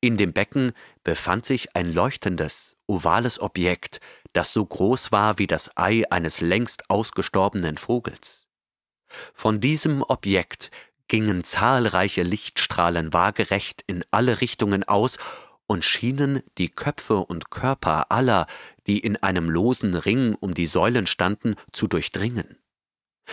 In 0.00 0.16
dem 0.16 0.32
Becken 0.32 0.72
befand 1.04 1.46
sich 1.46 1.74
ein 1.76 1.92
leuchtendes, 1.92 2.76
ovales 2.86 3.40
Objekt, 3.40 4.00
das 4.32 4.52
so 4.52 4.64
groß 4.64 5.12
war 5.12 5.38
wie 5.38 5.46
das 5.46 5.76
Ei 5.76 6.04
eines 6.10 6.40
längst 6.40 6.90
ausgestorbenen 6.90 7.78
Vogels. 7.78 8.46
Von 9.32 9.60
diesem 9.60 10.02
Objekt 10.02 10.70
gingen 11.08 11.42
zahlreiche 11.42 12.22
Lichtstrahlen 12.22 13.12
waagerecht 13.12 13.82
in 13.86 14.04
alle 14.10 14.40
Richtungen 14.40 14.84
aus 14.84 15.16
und 15.68 15.84
schienen 15.84 16.42
die 16.56 16.70
Köpfe 16.70 17.18
und 17.18 17.50
Körper 17.50 18.10
aller, 18.10 18.46
die 18.88 18.98
in 18.98 19.16
einem 19.16 19.48
losen 19.48 19.94
Ring 19.94 20.34
um 20.34 20.54
die 20.54 20.66
Säulen 20.66 21.06
standen, 21.06 21.54
zu 21.72 21.86
durchdringen. 21.86 22.58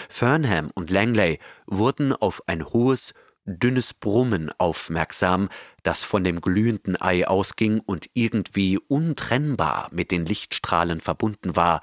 Fernham 0.10 0.70
und 0.76 0.92
Langley 0.92 1.40
wurden 1.66 2.14
auf 2.14 2.44
ein 2.48 2.66
hohes, 2.66 3.14
dünnes 3.46 3.94
Brummen 3.94 4.52
aufmerksam, 4.58 5.50
das 5.84 6.04
von 6.04 6.24
dem 6.24 6.42
glühenden 6.42 7.00
Ei 7.02 7.28
ausging 7.28 7.80
und 7.80 8.10
irgendwie 8.14 8.78
untrennbar 8.78 9.88
mit 9.92 10.12
den 10.12 10.26
Lichtstrahlen 10.26 11.00
verbunden 11.00 11.56
war, 11.56 11.82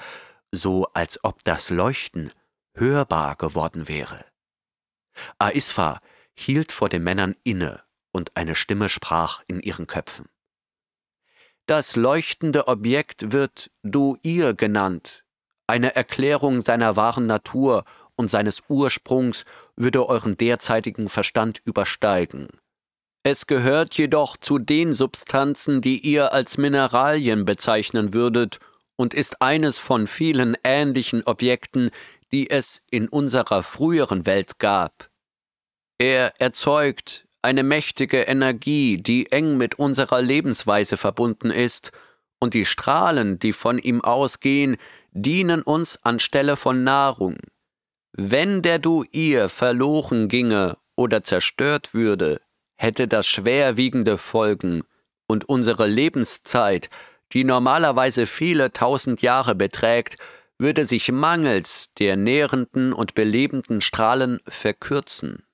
so 0.50 0.86
als 0.92 1.24
ob 1.24 1.42
das 1.44 1.70
Leuchten 1.70 2.30
hörbar 2.74 3.36
geworden 3.36 3.88
wäre. 3.88 4.24
Aisfa 5.38 5.98
hielt 6.34 6.72
vor 6.72 6.88
den 6.88 7.02
Männern 7.02 7.36
inne 7.42 7.82
und 8.12 8.36
eine 8.36 8.54
Stimme 8.54 8.88
sprach 8.88 9.42
in 9.46 9.60
ihren 9.60 9.86
Köpfen. 9.86 10.26
Das 11.72 11.96
leuchtende 11.96 12.68
Objekt 12.68 13.32
wird 13.32 13.70
Du-Ir 13.82 14.52
genannt. 14.52 15.24
Eine 15.66 15.96
Erklärung 15.96 16.60
seiner 16.60 16.96
wahren 16.96 17.26
Natur 17.26 17.84
und 18.14 18.30
seines 18.30 18.64
Ursprungs 18.68 19.46
würde 19.74 20.06
euren 20.06 20.36
derzeitigen 20.36 21.08
Verstand 21.08 21.62
übersteigen. 21.64 22.48
Es 23.22 23.46
gehört 23.46 23.94
jedoch 23.94 24.36
zu 24.36 24.58
den 24.58 24.92
Substanzen, 24.92 25.80
die 25.80 25.98
ihr 26.00 26.34
als 26.34 26.58
Mineralien 26.58 27.46
bezeichnen 27.46 28.12
würdet, 28.12 28.58
und 28.96 29.14
ist 29.14 29.40
eines 29.40 29.78
von 29.78 30.06
vielen 30.06 30.58
ähnlichen 30.64 31.24
Objekten, 31.24 31.90
die 32.32 32.50
es 32.50 32.82
in 32.90 33.08
unserer 33.08 33.62
früheren 33.62 34.26
Welt 34.26 34.58
gab. 34.58 35.08
Er 35.96 36.38
erzeugt 36.38 37.26
eine 37.42 37.64
mächtige 37.64 38.22
Energie, 38.22 38.96
die 38.96 39.30
eng 39.32 39.58
mit 39.58 39.78
unserer 39.78 40.22
Lebensweise 40.22 40.96
verbunden 40.96 41.50
ist, 41.50 41.92
und 42.38 42.54
die 42.54 42.64
Strahlen, 42.64 43.38
die 43.38 43.52
von 43.52 43.78
ihm 43.78 44.00
ausgehen, 44.00 44.76
dienen 45.12 45.62
uns 45.62 46.02
anstelle 46.02 46.56
von 46.56 46.82
Nahrung. 46.82 47.36
Wenn 48.12 48.62
der 48.62 48.78
Du-Ir 48.78 49.48
verloren 49.48 50.28
ginge 50.28 50.76
oder 50.96 51.22
zerstört 51.22 51.94
würde, 51.94 52.40
hätte 52.76 53.06
das 53.06 53.26
schwerwiegende 53.26 54.18
Folgen, 54.18 54.82
und 55.28 55.48
unsere 55.48 55.86
Lebenszeit, 55.86 56.90
die 57.32 57.44
normalerweise 57.44 58.26
viele 58.26 58.72
tausend 58.72 59.22
Jahre 59.22 59.54
beträgt, 59.54 60.16
würde 60.58 60.84
sich 60.84 61.10
mangels 61.10 61.90
der 61.98 62.16
nährenden 62.16 62.92
und 62.92 63.14
belebenden 63.14 63.80
Strahlen 63.80 64.40
verkürzen. 64.46 65.44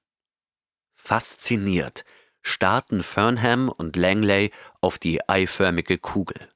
Fasziniert 1.09 2.05
starrten 2.43 3.03
Fernham 3.03 3.71
und 3.71 3.97
Langley 3.97 4.51
auf 4.83 4.99
die 4.99 5.27
eiförmige 5.27 5.97
Kugel. 5.97 6.51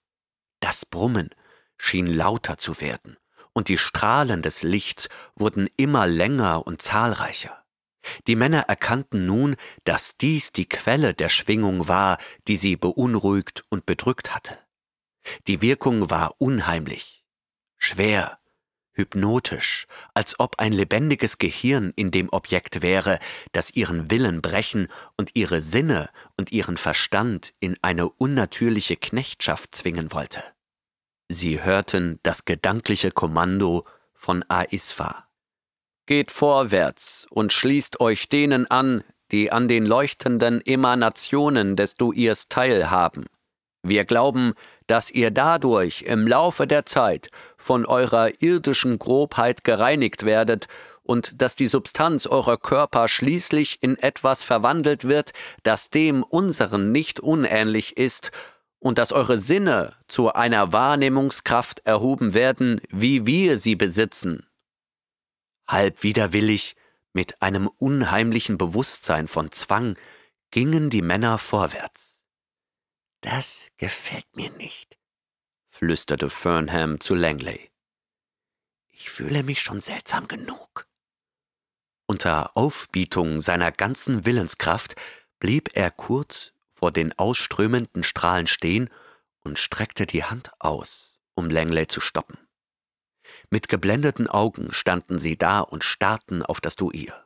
Das 0.61 0.85
Brummen 0.85 1.31
schien 1.79 2.07
lauter 2.07 2.59
zu 2.59 2.79
werden, 2.79 3.17
und 3.55 3.69
die 3.69 3.79
Strahlen 3.79 4.43
des 4.43 4.63
Lichts 4.63 5.09
wurden 5.37 5.71
immer 5.79 6.07
länger 6.07 6.67
und 6.67 6.83
zahlreicher. 6.83 7.65
Die 8.27 8.37
Männer 8.37 8.65
erkannten 8.69 9.25
nun, 9.25 9.57
dass 9.85 10.19
dies 10.19 10.53
die 10.53 10.69
Quelle 10.69 11.15
der 11.15 11.31
Schwingung 11.31 11.89
war, 11.89 12.19
die 12.47 12.59
sie 12.59 12.77
beunruhigt 12.77 13.65
und 13.71 13.87
bedrückt 13.87 14.35
hatte. 14.35 14.59
Die 15.47 15.63
Wirkung 15.63 16.11
war 16.11 16.35
unheimlich, 16.37 17.25
schwer, 17.79 18.39
hypnotisch, 18.93 19.87
als 20.15 20.39
ob 20.39 20.59
ein 20.59 20.73
lebendiges 20.73 21.39
Gehirn 21.39 21.93
in 21.97 22.11
dem 22.11 22.29
Objekt 22.31 22.83
wäre, 22.83 23.19
das 23.53 23.71
ihren 23.71 24.11
Willen 24.11 24.43
brechen 24.43 24.89
und 25.17 25.31
ihre 25.35 25.61
Sinne 25.61 26.11
und 26.37 26.53
ihren 26.53 26.77
Verstand 26.77 27.55
in 27.61 27.77
eine 27.83 28.09
unnatürliche 28.09 28.97
Knechtschaft 28.97 29.75
zwingen 29.75 30.13
wollte. 30.13 30.43
Sie 31.29 31.63
hörten 31.63 32.19
das 32.23 32.45
gedankliche 32.45 33.11
Kommando 33.11 33.87
von 34.15 34.45
Aisfa. 34.49 35.27
Geht 36.07 36.31
vorwärts 36.31 37.27
und 37.31 37.53
schließt 37.53 38.01
euch 38.01 38.29
denen 38.29 38.71
an, 38.71 39.03
die 39.31 39.51
an 39.51 39.67
den 39.67 39.87
leuchtenden 39.87 40.65
Emanationen 40.65 41.75
des 41.75 41.95
Duirs 41.95 42.49
teilhaben. 42.49 43.27
Wir 43.83 44.05
glauben, 44.05 44.53
dass 44.93 45.11
ihr 45.11 45.31
dadurch 45.31 46.03
im 46.03 46.27
Laufe 46.29 46.67
der 46.67 46.85
Zeit 46.85 47.31
von 47.57 47.87
eurer 47.87 48.43
irdischen 48.43 48.99
Grobheit 48.99 49.65
gereinigt 49.65 50.27
werdet 50.27 50.67
und 51.03 51.41
dass 51.41 51.57
die 51.57 51.67
Substanz 51.67 52.27
eurer 52.27 52.59
Körper 52.59 53.09
schließlich 53.09 53.79
in 53.81 53.97
etwas 53.97 54.43
verwandelt 54.43 55.05
wird, 55.05 55.33
das 55.63 55.89
dem 55.89 56.23
unseren 56.23 56.93
nicht 56.93 57.21
unähnlich 57.21 57.97
ist, 57.97 58.33
und 58.81 58.99
dass 58.99 59.13
eure 59.13 59.39
Sinne 59.39 59.95
zu 60.09 60.35
einer 60.35 60.75
Wahrnehmungskraft 60.75 61.87
erhoben 61.87 62.35
werden, 62.35 62.83
wie 62.91 63.25
wir 63.25 63.57
sie 63.57 63.77
besitzen. 63.77 64.47
Halb 65.67 66.03
widerwillig, 66.03 66.77
mit 67.15 67.41
einem 67.41 67.67
unheimlichen 67.79 68.59
Bewusstsein 68.59 69.27
von 69.27 69.53
Zwang, 69.53 69.97
gingen 70.51 70.91
die 70.91 71.01
Männer 71.01 71.39
vorwärts. 71.39 72.22
Das 73.23 73.71
gefällt 73.77 74.27
mir 74.35 74.51
nicht, 74.51 74.99
flüsterte 75.71 76.29
Fernham 76.29 76.99
zu 76.99 77.15
Langley. 77.15 77.71
Ich 78.91 79.11
fühle 79.11 79.45
mich 79.45 79.63
schon 79.63 79.81
seltsam 79.81 80.27
genug. 80.27 80.89
Unter 82.07 82.57
Aufbietung 82.57 83.41
seiner 83.41 83.71
ganzen 83.71 84.27
Willenskraft 84.27 84.97
blieb 85.39 85.71
er 85.75 85.93
kurz 85.93 86.53
vor 86.75 86.91
den 86.91 87.17
ausströmenden 87.17 88.03
Strahlen 88.03 88.49
stehen 88.49 88.91
und 89.45 89.61
streckte 89.61 90.05
die 90.05 90.25
Hand 90.25 90.51
aus, 90.59 91.21
um 91.35 91.49
Langley 91.49 91.87
zu 91.87 92.01
stoppen. 92.01 92.39
Mit 93.51 93.69
geblendeten 93.69 94.27
Augen 94.27 94.73
standen 94.73 95.21
sie 95.21 95.39
da 95.39 95.61
und 95.61 95.85
starrten 95.85 96.43
auf 96.43 96.61
das 96.61 96.75
Duir. 96.75 97.25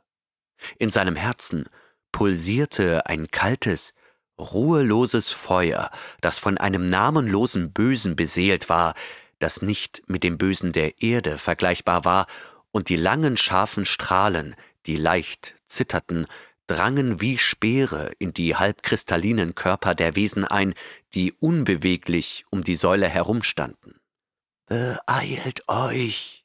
In 0.78 0.90
seinem 0.90 1.16
Herzen 1.16 1.64
pulsierte 2.12 3.06
ein 3.06 3.30
kaltes, 3.30 3.94
ruheloses 4.38 5.32
Feuer, 5.32 5.90
das 6.20 6.38
von 6.38 6.58
einem 6.58 6.86
namenlosen 6.86 7.72
Bösen 7.72 8.16
beseelt 8.16 8.68
war, 8.68 8.94
das 9.38 9.62
nicht 9.62 10.02
mit 10.06 10.22
dem 10.22 10.38
Bösen 10.38 10.72
der 10.72 11.02
Erde 11.02 11.38
vergleichbar 11.38 12.04
war, 12.04 12.26
und 12.70 12.88
die 12.88 12.96
langen 12.96 13.36
scharfen 13.36 13.86
Strahlen, 13.86 14.54
die 14.86 14.96
leicht 14.96 15.54
zitterten, 15.66 16.26
drangen 16.66 17.20
wie 17.20 17.38
Speere 17.38 18.12
in 18.18 18.32
die 18.32 18.56
halbkristallinen 18.56 19.54
Körper 19.54 19.94
der 19.94 20.16
Wesen 20.16 20.44
ein, 20.44 20.74
die 21.14 21.32
unbeweglich 21.32 22.44
um 22.50 22.64
die 22.64 22.74
Säule 22.74 23.08
herumstanden. 23.08 24.00
Beeilt 24.66 25.68
euch, 25.68 26.44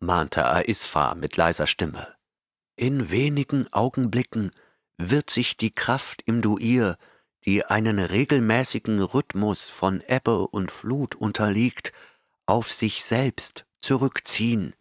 mahnte 0.00 0.46
Aisfa 0.46 1.14
mit 1.14 1.36
leiser 1.36 1.66
Stimme. 1.66 2.14
In 2.76 3.10
wenigen 3.10 3.72
Augenblicken 3.72 4.50
wird 4.96 5.30
sich 5.30 5.56
die 5.56 5.70
Kraft 5.70 6.22
im 6.26 6.42
Duir, 6.42 6.96
die 7.44 7.64
einen 7.64 7.98
regelmäßigen 7.98 9.02
Rhythmus 9.02 9.68
von 9.68 10.02
Ebbe 10.06 10.46
und 10.48 10.70
Flut 10.70 11.14
unterliegt, 11.14 11.92
auf 12.46 12.72
sich 12.72 13.04
selbst 13.04 13.64
zurückziehen. 13.80 14.74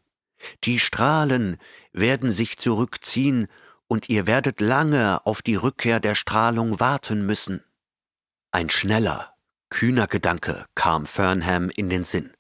Die 0.63 0.79
Strahlen 0.79 1.57
werden 1.93 2.31
sich 2.31 2.57
zurückziehen, 2.57 3.47
und 3.87 4.07
ihr 4.07 4.27
werdet 4.27 4.61
lange 4.61 5.25
auf 5.25 5.41
die 5.41 5.55
Rückkehr 5.55 5.99
der 5.99 6.13
Strahlung 6.13 6.79
warten 6.79 7.25
müssen. 7.25 7.63
Ein 8.51 8.69
schneller, 8.69 9.33
kühner 9.69 10.05
Gedanke 10.05 10.65
kam 10.75 11.07
Fernham 11.07 11.71
in 11.71 11.89
den 11.89 12.05
Sinn. 12.05 12.31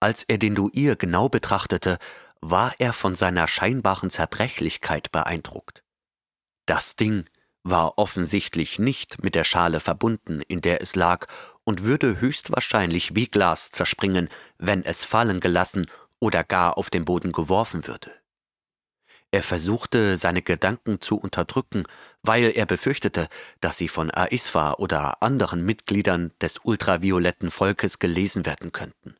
Als 0.00 0.24
er 0.24 0.38
den 0.38 0.56
Duir 0.56 0.96
genau 0.96 1.28
betrachtete, 1.28 1.98
war 2.40 2.74
er 2.78 2.92
von 2.92 3.16
seiner 3.16 3.46
scheinbaren 3.46 4.10
Zerbrechlichkeit 4.10 5.12
beeindruckt. 5.12 5.84
Das 6.66 6.96
Ding 6.96 7.24
war 7.62 7.98
offensichtlich 7.98 8.78
nicht 8.78 9.22
mit 9.22 9.34
der 9.34 9.44
Schale 9.44 9.80
verbunden, 9.80 10.40
in 10.40 10.60
der 10.60 10.80
es 10.80 10.96
lag, 10.96 11.26
und 11.64 11.84
würde 11.84 12.20
höchstwahrscheinlich 12.20 13.14
wie 13.14 13.26
Glas 13.26 13.70
zerspringen, 13.70 14.28
wenn 14.58 14.84
es 14.84 15.04
fallen 15.04 15.40
gelassen 15.40 15.86
oder 16.18 16.42
gar 16.42 16.78
auf 16.78 16.90
den 16.90 17.04
Boden 17.04 17.32
geworfen 17.32 17.86
würde. 17.86 18.10
Er 19.32 19.42
versuchte, 19.44 20.16
seine 20.16 20.42
Gedanken 20.42 21.00
zu 21.00 21.16
unterdrücken, 21.16 21.84
weil 22.22 22.52
er 22.56 22.66
befürchtete, 22.66 23.28
dass 23.60 23.78
sie 23.78 23.86
von 23.86 24.10
Aisfa 24.10 24.72
oder 24.74 25.22
anderen 25.22 25.64
Mitgliedern 25.64 26.32
des 26.40 26.58
ultravioletten 26.64 27.52
Volkes 27.52 28.00
gelesen 28.00 28.44
werden 28.44 28.72
könnten. 28.72 29.16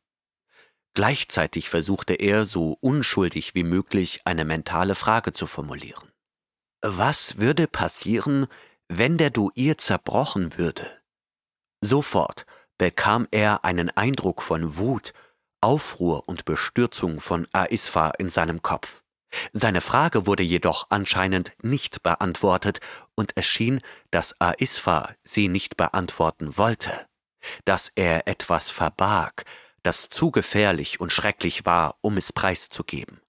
Gleichzeitig 0.95 1.68
versuchte 1.68 2.14
er, 2.14 2.45
so 2.45 2.76
unschuldig 2.80 3.55
wie 3.55 3.62
möglich 3.62 4.22
eine 4.24 4.45
mentale 4.45 4.97
Frage 4.97 5.32
zu 5.32 5.47
formulieren. 5.47 6.09
Was 6.83 7.37
würde 7.39 7.66
passieren, 7.66 8.47
wenn 8.89 9.18
der 9.18 9.28
Duir 9.28 9.76
zerbrochen 9.76 10.57
würde? 10.57 10.87
Sofort 11.83 12.47
bekam 12.78 13.28
er 13.31 13.64
einen 13.64 13.91
Eindruck 13.91 14.41
von 14.41 14.78
Wut, 14.78 15.12
Aufruhr 15.61 16.26
und 16.26 16.47
Bestürzung 16.47 17.20
von 17.20 17.47
Aisfa 17.53 18.12
in 18.18 18.31
seinem 18.31 18.62
Kopf. 18.62 19.03
Seine 19.53 19.83
Frage 19.83 20.26
wurde 20.26 20.43
jedoch 20.43 20.87
anscheinend 20.89 21.53
nicht 21.62 22.03
beantwortet, 22.03 22.81
und 23.14 23.33
es 23.35 23.45
schien, 23.45 23.83
dass 24.11 24.35
Aisfa 24.41 25.14
sie 25.22 25.49
nicht 25.49 25.76
beantworten 25.76 26.57
wollte, 26.57 27.07
dass 27.66 27.93
er 27.95 28.26
etwas 28.26 28.70
verbarg, 28.70 29.45
das 29.83 30.09
zu 30.09 30.31
gefährlich 30.31 30.99
und 30.99 31.12
schrecklich 31.12 31.66
war, 31.66 31.99
um 32.01 32.16
es 32.16 32.33
preiszugeben. 32.33 33.20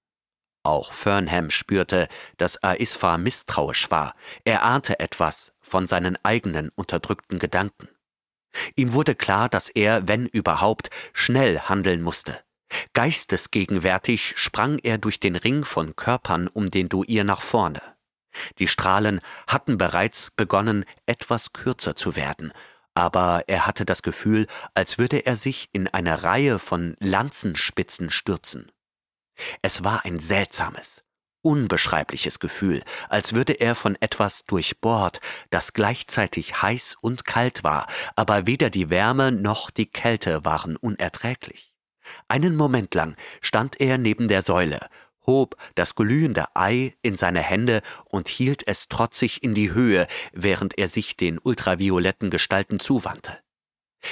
Auch 0.64 0.94
Fernham 0.94 1.50
spürte, 1.50 2.08
dass 2.38 2.64
Aisfa 2.64 3.18
misstrauisch 3.18 3.90
war, 3.90 4.14
er 4.46 4.64
ahnte 4.64 5.00
etwas 5.00 5.54
von 5.60 5.88
seinen 5.88 6.18
eigenen 6.24 6.70
unterdrückten 6.76 7.40
Gedanken. 7.40 7.90
Ihm 8.76 8.94
wurde 8.94 9.16
klar, 9.16 9.50
dass 9.50 9.70
er, 9.70 10.08
wenn 10.08 10.28
überhaupt, 10.28 10.90
schnell 11.14 11.60
handeln 11.62 12.02
musste. 12.02 12.40
Geistesgegenwärtig 12.94 14.34
sprang 14.38 14.78
er 14.80 14.98
durch 14.98 15.20
den 15.20 15.36
Ring 15.36 15.66
von 15.66 15.96
Körpern 15.96 16.48
um 16.48 16.70
den 16.70 16.90
Duir 16.90 17.24
nach 17.24 17.42
vorne. 17.42 17.82
Die 18.60 18.68
Strahlen 18.68 19.20
hatten 19.48 19.78
bereits 19.78 20.32
begonnen, 20.32 20.86
etwas 21.06 21.54
kürzer 21.54 21.96
zu 21.96 22.16
werden, 22.16 22.54
aber 22.94 23.44
er 23.48 23.66
hatte 23.66 23.86
das 23.86 24.04
Gefühl, 24.04 24.48
als 24.74 24.98
würde 24.98 25.26
er 25.26 25.36
sich 25.36 25.70
in 25.74 25.88
eine 25.88 26.24
Reihe 26.24 26.60
von 26.60 26.96
Lanzenspitzen 27.00 28.10
stürzen. 28.10 28.72
Es 29.62 29.84
war 29.84 30.06
ein 30.06 30.20
seltsames, 30.20 31.04
unbeschreibliches 31.42 32.40
Gefühl, 32.40 32.84
als 33.10 33.34
würde 33.34 33.54
er 33.54 33.76
von 33.76 33.98
etwas 34.00 34.46
durchbohrt, 34.46 35.20
das 35.50 35.74
gleichzeitig 35.74 36.62
heiß 36.62 36.98
und 37.02 37.26
kalt 37.26 37.64
war, 37.64 37.88
aber 38.16 38.46
weder 38.48 38.70
die 38.70 38.90
Wärme 38.90 39.32
noch 39.32 39.72
die 39.72 39.88
Kälte 39.88 40.46
waren 40.46 40.76
unerträglich. 40.76 41.74
Einen 42.28 42.56
Moment 42.56 42.94
lang 42.96 43.16
stand 43.42 43.80
er 43.80 43.98
neben 43.98 44.28
der 44.28 44.42
Säule, 44.42 44.80
hob 45.26 45.56
das 45.76 45.96
glühende 45.96 46.46
Ei 46.56 46.96
in 47.02 47.16
seine 47.16 47.42
Hände 47.42 47.82
und 48.06 48.28
hielt 48.28 48.68
es 48.68 48.88
trotzig 48.88 49.44
in 49.44 49.54
die 49.54 49.72
Höhe, 49.72 50.08
während 50.34 50.78
er 50.78 50.88
sich 50.88 51.16
den 51.16 51.40
ultravioletten 51.40 52.30
Gestalten 52.30 52.80
zuwandte. 52.80 53.40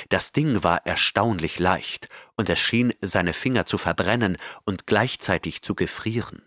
Das 0.09 0.31
Ding 0.31 0.63
war 0.63 0.85
erstaunlich 0.85 1.59
leicht, 1.59 2.09
und 2.35 2.49
es 2.49 2.59
schien 2.59 2.93
seine 3.01 3.33
Finger 3.33 3.65
zu 3.65 3.77
verbrennen 3.77 4.37
und 4.65 4.87
gleichzeitig 4.87 5.61
zu 5.61 5.75
gefrieren. 5.75 6.43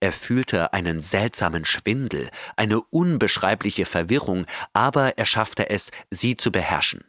Er 0.00 0.12
fühlte 0.12 0.72
einen 0.72 1.02
seltsamen 1.02 1.64
Schwindel, 1.64 2.30
eine 2.56 2.80
unbeschreibliche 2.80 3.84
Verwirrung, 3.84 4.46
aber 4.72 5.18
er 5.18 5.26
schaffte 5.26 5.68
es, 5.68 5.90
sie 6.10 6.36
zu 6.36 6.50
beherrschen. 6.50 7.04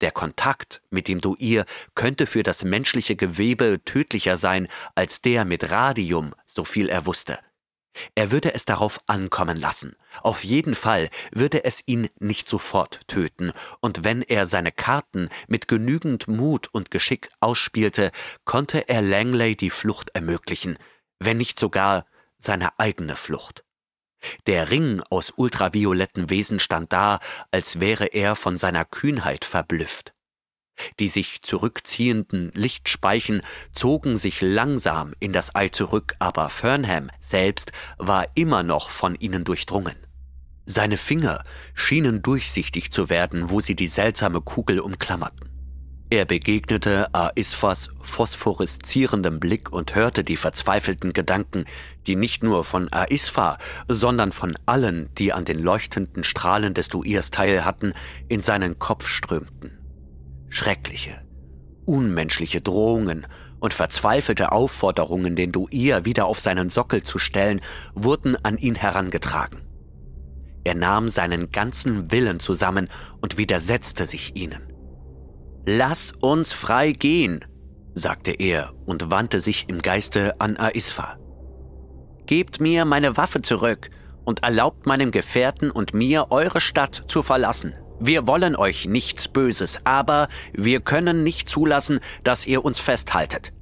Der 0.00 0.12
Kontakt 0.12 0.80
mit 0.90 1.08
dem 1.08 1.20
Duir 1.20 1.64
könnte 1.94 2.26
für 2.26 2.42
das 2.42 2.62
menschliche 2.62 3.16
Gewebe 3.16 3.80
tödlicher 3.84 4.36
sein 4.36 4.68
als 4.94 5.20
der 5.20 5.44
mit 5.44 5.70
Radium, 5.70 6.34
so 6.46 6.64
viel 6.64 6.88
er 6.88 7.04
wusste. 7.04 7.38
Er 8.14 8.30
würde 8.30 8.54
es 8.54 8.64
darauf 8.64 9.00
ankommen 9.06 9.56
lassen. 9.56 9.96
Auf 10.22 10.44
jeden 10.44 10.74
Fall 10.74 11.10
würde 11.32 11.64
es 11.64 11.82
ihn 11.86 12.08
nicht 12.18 12.48
sofort 12.48 13.06
töten, 13.08 13.52
und 13.80 14.04
wenn 14.04 14.22
er 14.22 14.46
seine 14.46 14.72
Karten 14.72 15.28
mit 15.46 15.68
genügend 15.68 16.28
Mut 16.28 16.68
und 16.72 16.90
Geschick 16.90 17.28
ausspielte, 17.40 18.10
konnte 18.44 18.88
er 18.88 19.02
Langley 19.02 19.56
die 19.56 19.70
Flucht 19.70 20.10
ermöglichen, 20.14 20.78
wenn 21.18 21.38
nicht 21.38 21.58
sogar 21.58 22.06
seine 22.38 22.78
eigene 22.78 23.16
Flucht. 23.16 23.64
Der 24.46 24.70
Ring 24.70 25.02
aus 25.10 25.32
ultravioletten 25.36 26.30
Wesen 26.30 26.60
stand 26.60 26.92
da, 26.92 27.20
als 27.50 27.80
wäre 27.80 28.06
er 28.06 28.34
von 28.34 28.58
seiner 28.58 28.84
Kühnheit 28.84 29.44
verblüfft. 29.44 30.12
Die 31.00 31.08
sich 31.08 31.42
zurückziehenden 31.42 32.50
Lichtspeichen 32.54 33.42
zogen 33.72 34.16
sich 34.16 34.40
langsam 34.40 35.14
in 35.20 35.32
das 35.32 35.54
Ei 35.54 35.68
zurück, 35.68 36.14
aber 36.18 36.50
Fernham 36.50 37.10
selbst 37.20 37.72
war 37.98 38.26
immer 38.34 38.62
noch 38.62 38.90
von 38.90 39.14
ihnen 39.14 39.44
durchdrungen. 39.44 39.96
Seine 40.66 40.98
Finger 40.98 41.44
schienen 41.72 42.20
durchsichtig 42.20 42.90
zu 42.92 43.08
werden, 43.08 43.50
wo 43.50 43.60
sie 43.60 43.74
die 43.74 43.86
seltsame 43.86 44.42
Kugel 44.42 44.80
umklammerten. 44.80 45.48
Er 46.10 46.24
begegnete 46.24 47.14
Aisfas 47.14 47.90
phosphoreszierendem 48.00 49.40
Blick 49.40 49.70
und 49.70 49.94
hörte 49.94 50.24
die 50.24 50.38
verzweifelten 50.38 51.12
Gedanken, 51.12 51.66
die 52.06 52.16
nicht 52.16 52.42
nur 52.42 52.64
von 52.64 52.90
Aisfa, 52.90 53.58
sondern 53.88 54.32
von 54.32 54.56
allen, 54.64 55.10
die 55.18 55.34
an 55.34 55.44
den 55.44 55.58
leuchtenden 55.58 56.24
Strahlen 56.24 56.72
des 56.72 56.88
Duirs 56.88 57.30
teil 57.30 57.66
hatten, 57.66 57.92
in 58.28 58.40
seinen 58.40 58.78
Kopf 58.78 59.06
strömten. 59.06 59.77
Schreckliche, 60.48 61.22
unmenschliche 61.84 62.60
Drohungen 62.60 63.26
und 63.60 63.74
verzweifelte 63.74 64.52
Aufforderungen, 64.52 65.36
den 65.36 65.52
Duir 65.52 66.04
wieder 66.04 66.26
auf 66.26 66.38
seinen 66.38 66.70
Sockel 66.70 67.02
zu 67.02 67.18
stellen, 67.18 67.60
wurden 67.94 68.36
an 68.44 68.56
ihn 68.56 68.74
herangetragen. 68.74 69.60
Er 70.64 70.74
nahm 70.74 71.08
seinen 71.08 71.50
ganzen 71.50 72.10
Willen 72.12 72.40
zusammen 72.40 72.88
und 73.20 73.38
widersetzte 73.38 74.06
sich 74.06 74.36
ihnen. 74.36 74.72
Lass 75.66 76.12
uns 76.20 76.52
frei 76.52 76.92
gehen, 76.92 77.44
sagte 77.94 78.32
er 78.32 78.72
und 78.86 79.10
wandte 79.10 79.40
sich 79.40 79.68
im 79.68 79.82
Geiste 79.82 80.40
an 80.40 80.56
Aisfa. 80.56 81.18
Gebt 82.26 82.60
mir 82.60 82.84
meine 82.84 83.16
Waffe 83.16 83.40
zurück 83.40 83.90
und 84.24 84.42
erlaubt 84.42 84.86
meinem 84.86 85.10
Gefährten 85.10 85.70
und 85.70 85.94
mir 85.94 86.26
eure 86.30 86.60
Stadt 86.60 87.04
zu 87.08 87.22
verlassen. 87.22 87.74
Wir 88.00 88.26
wollen 88.26 88.56
euch 88.56 88.86
nichts 88.86 89.28
Böses, 89.28 89.78
aber 89.84 90.28
wir 90.52 90.80
können 90.80 91.24
nicht 91.24 91.48
zulassen, 91.48 92.00
dass 92.24 92.46
ihr 92.46 92.64
uns 92.64 92.78
festhaltet. 92.78 93.52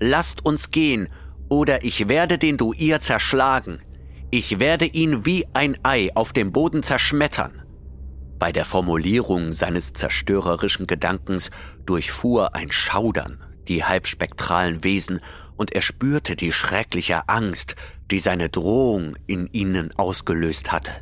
Lasst 0.00 0.44
uns 0.44 0.70
gehen, 0.70 1.08
oder 1.48 1.84
ich 1.84 2.08
werde 2.08 2.38
den 2.38 2.56
Duir 2.56 3.00
zerschlagen. 3.00 3.80
Ich 4.30 4.58
werde 4.58 4.86
ihn 4.86 5.26
wie 5.26 5.46
ein 5.52 5.76
Ei 5.82 6.10
auf 6.14 6.32
dem 6.32 6.52
Boden 6.52 6.82
zerschmettern. 6.82 7.62
Bei 8.38 8.50
der 8.50 8.64
Formulierung 8.64 9.52
seines 9.52 9.92
zerstörerischen 9.92 10.86
Gedankens 10.86 11.50
durchfuhr 11.84 12.54
ein 12.54 12.72
Schaudern 12.72 13.38
die 13.68 13.84
halbspektralen 13.84 14.84
Wesen, 14.84 15.20
und 15.56 15.72
er 15.72 15.82
spürte 15.82 16.34
die 16.34 16.52
schreckliche 16.52 17.28
Angst, 17.28 17.76
die 18.10 18.18
seine 18.18 18.48
Drohung 18.48 19.16
in 19.26 19.46
ihnen 19.52 19.92
ausgelöst 19.96 20.72
hatte. 20.72 20.92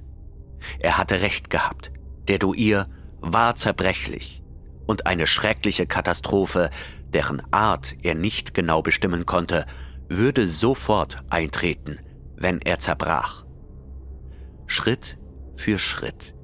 Er 0.79 0.99
hatte 0.99 1.23
recht 1.23 1.49
gehabt. 1.49 1.93
Der 2.29 2.39
Duir 2.39 2.87
war 3.21 3.55
zerbrechlich, 3.57 4.43
und 4.87 5.07
eine 5.07 5.27
schreckliche 5.27 5.87
Katastrophe, 5.87 6.71
deren 7.13 7.43
Art 7.53 7.95
er 8.03 8.15
nicht 8.15 8.55
genau 8.55 8.83
bestimmen 8.83 9.27
konnte, 9.27 9.67
würde 10.09 10.49
sofort 10.49 11.23
eintreten, 11.31 11.99
wenn 12.37 12.61
er 12.61 12.79
zerbrach. 12.79 13.45
Schritt 14.67 15.19
für 15.57 15.79
Schritt 15.79 16.35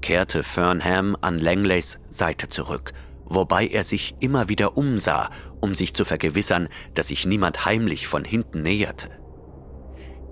kehrte 0.00 0.42
Fernham 0.42 1.16
an 1.20 1.38
Langleys 1.38 1.98
Seite 2.08 2.48
zurück, 2.48 2.92
wobei 3.24 3.66
er 3.66 3.82
sich 3.82 4.14
immer 4.20 4.48
wieder 4.48 4.76
umsah, 4.76 5.30
um 5.60 5.74
sich 5.74 5.94
zu 5.94 6.04
vergewissern, 6.04 6.68
dass 6.94 7.08
sich 7.08 7.26
niemand 7.26 7.64
heimlich 7.64 8.06
von 8.06 8.24
hinten 8.24 8.62
näherte. 8.62 9.08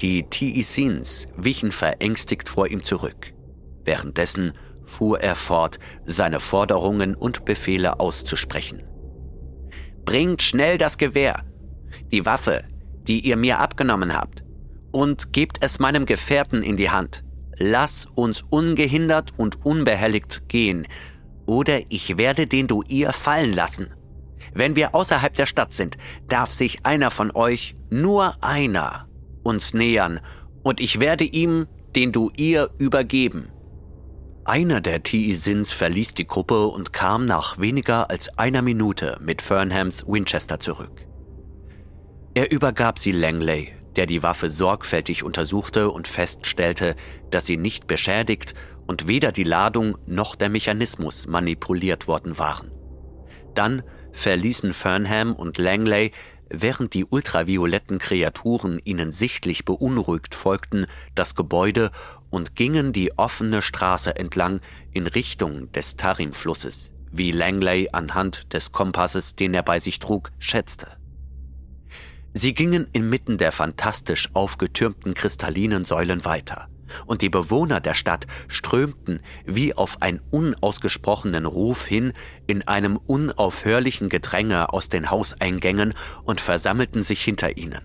Die 0.00 0.28
Tiisins 0.28 1.28
wichen 1.36 1.72
verängstigt 1.72 2.48
vor 2.48 2.68
ihm 2.68 2.84
zurück. 2.84 3.34
Währenddessen 3.84 4.52
fuhr 4.88 5.20
er 5.20 5.36
fort, 5.36 5.78
seine 6.04 6.40
Forderungen 6.40 7.14
und 7.14 7.44
Befehle 7.44 8.00
auszusprechen. 8.00 8.82
Bringt 10.04 10.42
schnell 10.42 10.78
das 10.78 10.98
Gewehr, 10.98 11.44
die 12.10 12.24
Waffe, 12.24 12.64
die 13.06 13.20
ihr 13.20 13.36
mir 13.36 13.58
abgenommen 13.58 14.14
habt, 14.14 14.42
und 14.90 15.32
gebt 15.32 15.58
es 15.60 15.78
meinem 15.78 16.06
Gefährten 16.06 16.62
in 16.62 16.76
die 16.76 16.90
Hand. 16.90 17.24
Lass 17.56 18.06
uns 18.14 18.42
ungehindert 18.48 19.32
und 19.36 19.64
unbehelligt 19.64 20.48
gehen, 20.48 20.86
oder 21.46 21.80
ich 21.88 22.18
werde 22.18 22.46
den 22.46 22.66
Duir 22.66 23.12
fallen 23.12 23.52
lassen. 23.52 23.88
Wenn 24.54 24.76
wir 24.76 24.94
außerhalb 24.94 25.34
der 25.34 25.46
Stadt 25.46 25.72
sind, 25.72 25.98
darf 26.28 26.52
sich 26.52 26.84
einer 26.86 27.10
von 27.10 27.30
euch, 27.32 27.74
nur 27.90 28.42
einer, 28.42 29.08
uns 29.42 29.74
nähern, 29.74 30.20
und 30.62 30.80
ich 30.80 31.00
werde 31.00 31.24
ihm 31.24 31.66
den 31.94 32.12
Duir 32.12 32.70
übergeben. 32.78 33.50
Einer 34.48 34.80
der 34.80 35.02
Tiisins 35.02 35.72
verließ 35.72 36.14
die 36.14 36.26
Gruppe 36.26 36.68
und 36.68 36.94
kam 36.94 37.26
nach 37.26 37.58
weniger 37.58 38.08
als 38.10 38.38
einer 38.38 38.62
Minute 38.62 39.18
mit 39.20 39.42
Fernhams 39.42 40.06
Winchester 40.06 40.58
zurück. 40.58 41.06
Er 42.32 42.50
übergab 42.50 42.98
sie 42.98 43.12
Langley, 43.12 43.74
der 43.96 44.06
die 44.06 44.22
Waffe 44.22 44.48
sorgfältig 44.48 45.22
untersuchte 45.22 45.90
und 45.90 46.08
feststellte, 46.08 46.96
dass 47.28 47.44
sie 47.44 47.58
nicht 47.58 47.88
beschädigt 47.88 48.54
und 48.86 49.06
weder 49.06 49.32
die 49.32 49.44
Ladung 49.44 49.98
noch 50.06 50.34
der 50.34 50.48
Mechanismus 50.48 51.26
manipuliert 51.26 52.08
worden 52.08 52.38
waren. 52.38 52.70
Dann 53.54 53.82
verließen 54.12 54.72
Fernham 54.72 55.34
und 55.34 55.58
Langley, 55.58 56.12
während 56.48 56.94
die 56.94 57.04
ultravioletten 57.04 57.98
Kreaturen 57.98 58.80
ihnen 58.82 59.12
sichtlich 59.12 59.66
beunruhigt 59.66 60.34
folgten, 60.34 60.86
das 61.14 61.34
Gebäude 61.34 61.90
und 62.30 62.54
gingen 62.54 62.92
die 62.92 63.16
offene 63.18 63.62
Straße 63.62 64.16
entlang 64.16 64.60
in 64.92 65.06
Richtung 65.06 65.72
des 65.72 65.96
Tarim-Flusses, 65.96 66.92
wie 67.10 67.32
Langley 67.32 67.88
anhand 67.92 68.52
des 68.52 68.72
Kompasses, 68.72 69.34
den 69.34 69.54
er 69.54 69.62
bei 69.62 69.80
sich 69.80 69.98
trug, 69.98 70.30
schätzte. 70.38 70.88
Sie 72.34 72.54
gingen 72.54 72.86
inmitten 72.92 73.38
der 73.38 73.52
fantastisch 73.52 74.28
aufgetürmten 74.34 75.14
kristallinen 75.14 75.84
Säulen 75.84 76.24
weiter, 76.24 76.68
und 77.06 77.22
die 77.22 77.30
Bewohner 77.30 77.80
der 77.80 77.94
Stadt 77.94 78.26
strömten 78.48 79.20
wie 79.44 79.74
auf 79.74 80.02
einen 80.02 80.20
unausgesprochenen 80.30 81.46
Ruf 81.46 81.86
hin 81.86 82.12
in 82.46 82.66
einem 82.66 82.96
unaufhörlichen 82.96 84.08
Gedränge 84.08 84.72
aus 84.72 84.88
den 84.88 85.10
Hauseingängen 85.10 85.94
und 86.24 86.40
versammelten 86.40 87.02
sich 87.02 87.22
hinter 87.22 87.56
ihnen. 87.56 87.80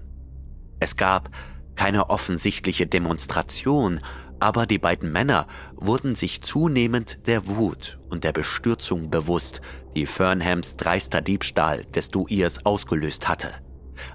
Es 0.80 0.96
gab 0.98 1.30
keine 1.76 2.10
offensichtliche 2.10 2.88
Demonstration, 2.88 4.02
aber 4.44 4.66
die 4.66 4.78
beiden 4.78 5.10
Männer 5.10 5.48
wurden 5.76 6.16
sich 6.16 6.42
zunehmend 6.42 7.28
der 7.28 7.48
Wut 7.48 7.98
und 8.10 8.26
der 8.26 8.34
Bestürzung 8.34 9.10
bewusst, 9.10 9.62
die 9.96 10.06
Fernhams 10.06 10.76
dreister 10.76 11.22
Diebstahl 11.22 11.86
des 11.86 12.10
Duirs 12.10 12.66
ausgelöst 12.66 13.30
hatte. 13.30 13.50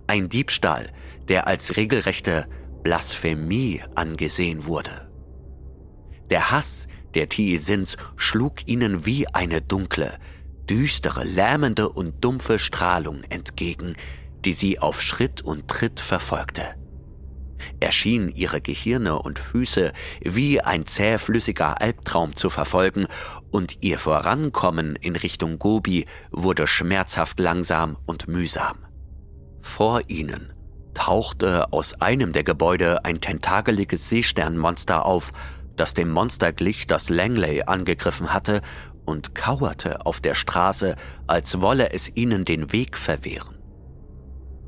Ein 0.06 0.28
Diebstahl, 0.28 0.92
der 1.28 1.46
als 1.46 1.78
regelrechte 1.78 2.46
Blasphemie 2.82 3.82
angesehen 3.94 4.66
wurde. 4.66 5.10
Der 6.28 6.50
Hass 6.50 6.88
der 7.14 7.30
Tiesins 7.30 7.96
schlug 8.16 8.68
ihnen 8.68 9.06
wie 9.06 9.26
eine 9.28 9.62
dunkle, 9.62 10.18
düstere, 10.68 11.24
lähmende 11.24 11.88
und 11.88 12.22
dumpfe 12.22 12.58
Strahlung 12.58 13.24
entgegen, 13.30 13.96
die 14.44 14.52
sie 14.52 14.78
auf 14.78 15.00
Schritt 15.00 15.40
und 15.40 15.68
Tritt 15.68 16.00
verfolgte 16.00 16.77
erschien 17.80 18.28
ihre 18.28 18.60
Gehirne 18.60 19.18
und 19.18 19.38
Füße 19.38 19.92
wie 20.22 20.60
ein 20.60 20.86
zähflüssiger 20.86 21.80
Albtraum 21.80 22.36
zu 22.36 22.50
verfolgen, 22.50 23.06
und 23.50 23.78
ihr 23.82 23.98
Vorankommen 23.98 24.96
in 24.96 25.16
Richtung 25.16 25.58
Gobi 25.58 26.06
wurde 26.30 26.66
schmerzhaft 26.66 27.40
langsam 27.40 27.96
und 28.06 28.28
mühsam. 28.28 28.78
Vor 29.62 30.02
ihnen 30.08 30.52
tauchte 30.94 31.72
aus 31.72 32.00
einem 32.00 32.32
der 32.32 32.44
Gebäude 32.44 33.04
ein 33.04 33.20
tentakeliges 33.20 34.08
Seesternmonster 34.08 35.06
auf, 35.06 35.32
das 35.76 35.94
dem 35.94 36.10
Monster 36.10 36.52
glich, 36.52 36.86
das 36.86 37.08
Langley 37.08 37.62
angegriffen 37.62 38.32
hatte, 38.32 38.62
und 39.04 39.34
kauerte 39.34 40.04
auf 40.04 40.20
der 40.20 40.34
Straße, 40.34 40.96
als 41.26 41.62
wolle 41.62 41.92
es 41.92 42.14
ihnen 42.14 42.44
den 42.44 42.72
Weg 42.72 42.98
verwehren. 42.98 43.56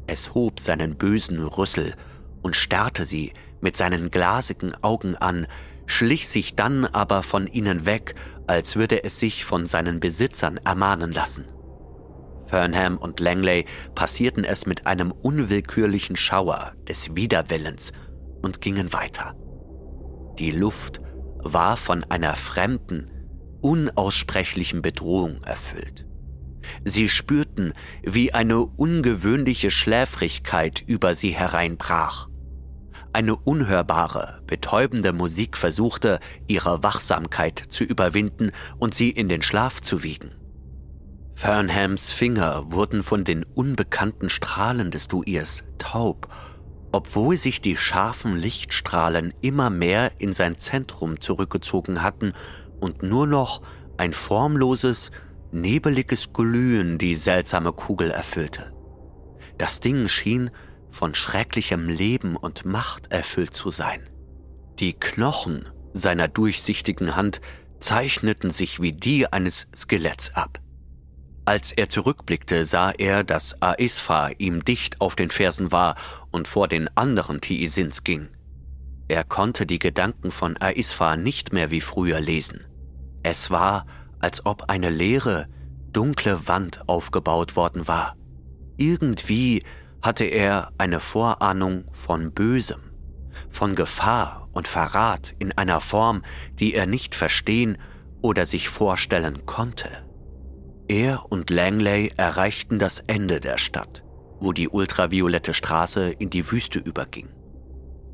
Es 0.06 0.34
hob 0.34 0.60
seinen 0.60 0.96
bösen 0.96 1.44
Rüssel 1.44 1.94
und 2.42 2.56
starrte 2.56 3.04
sie 3.04 3.32
mit 3.60 3.76
seinen 3.76 4.10
glasigen 4.10 4.74
Augen 4.82 5.16
an, 5.16 5.46
schlich 5.86 6.28
sich 6.28 6.54
dann 6.54 6.86
aber 6.86 7.22
von 7.22 7.46
ihnen 7.46 7.84
weg, 7.86 8.14
als 8.46 8.76
würde 8.76 9.04
es 9.04 9.18
sich 9.18 9.44
von 9.44 9.66
seinen 9.66 10.00
Besitzern 10.00 10.58
ermahnen 10.58 11.12
lassen. 11.12 11.46
Fernham 12.46 12.96
und 12.96 13.20
Langley 13.20 13.64
passierten 13.94 14.44
es 14.44 14.66
mit 14.66 14.86
einem 14.86 15.12
unwillkürlichen 15.12 16.16
Schauer 16.16 16.72
des 16.88 17.14
Widerwillens 17.14 17.92
und 18.42 18.60
gingen 18.60 18.92
weiter. 18.92 19.36
Die 20.38 20.50
Luft 20.50 21.00
war 21.38 21.76
von 21.76 22.02
einer 22.04 22.34
fremden, 22.34 23.06
unaussprechlichen 23.60 24.82
Bedrohung 24.82 25.42
erfüllt. 25.44 26.06
Sie 26.84 27.08
spürten, 27.08 27.72
wie 28.02 28.32
eine 28.32 28.60
ungewöhnliche 28.60 29.70
Schläfrigkeit 29.70 30.82
über 30.86 31.14
sie 31.14 31.30
hereinbrach. 31.30 32.29
Eine 33.12 33.34
unhörbare, 33.34 34.40
betäubende 34.46 35.12
Musik 35.12 35.56
versuchte, 35.56 36.20
ihre 36.46 36.82
Wachsamkeit 36.84 37.58
zu 37.68 37.82
überwinden 37.82 38.52
und 38.78 38.94
sie 38.94 39.10
in 39.10 39.28
den 39.28 39.42
Schlaf 39.42 39.80
zu 39.80 40.04
wiegen. 40.04 40.30
Fernhams 41.34 42.12
Finger 42.12 42.70
wurden 42.70 43.02
von 43.02 43.24
den 43.24 43.44
unbekannten 43.54 44.30
Strahlen 44.30 44.90
des 44.92 45.08
Duirs 45.08 45.64
taub, 45.78 46.28
obwohl 46.92 47.36
sich 47.36 47.60
die 47.60 47.76
scharfen 47.76 48.36
Lichtstrahlen 48.36 49.32
immer 49.40 49.70
mehr 49.70 50.12
in 50.18 50.32
sein 50.32 50.58
Zentrum 50.58 51.20
zurückgezogen 51.20 52.02
hatten 52.02 52.32
und 52.78 53.02
nur 53.02 53.26
noch 53.26 53.62
ein 53.96 54.12
formloses, 54.12 55.10
nebeliges 55.50 56.32
Glühen 56.32 56.98
die 56.98 57.16
seltsame 57.16 57.72
Kugel 57.72 58.10
erfüllte. 58.10 58.72
Das 59.58 59.80
Ding 59.80 60.08
schien 60.08 60.50
von 60.90 61.14
schrecklichem 61.14 61.88
Leben 61.88 62.36
und 62.36 62.64
Macht 62.64 63.12
erfüllt 63.12 63.54
zu 63.54 63.70
sein. 63.70 64.08
Die 64.78 64.92
Knochen 64.92 65.68
seiner 65.92 66.28
durchsichtigen 66.28 67.16
Hand 67.16 67.40
zeichneten 67.80 68.50
sich 68.50 68.80
wie 68.80 68.92
die 68.92 69.32
eines 69.32 69.66
Skeletts 69.74 70.34
ab. 70.34 70.60
Als 71.44 71.72
er 71.72 71.88
zurückblickte, 71.88 72.64
sah 72.64 72.90
er, 72.90 73.24
dass 73.24 73.60
Aisfa 73.60 74.30
ihm 74.38 74.64
dicht 74.64 75.00
auf 75.00 75.16
den 75.16 75.30
Fersen 75.30 75.72
war 75.72 75.96
und 76.30 76.46
vor 76.46 76.68
den 76.68 76.88
anderen 76.96 77.40
Tiisins 77.40 78.04
ging. 78.04 78.28
Er 79.08 79.24
konnte 79.24 79.66
die 79.66 79.80
Gedanken 79.80 80.30
von 80.30 80.56
Aisfa 80.58 81.16
nicht 81.16 81.52
mehr 81.52 81.70
wie 81.70 81.80
früher 81.80 82.20
lesen. 82.20 82.64
Es 83.24 83.50
war, 83.50 83.86
als 84.20 84.46
ob 84.46 84.70
eine 84.70 84.90
leere, 84.90 85.48
dunkle 85.92 86.46
Wand 86.46 86.88
aufgebaut 86.88 87.56
worden 87.56 87.88
war. 87.88 88.16
Irgendwie 88.76 89.62
hatte 90.02 90.24
er 90.24 90.72
eine 90.78 91.00
Vorahnung 91.00 91.84
von 91.92 92.32
Bösem, 92.32 92.80
von 93.50 93.74
Gefahr 93.74 94.48
und 94.52 94.66
Verrat 94.66 95.34
in 95.38 95.52
einer 95.52 95.80
Form, 95.80 96.22
die 96.54 96.74
er 96.74 96.86
nicht 96.86 97.14
verstehen 97.14 97.78
oder 98.22 98.46
sich 98.46 98.68
vorstellen 98.68 99.46
konnte. 99.46 99.88
Er 100.88 101.30
und 101.30 101.50
Langley 101.50 102.10
erreichten 102.16 102.78
das 102.78 103.00
Ende 103.06 103.40
der 103.40 103.58
Stadt, 103.58 104.02
wo 104.40 104.52
die 104.52 104.68
ultraviolette 104.68 105.54
Straße 105.54 106.10
in 106.10 106.30
die 106.30 106.50
Wüste 106.50 106.78
überging. 106.78 107.28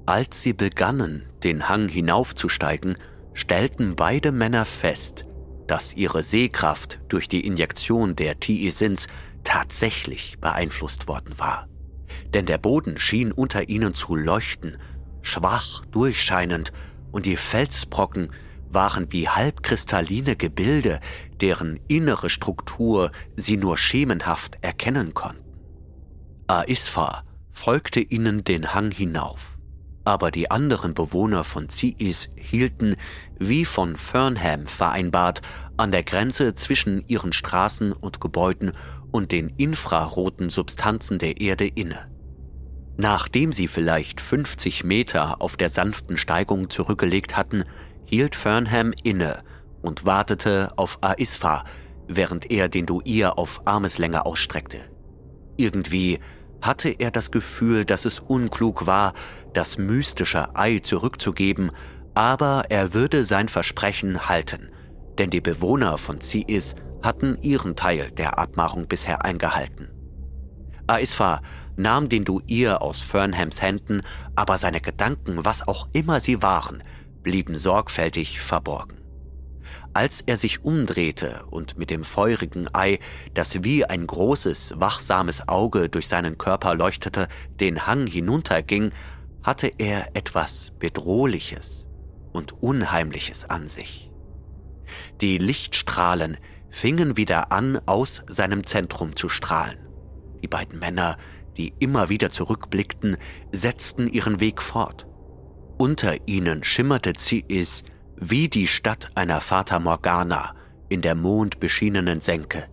Als 0.04 0.42
sie 0.42 0.52
begannen, 0.52 1.28
den 1.42 1.68
Hang 1.68 1.88
hinaufzusteigen, 1.88 2.96
stellten 3.32 3.96
beide 3.96 4.32
Männer 4.32 4.64
fest, 4.64 5.24
dass 5.66 5.94
ihre 5.94 6.22
Sehkraft 6.22 7.00
durch 7.08 7.28
die 7.28 7.44
Injektion 7.46 8.14
der 8.14 8.38
Tiesins 8.38 9.08
tatsächlich 9.42 10.38
beeinflusst 10.40 11.08
worden 11.08 11.38
war 11.38 11.66
denn 12.34 12.46
der 12.46 12.58
Boden 12.58 12.98
schien 12.98 13.32
unter 13.32 13.68
ihnen 13.68 13.94
zu 13.94 14.14
leuchten, 14.14 14.78
schwach 15.22 15.84
durchscheinend, 15.86 16.72
und 17.12 17.26
die 17.26 17.36
Felsbrocken 17.36 18.30
waren 18.68 19.12
wie 19.12 19.28
halbkristalline 19.28 20.36
Gebilde, 20.36 21.00
deren 21.40 21.80
innere 21.88 22.30
Struktur 22.30 23.10
sie 23.36 23.56
nur 23.56 23.78
schemenhaft 23.78 24.58
erkennen 24.60 25.14
konnten. 25.14 25.44
Aisfa 26.46 27.24
folgte 27.52 28.00
ihnen 28.00 28.44
den 28.44 28.74
Hang 28.74 28.90
hinauf. 28.90 29.56
aber 30.06 30.30
die 30.30 30.50
anderen 30.52 30.94
Bewohner 30.94 31.42
von 31.42 31.68
Ziis 31.68 32.30
hielten, 32.36 32.94
wie 33.40 33.64
von 33.64 33.96
Fernham 33.96 34.66
vereinbart, 34.66 35.42
an 35.76 35.90
der 35.90 36.04
Grenze 36.04 36.54
zwischen 36.54 37.02
ihren 37.08 37.32
Straßen 37.32 37.92
und 37.92 38.20
Gebäuden 38.20 38.72
und 39.16 39.32
den 39.32 39.48
infraroten 39.56 40.50
Substanzen 40.50 41.18
der 41.18 41.40
Erde 41.40 41.66
inne. 41.66 42.06
Nachdem 42.98 43.50
sie 43.50 43.66
vielleicht 43.66 44.20
50 44.20 44.84
Meter 44.84 45.40
auf 45.40 45.56
der 45.56 45.70
sanften 45.70 46.18
Steigung 46.18 46.68
zurückgelegt 46.68 47.34
hatten, 47.34 47.64
hielt 48.04 48.36
Fernham 48.36 48.92
inne 49.02 49.42
und 49.80 50.04
wartete 50.04 50.72
auf 50.76 50.98
Aisfa, 51.00 51.64
während 52.06 52.50
er 52.50 52.68
den 52.68 52.84
Duir 52.84 53.38
auf 53.38 53.62
Armeslänge 53.64 54.26
ausstreckte. 54.26 54.80
Irgendwie 55.56 56.18
hatte 56.60 56.90
er 56.90 57.10
das 57.10 57.30
Gefühl, 57.30 57.86
dass 57.86 58.04
es 58.04 58.20
unklug 58.20 58.86
war, 58.86 59.14
das 59.54 59.78
mystische 59.78 60.54
Ei 60.54 60.80
zurückzugeben, 60.80 61.70
aber 62.12 62.64
er 62.68 62.92
würde 62.92 63.24
sein 63.24 63.48
Versprechen 63.48 64.28
halten, 64.28 64.68
denn 65.16 65.30
die 65.30 65.40
Bewohner 65.40 65.96
von 65.96 66.20
Ziis 66.20 66.74
hatten 67.06 67.38
ihren 67.40 67.76
Teil 67.76 68.10
der 68.10 68.38
Abmachung 68.38 68.88
bisher 68.88 69.24
eingehalten. 69.24 69.88
Aisfa 70.86 71.40
nahm 71.76 72.08
den 72.08 72.24
Duir 72.24 72.82
aus 72.82 73.00
Fernhams 73.00 73.62
Händen, 73.62 74.02
aber 74.34 74.58
seine 74.58 74.80
Gedanken, 74.80 75.44
was 75.44 75.66
auch 75.66 75.88
immer 75.92 76.20
sie 76.20 76.42
waren, 76.42 76.82
blieben 77.22 77.56
sorgfältig 77.56 78.40
verborgen. 78.40 78.98
Als 79.94 80.20
er 80.20 80.36
sich 80.36 80.62
umdrehte 80.62 81.46
und 81.50 81.78
mit 81.78 81.90
dem 81.90 82.04
feurigen 82.04 82.68
Ei, 82.74 82.98
das 83.32 83.64
wie 83.64 83.84
ein 83.84 84.06
großes, 84.06 84.74
wachsames 84.76 85.48
Auge 85.48 85.88
durch 85.88 86.06
seinen 86.06 86.36
Körper 86.36 86.74
leuchtete, 86.74 87.28
den 87.60 87.86
Hang 87.86 88.06
hinunterging, 88.06 88.92
hatte 89.42 89.70
er 89.78 90.14
etwas 90.14 90.72
Bedrohliches 90.78 91.86
und 92.32 92.62
Unheimliches 92.62 93.48
an 93.48 93.68
sich. 93.68 94.10
Die 95.20 95.38
Lichtstrahlen 95.38 96.36
fingen 96.76 97.16
wieder 97.16 97.52
an, 97.52 97.80
aus 97.86 98.22
seinem 98.26 98.62
Zentrum 98.62 99.16
zu 99.16 99.30
strahlen. 99.30 99.78
Die 100.42 100.46
beiden 100.46 100.78
Männer, 100.78 101.16
die 101.56 101.72
immer 101.78 102.10
wieder 102.10 102.30
zurückblickten, 102.30 103.16
setzten 103.50 104.08
ihren 104.08 104.40
Weg 104.40 104.60
fort. 104.60 105.06
Unter 105.78 106.28
ihnen 106.28 106.64
schimmerte 106.64 107.14
Ziis 107.14 107.82
wie 108.16 108.50
die 108.50 108.66
Stadt 108.66 109.08
einer 109.14 109.40
Fata 109.40 109.78
Morgana 109.78 110.54
in 110.90 111.00
der 111.00 111.14
mondbeschienenen 111.14 112.20
Senke. 112.20 112.68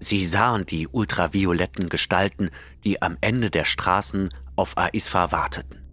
Sie 0.00 0.24
sahen 0.24 0.64
die 0.64 0.88
ultravioletten 0.88 1.90
Gestalten, 1.90 2.48
die 2.84 3.02
am 3.02 3.18
Ende 3.20 3.50
der 3.50 3.66
Straßen 3.66 4.30
auf 4.56 4.78
Aisfa 4.78 5.30
warteten. 5.30 5.84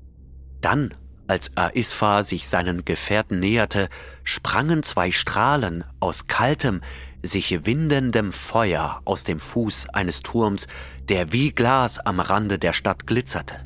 Dann, 0.61 0.93
als 1.31 1.55
Aisfa 1.55 2.23
sich 2.23 2.49
seinen 2.49 2.83
Gefährten 2.83 3.39
näherte, 3.39 3.87
sprangen 4.25 4.83
zwei 4.83 5.11
Strahlen 5.11 5.85
aus 6.01 6.27
kaltem, 6.27 6.81
sich 7.23 7.65
windendem 7.65 8.33
Feuer 8.33 9.01
aus 9.05 9.23
dem 9.23 9.39
Fuß 9.39 9.87
eines 9.93 10.23
Turms, 10.23 10.67
der 11.07 11.31
wie 11.31 11.53
Glas 11.53 11.99
am 11.99 12.19
Rande 12.19 12.59
der 12.59 12.73
Stadt 12.73 13.07
glitzerte. 13.07 13.63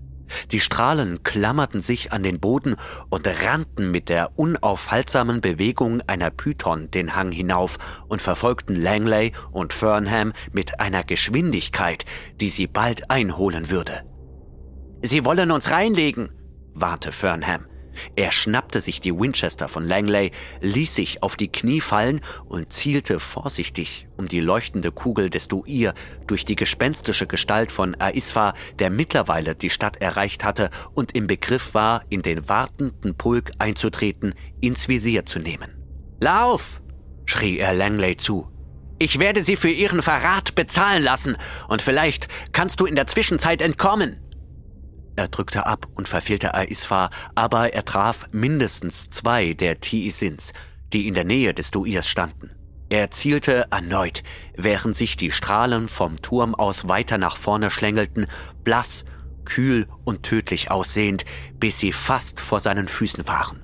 Die 0.52 0.60
Strahlen 0.60 1.24
klammerten 1.24 1.82
sich 1.82 2.12
an 2.12 2.22
den 2.22 2.40
Boden 2.40 2.76
und 3.10 3.28
rannten 3.28 3.90
mit 3.90 4.10
der 4.10 4.38
unaufhaltsamen 4.38 5.42
Bewegung 5.42 6.02
einer 6.06 6.30
Python 6.30 6.92
den 6.92 7.16
Hang 7.16 7.32
hinauf 7.32 7.78
und 8.08 8.22
verfolgten 8.22 8.76
Langley 8.76 9.32
und 9.52 9.74
Fernham 9.74 10.34
mit 10.52 10.80
einer 10.80 11.04
Geschwindigkeit, 11.04 12.06
die 12.40 12.50
sie 12.50 12.68
bald 12.68 13.10
einholen 13.10 13.72
würde. 13.72 14.04
Sie 15.02 15.26
wollen 15.26 15.50
uns 15.50 15.72
reinlegen, 15.72 16.30
warnte 16.76 17.12
Fernham. 17.12 17.66
Er 18.16 18.32
schnappte 18.32 18.82
sich 18.82 19.00
die 19.00 19.18
Winchester 19.18 19.68
von 19.68 19.88
Langley, 19.88 20.32
ließ 20.62 20.96
sich 20.96 21.24
auf 21.24 21.36
die 21.36 21.52
Knie 21.52 21.82
fallen 21.82 22.22
und 22.46 22.72
zielte 22.72 23.20
vorsichtig, 23.20 24.08
um 24.18 24.28
die 24.28 24.40
leuchtende 24.40 24.92
Kugel 24.92 25.30
des 25.30 25.48
Duir 25.48 25.94
durch 26.28 26.46
die 26.46 26.56
gespenstische 26.56 27.28
Gestalt 27.28 27.72
von 27.72 27.96
Aisfa, 28.00 28.54
der 28.80 28.90
mittlerweile 28.90 29.56
die 29.56 29.70
Stadt 29.70 29.98
erreicht 30.02 30.44
hatte 30.44 30.70
und 30.94 31.16
im 31.16 31.28
Begriff 31.28 31.74
war, 31.74 32.04
in 32.10 32.22
den 32.22 32.48
wartenden 32.50 33.16
Pulk 33.16 33.52
einzutreten, 33.60 34.34
ins 34.62 34.88
Visier 34.88 35.26
zu 35.26 35.40
nehmen. 35.40 35.72
Lauf! 36.20 36.82
schrie 37.26 37.58
er 37.58 37.74
Langley 37.74 38.18
zu. 38.18 38.52
Ich 38.98 39.20
werde 39.20 39.44
sie 39.44 39.56
für 39.56 39.70
ihren 39.70 40.02
Verrat 40.02 40.56
bezahlen 40.56 41.04
lassen, 41.04 41.36
und 41.68 41.82
vielleicht 41.82 42.28
kannst 42.54 42.80
du 42.80 42.86
in 42.86 42.96
der 42.96 43.08
Zwischenzeit 43.08 43.62
entkommen. 43.62 44.22
Er 45.16 45.28
drückte 45.30 45.66
ab 45.66 45.88
und 45.96 46.08
verfehlte 46.08 46.54
Aisfa, 46.54 47.10
aber 47.36 47.74
er 47.74 47.86
traf 47.86 48.28
mindestens 48.32 49.10
zwei 49.10 49.54
der 49.54 49.80
Tiisins, 49.80 50.52
die 50.92 51.08
in 51.08 51.14
der 51.14 51.24
Nähe 51.24 51.54
des 51.54 51.72
Duirs 51.72 52.08
standen. 52.08 52.52
Er 52.90 53.12
zielte 53.12 53.68
erneut, 53.72 54.24
während 54.56 54.96
sich 54.96 55.18
die 55.18 55.32
Strahlen 55.32 55.90
vom 55.90 56.22
Turm 56.22 56.54
aus 56.54 56.88
weiter 56.88 57.18
nach 57.18 57.38
vorne 57.38 57.72
schlängelten, 57.72 58.28
blass, 58.64 59.06
kühl 59.46 59.88
und 60.04 60.24
tödlich 60.24 60.70
aussehend, 60.70 61.26
bis 61.60 61.80
sie 61.80 61.94
fast 61.94 62.40
vor 62.40 62.60
seinen 62.60 62.88
Füßen 62.88 63.28
waren. 63.28 63.64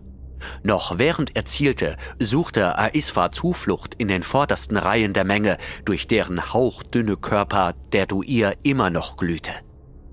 Noch 0.63 0.97
während 0.97 1.35
er 1.35 1.45
zielte, 1.45 1.97
suchte 2.17 2.77
Aisfa 2.77 3.31
Zuflucht 3.31 3.93
in 3.95 4.07
den 4.07 4.23
vordersten 4.23 4.77
Reihen 4.77 5.13
der 5.13 5.23
Menge, 5.23 5.57
durch 5.85 6.07
deren 6.07 6.53
hauchdünne 6.53 7.17
Körper 7.17 7.73
der 7.91 8.07
Duir 8.07 8.55
immer 8.63 8.89
noch 8.89 9.17
glühte. 9.17 9.51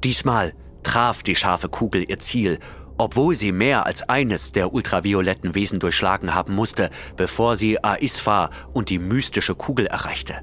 Diesmal 0.05 0.53
traf 0.89 1.23
die 1.23 1.37
scharfe 1.37 1.69
Kugel 1.69 2.09
ihr 2.09 2.19
Ziel, 2.19 2.59
obwohl 2.97 3.35
sie 3.35 3.53
mehr 3.53 3.85
als 3.85 4.09
eines 4.09 4.53
der 4.53 4.73
ultravioletten 4.73 5.55
Wesen 5.55 5.81
durchschlagen 5.81 6.35
haben 6.35 6.55
musste, 6.55 6.89
bevor 7.15 7.57
sie 7.57 7.85
Aisfa 7.85 8.49
und 8.73 8.89
die 8.89 8.99
mystische 8.99 9.55
Kugel 9.55 9.87
erreichte. 9.87 10.41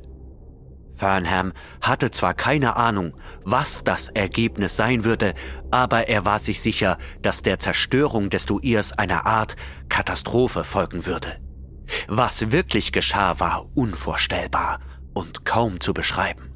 Fernham 0.96 1.52
hatte 1.82 2.12
zwar 2.12 2.36
keine 2.36 2.76
Ahnung, 2.76 3.14
was 3.44 3.84
das 3.84 4.10
Ergebnis 4.10 4.78
sein 4.78 5.04
würde, 5.04 5.34
aber 5.72 6.10
er 6.10 6.26
war 6.26 6.38
sich 6.38 6.62
sicher, 6.62 7.00
dass 7.24 7.42
der 7.42 7.58
Zerstörung 7.58 8.30
des 8.30 8.46
Duirs 8.46 8.94
eine 8.94 9.26
Art 9.26 9.56
Katastrophe 9.90 10.64
folgen 10.64 11.08
würde. 11.08 11.40
Was 12.08 12.52
wirklich 12.52 12.92
geschah, 12.92 13.40
war 13.40 13.66
unvorstellbar 13.74 14.80
und 15.16 15.44
kaum 15.44 15.80
zu 15.80 15.94
beschreiben. 15.94 16.52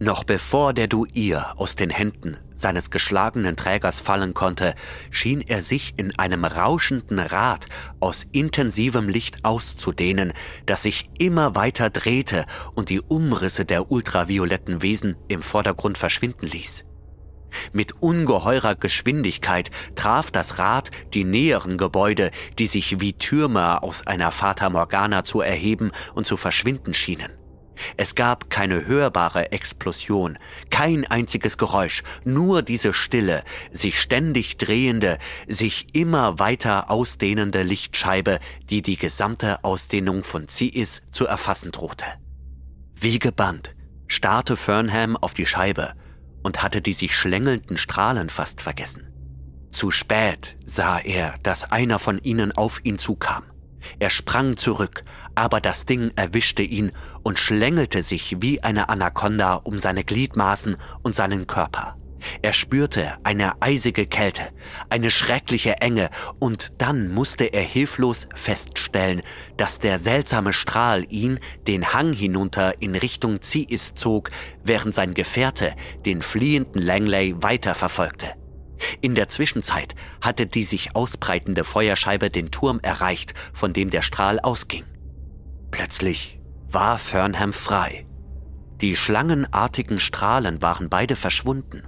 Noch 0.00 0.24
bevor 0.24 0.72
der 0.72 0.88
Duir 0.88 1.52
aus 1.56 1.76
den 1.76 1.90
Händen 1.90 2.38
seines 2.58 2.90
geschlagenen 2.90 3.56
Trägers 3.56 4.00
fallen 4.00 4.34
konnte, 4.34 4.74
schien 5.10 5.40
er 5.40 5.62
sich 5.62 5.94
in 5.96 6.18
einem 6.18 6.44
rauschenden 6.44 7.18
Rad 7.18 7.66
aus 8.00 8.26
intensivem 8.32 9.08
Licht 9.08 9.44
auszudehnen, 9.44 10.32
das 10.66 10.82
sich 10.82 11.08
immer 11.18 11.54
weiter 11.54 11.90
drehte 11.90 12.44
und 12.74 12.90
die 12.90 13.00
Umrisse 13.00 13.64
der 13.64 13.90
ultravioletten 13.90 14.82
Wesen 14.82 15.16
im 15.28 15.42
Vordergrund 15.42 15.98
verschwinden 15.98 16.46
ließ. 16.46 16.84
Mit 17.72 18.02
ungeheurer 18.02 18.74
Geschwindigkeit 18.74 19.70
traf 19.94 20.30
das 20.30 20.58
Rad 20.58 20.90
die 21.14 21.24
näheren 21.24 21.78
Gebäude, 21.78 22.30
die 22.58 22.66
sich 22.66 23.00
wie 23.00 23.14
Türme 23.14 23.82
aus 23.82 24.06
einer 24.06 24.32
Fata 24.32 24.68
Morgana 24.68 25.24
zu 25.24 25.40
erheben 25.40 25.90
und 26.14 26.26
zu 26.26 26.36
verschwinden 26.36 26.94
schienen. 26.94 27.30
Es 27.96 28.14
gab 28.14 28.50
keine 28.50 28.86
hörbare 28.86 29.52
Explosion, 29.52 30.38
kein 30.70 31.04
einziges 31.06 31.58
Geräusch, 31.58 32.02
nur 32.24 32.62
diese 32.62 32.92
stille, 32.94 33.42
sich 33.70 34.00
ständig 34.00 34.56
drehende, 34.56 35.18
sich 35.46 35.94
immer 35.94 36.38
weiter 36.38 36.90
ausdehnende 36.90 37.62
Lichtscheibe, 37.62 38.38
die 38.70 38.82
die 38.82 38.96
gesamte 38.96 39.64
Ausdehnung 39.64 40.24
von 40.24 40.48
Ziis 40.48 41.02
zu 41.12 41.26
erfassen 41.26 41.72
drohte. 41.72 42.06
Wie 42.94 43.18
gebannt 43.18 43.74
starrte 44.08 44.56
Fernham 44.56 45.16
auf 45.16 45.34
die 45.34 45.46
Scheibe 45.46 45.92
und 46.42 46.62
hatte 46.62 46.80
die 46.80 46.94
sich 46.94 47.16
schlängelnden 47.16 47.76
Strahlen 47.76 48.30
fast 48.30 48.60
vergessen. 48.60 49.08
Zu 49.70 49.90
spät 49.90 50.56
sah 50.64 50.98
er, 50.98 51.34
dass 51.42 51.70
einer 51.70 51.98
von 51.98 52.18
ihnen 52.18 52.52
auf 52.52 52.80
ihn 52.84 52.98
zukam. 52.98 53.44
Er 53.98 54.10
sprang 54.10 54.56
zurück, 54.56 55.04
aber 55.34 55.60
das 55.60 55.86
Ding 55.86 56.12
erwischte 56.16 56.62
ihn 56.62 56.92
und 57.22 57.38
schlängelte 57.38 58.02
sich 58.02 58.36
wie 58.40 58.62
eine 58.62 58.88
Anaconda 58.88 59.54
um 59.54 59.78
seine 59.78 60.04
Gliedmaßen 60.04 60.76
und 61.02 61.14
seinen 61.14 61.46
Körper. 61.46 61.96
Er 62.42 62.52
spürte 62.52 63.16
eine 63.22 63.60
eisige 63.62 64.06
Kälte, 64.06 64.42
eine 64.90 65.10
schreckliche 65.10 65.80
Enge, 65.80 66.10
und 66.38 66.72
dann 66.78 67.12
musste 67.12 67.44
er 67.44 67.62
hilflos 67.62 68.28
feststellen, 68.34 69.22
dass 69.56 69.78
der 69.78 69.98
seltsame 69.98 70.52
Strahl 70.52 71.04
ihn 71.08 71.38
den 71.66 71.92
Hang 71.92 72.12
hinunter 72.12 72.80
in 72.82 72.94
Richtung 72.96 73.42
Ziis 73.42 73.92
zog, 73.94 74.30
während 74.64 74.94
sein 74.94 75.14
Gefährte 75.14 75.74
den 76.06 76.22
fliehenden 76.22 76.82
Langley 76.82 77.34
weiter 77.40 77.74
verfolgte. 77.74 78.34
In 79.00 79.14
der 79.14 79.28
Zwischenzeit 79.28 79.94
hatte 80.20 80.46
die 80.46 80.64
sich 80.64 80.94
ausbreitende 80.94 81.64
Feuerscheibe 81.64 82.30
den 82.30 82.50
Turm 82.50 82.80
erreicht, 82.82 83.34
von 83.52 83.72
dem 83.72 83.90
der 83.90 84.02
Strahl 84.02 84.40
ausging. 84.40 84.84
Plötzlich 85.70 86.40
war 86.68 86.98
Fernham 86.98 87.52
frei. 87.52 88.06
Die 88.80 88.96
schlangenartigen 88.96 89.98
Strahlen 89.98 90.62
waren 90.62 90.88
beide 90.88 91.16
verschwunden. 91.16 91.82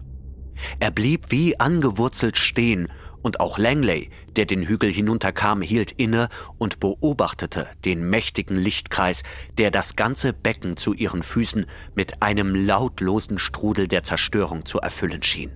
Er 0.78 0.90
blieb 0.90 1.26
wie 1.30 1.58
angewurzelt 1.58 2.36
stehen 2.36 2.88
und 3.22 3.40
auch 3.40 3.58
Langley, 3.58 4.10
der 4.36 4.46
den 4.46 4.66
Hügel 4.66 4.90
hinunterkam, 4.90 5.62
hielt 5.62 5.92
inne 5.92 6.28
und 6.58 6.80
beobachtete 6.80 7.68
den 7.84 8.08
mächtigen 8.08 8.56
Lichtkreis, 8.56 9.22
der 9.58 9.70
das 9.70 9.96
ganze 9.96 10.32
Becken 10.32 10.76
zu 10.76 10.94
ihren 10.94 11.22
Füßen 11.22 11.66
mit 11.94 12.22
einem 12.22 12.54
lautlosen 12.54 13.38
Strudel 13.38 13.88
der 13.88 14.02
Zerstörung 14.02 14.64
zu 14.66 14.78
erfüllen 14.78 15.22
schien. 15.22 15.50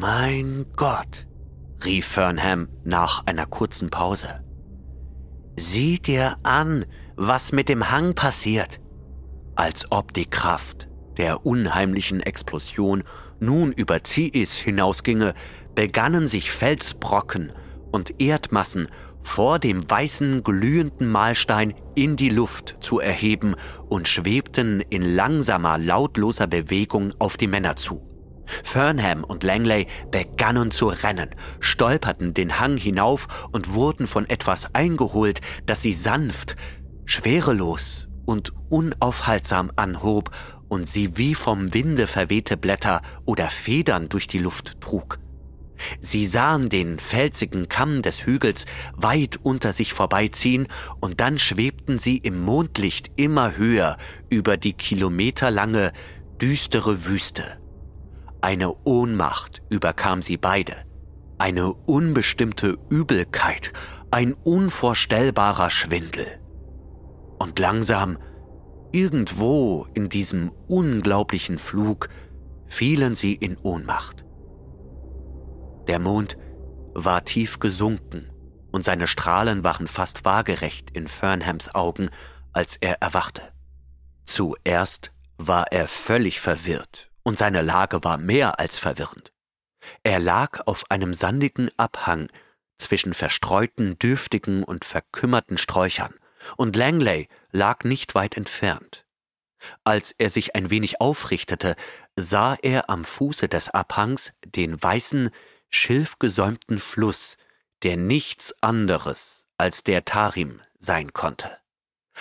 Mein 0.00 0.64
Gott, 0.74 1.26
rief 1.84 2.06
Fernham 2.06 2.68
nach 2.82 3.26
einer 3.26 3.44
kurzen 3.44 3.90
Pause. 3.90 4.42
Sieh 5.58 5.98
dir 5.98 6.38
an, 6.42 6.86
was 7.14 7.52
mit 7.52 7.68
dem 7.68 7.90
Hang 7.90 8.14
passiert. 8.14 8.80
Als 9.54 9.92
ob 9.92 10.14
die 10.14 10.24
Kraft 10.24 10.88
der 11.18 11.44
unheimlichen 11.44 12.20
Explosion 12.20 13.04
nun 13.38 13.70
über 13.70 14.02
Ziis 14.02 14.56
hinausginge, 14.56 15.34
begannen 15.74 16.26
sich 16.26 16.50
Felsbrocken 16.52 17.52
und 17.90 18.18
Erdmassen 18.18 18.88
vor 19.22 19.58
dem 19.58 19.88
weißen 19.88 20.42
glühenden 20.42 21.12
Mahlstein 21.12 21.74
in 21.94 22.16
die 22.16 22.30
Luft 22.30 22.78
zu 22.80 22.98
erheben 22.98 23.56
und 23.90 24.08
schwebten 24.08 24.80
in 24.88 25.02
langsamer, 25.02 25.76
lautloser 25.76 26.46
Bewegung 26.46 27.12
auf 27.18 27.36
die 27.36 27.46
Männer 27.46 27.76
zu. 27.76 28.11
Fernham 28.46 29.24
und 29.24 29.44
Langley 29.44 29.86
begannen 30.10 30.70
zu 30.70 30.88
rennen, 30.88 31.30
stolperten 31.60 32.34
den 32.34 32.58
Hang 32.58 32.76
hinauf 32.76 33.28
und 33.52 33.74
wurden 33.74 34.06
von 34.06 34.28
etwas 34.28 34.74
eingeholt, 34.74 35.40
das 35.66 35.82
sie 35.82 35.92
sanft, 35.92 36.56
schwerelos 37.04 38.08
und 38.24 38.52
unaufhaltsam 38.68 39.70
anhob 39.76 40.30
und 40.68 40.88
sie 40.88 41.16
wie 41.16 41.34
vom 41.34 41.74
Winde 41.74 42.06
verwehte 42.06 42.56
Blätter 42.56 43.02
oder 43.24 43.50
Federn 43.50 44.08
durch 44.08 44.26
die 44.26 44.38
Luft 44.38 44.80
trug. 44.80 45.18
Sie 46.00 46.26
sahen 46.26 46.68
den 46.68 46.98
felsigen 46.98 47.68
Kamm 47.68 48.02
des 48.02 48.24
Hügels 48.24 48.66
weit 48.94 49.38
unter 49.42 49.72
sich 49.72 49.92
vorbeiziehen, 49.92 50.68
und 51.00 51.20
dann 51.20 51.38
schwebten 51.38 51.98
sie 51.98 52.18
im 52.18 52.40
Mondlicht 52.40 53.10
immer 53.16 53.56
höher 53.56 53.96
über 54.30 54.56
die 54.56 54.74
kilometerlange, 54.74 55.92
düstere 56.40 57.04
Wüste. 57.04 57.61
Eine 58.42 58.74
Ohnmacht 58.84 59.62
überkam 59.70 60.20
sie 60.20 60.36
beide, 60.36 60.76
eine 61.38 61.72
unbestimmte 61.72 62.76
Übelkeit, 62.90 63.72
ein 64.10 64.34
unvorstellbarer 64.34 65.70
Schwindel. 65.70 66.26
Und 67.38 67.58
langsam 67.58 68.18
Irgendwo 68.92 69.86
in 69.94 70.10
diesem 70.10 70.52
unglaublichen 70.68 71.58
Flug 71.58 72.10
fielen 72.66 73.14
sie 73.14 73.32
in 73.32 73.56
Ohnmacht. 73.56 74.26
Der 75.86 75.98
Mond 75.98 76.36
war 76.92 77.24
tief 77.24 77.58
gesunken 77.58 78.30
und 78.70 78.84
seine 78.84 79.06
Strahlen 79.06 79.64
waren 79.64 79.88
fast 79.88 80.26
waagerecht 80.26 80.90
in 80.90 81.08
Fernhams 81.08 81.74
Augen, 81.74 82.10
als 82.52 82.76
er 82.76 83.00
erwachte. 83.00 83.40
Zuerst 84.26 85.12
war 85.38 85.72
er 85.72 85.88
völlig 85.88 86.38
verwirrt 86.40 87.11
und 87.22 87.38
seine 87.38 87.62
Lage 87.62 88.04
war 88.04 88.18
mehr 88.18 88.58
als 88.58 88.78
verwirrend. 88.78 89.32
Er 90.02 90.20
lag 90.20 90.66
auf 90.66 90.90
einem 90.90 91.14
sandigen 91.14 91.70
Abhang 91.76 92.28
zwischen 92.76 93.14
verstreuten, 93.14 93.98
dürftigen 93.98 94.64
und 94.64 94.84
verkümmerten 94.84 95.58
Sträuchern 95.58 96.14
und 96.56 96.76
Langley 96.76 97.28
lag 97.50 97.84
nicht 97.84 98.14
weit 98.14 98.36
entfernt. 98.36 99.04
Als 99.84 100.12
er 100.18 100.30
sich 100.30 100.56
ein 100.56 100.70
wenig 100.70 101.00
aufrichtete, 101.00 101.76
sah 102.16 102.56
er 102.62 102.90
am 102.90 103.04
Fuße 103.04 103.48
des 103.48 103.68
Abhangs 103.68 104.32
den 104.44 104.82
weißen, 104.82 105.30
schilfgesäumten 105.68 106.80
Fluss, 106.80 107.36
der 107.82 107.96
nichts 107.96 108.54
anderes 108.60 109.46
als 109.56 109.84
der 109.84 110.04
Tarim 110.04 110.60
sein 110.78 111.12
konnte. 111.12 111.58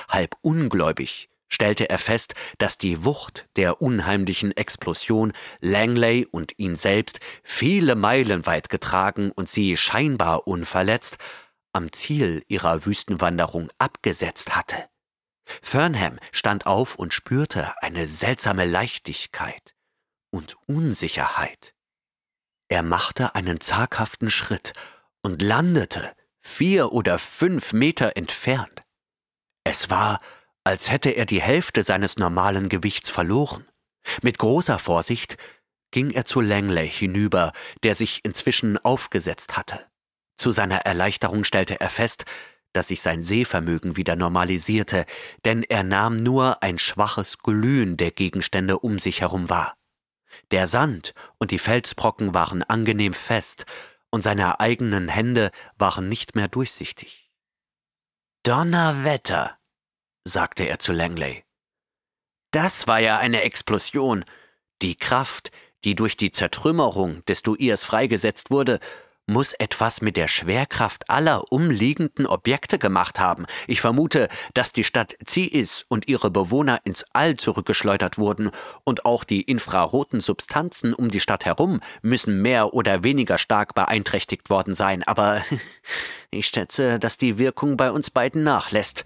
Halb 0.07 0.35
ungläubig 0.41 1.30
stellte 1.51 1.89
er 1.89 1.99
fest, 1.99 2.33
dass 2.57 2.77
die 2.77 3.03
Wucht 3.03 3.47
der 3.55 3.81
unheimlichen 3.81 4.55
Explosion 4.55 5.33
Langley 5.59 6.25
und 6.25 6.57
ihn 6.57 6.75
selbst 6.75 7.19
viele 7.43 7.95
Meilen 7.95 8.45
weit 8.45 8.69
getragen 8.69 9.31
und 9.31 9.49
sie 9.49 9.77
scheinbar 9.77 10.47
unverletzt 10.47 11.17
am 11.73 11.91
Ziel 11.91 12.43
ihrer 12.47 12.85
Wüstenwanderung 12.85 13.69
abgesetzt 13.77 14.55
hatte. 14.55 14.89
Fernham 15.61 16.19
stand 16.31 16.65
auf 16.65 16.95
und 16.95 17.13
spürte 17.13 17.73
eine 17.81 18.07
seltsame 18.07 18.65
Leichtigkeit 18.65 19.75
und 20.31 20.55
Unsicherheit. 20.67 21.73
Er 22.69 22.83
machte 22.83 23.35
einen 23.35 23.59
zaghaften 23.59 24.31
Schritt 24.31 24.73
und 25.21 25.41
landete 25.41 26.13
vier 26.39 26.91
oder 26.91 27.19
fünf 27.19 27.73
Meter 27.73 28.15
entfernt. 28.15 28.83
Es 29.63 29.89
war, 29.89 30.19
als 30.63 30.91
hätte 30.91 31.09
er 31.11 31.25
die 31.25 31.41
Hälfte 31.41 31.83
seines 31.83 32.17
normalen 32.17 32.69
Gewichts 32.69 33.09
verloren. 33.09 33.67
Mit 34.21 34.37
großer 34.37 34.79
Vorsicht 34.79 35.37
ging 35.91 36.11
er 36.11 36.25
zu 36.25 36.41
Langley 36.41 36.89
hinüber, 36.89 37.51
der 37.83 37.95
sich 37.95 38.23
inzwischen 38.23 38.77
aufgesetzt 38.77 39.57
hatte. 39.57 39.79
Zu 40.37 40.51
seiner 40.51 40.79
Erleichterung 40.79 41.43
stellte 41.43 41.79
er 41.79 41.89
fest, 41.89 42.25
dass 42.73 42.87
sich 42.87 43.01
sein 43.01 43.21
Sehvermögen 43.21 43.97
wieder 43.97 44.15
normalisierte, 44.15 45.05
denn 45.43 45.63
er 45.63 45.83
nahm 45.83 46.15
nur 46.15 46.63
ein 46.63 46.79
schwaches 46.79 47.37
Glühen 47.39 47.97
der 47.97 48.11
Gegenstände 48.11 48.79
um 48.79 48.97
sich 48.97 49.21
herum 49.21 49.49
wahr. 49.49 49.75
Der 50.51 50.67
Sand 50.67 51.13
und 51.37 51.51
die 51.51 51.59
Felsbrocken 51.59 52.33
waren 52.33 52.63
angenehm 52.63 53.13
fest, 53.13 53.65
und 54.13 54.23
seine 54.23 54.59
eigenen 54.59 55.07
Hände 55.07 55.51
waren 55.77 56.09
nicht 56.09 56.35
mehr 56.35 56.49
durchsichtig. 56.49 57.31
Donnerwetter, 58.43 59.57
sagte 60.23 60.63
er 60.63 60.79
zu 60.79 60.91
Langley. 60.91 61.43
Das 62.51 62.87
war 62.87 62.99
ja 62.99 63.17
eine 63.17 63.41
Explosion. 63.41 64.25
Die 64.81 64.95
Kraft, 64.95 65.51
die 65.83 65.95
durch 65.95 66.17
die 66.17 66.31
Zertrümmerung 66.31 67.23
des 67.25 67.41
Duirs 67.43 67.83
freigesetzt 67.83 68.51
wurde, 68.51 68.79
muss 69.27 69.53
etwas 69.53 70.01
mit 70.01 70.17
der 70.17 70.27
Schwerkraft 70.27 71.09
aller 71.09 71.51
umliegenden 71.51 72.25
Objekte 72.25 72.77
gemacht 72.79 73.19
haben. 73.19 73.45
Ich 73.67 73.79
vermute, 73.79 74.27
dass 74.53 74.73
die 74.73 74.83
Stadt 74.83 75.15
Ziis 75.25 75.85
und 75.87 76.07
ihre 76.07 76.29
Bewohner 76.31 76.81
ins 76.83 77.05
All 77.13 77.37
zurückgeschleudert 77.37 78.17
wurden, 78.17 78.51
und 78.83 79.05
auch 79.05 79.23
die 79.23 79.41
infraroten 79.41 80.21
Substanzen 80.21 80.93
um 80.93 81.11
die 81.11 81.19
Stadt 81.19 81.45
herum 81.45 81.79
müssen 82.01 82.41
mehr 82.41 82.73
oder 82.73 83.03
weniger 83.03 83.37
stark 83.37 83.73
beeinträchtigt 83.73 84.49
worden 84.49 84.75
sein, 84.75 85.03
aber 85.03 85.41
ich 86.31 86.47
schätze, 86.47 86.99
dass 86.99 87.17
die 87.17 87.37
Wirkung 87.37 87.77
bei 87.77 87.91
uns 87.91 88.09
beiden 88.09 88.43
nachlässt, 88.43 89.05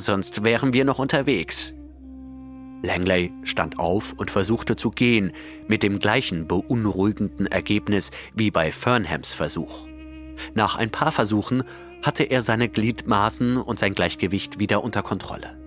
sonst 0.00 0.44
wären 0.44 0.72
wir 0.72 0.84
noch 0.84 0.98
unterwegs. 0.98 1.74
Langley 2.82 3.32
stand 3.44 3.78
auf 3.78 4.14
und 4.14 4.30
versuchte 4.30 4.76
zu 4.76 4.90
gehen, 4.90 5.32
mit 5.68 5.82
dem 5.82 5.98
gleichen 5.98 6.48
beunruhigenden 6.48 7.46
Ergebnis 7.46 8.10
wie 8.34 8.50
bei 8.50 8.72
Fernhams 8.72 9.34
Versuch. 9.34 9.86
Nach 10.54 10.76
ein 10.76 10.90
paar 10.90 11.12
Versuchen 11.12 11.62
hatte 12.02 12.24
er 12.24 12.40
seine 12.42 12.68
Gliedmaßen 12.68 13.58
und 13.58 13.78
sein 13.78 13.92
Gleichgewicht 13.92 14.58
wieder 14.58 14.82
unter 14.82 15.02
Kontrolle. 15.02 15.58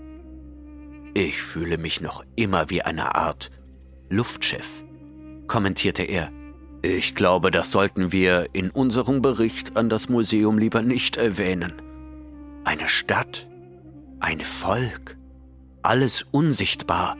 Ich 1.14 1.41
fühle 1.41 1.77
mich 1.77 2.01
noch 2.01 2.23
immer 2.35 2.69
wie 2.72 2.81
eine 2.81 3.15
Art 3.15 3.51
Luftschiff, 4.10 4.84
kommentierte 5.47 6.03
er. 6.03 6.31
Ich 6.81 7.15
glaube, 7.15 7.51
das 7.51 7.72
sollten 7.72 8.11
wir 8.11 8.47
in 8.53 8.72
unserem 8.72 9.22
Bericht 9.22 9.77
an 9.77 9.89
das 9.89 10.10
Museum 10.10 10.57
lieber 10.57 10.81
nicht 10.81 11.18
erwähnen. 11.18 11.81
Eine 12.65 12.88
Stadt, 12.88 13.47
ein 14.23 14.39
Volk, 14.39 15.17
alles 15.81 16.25
unsichtbar, 16.31 17.17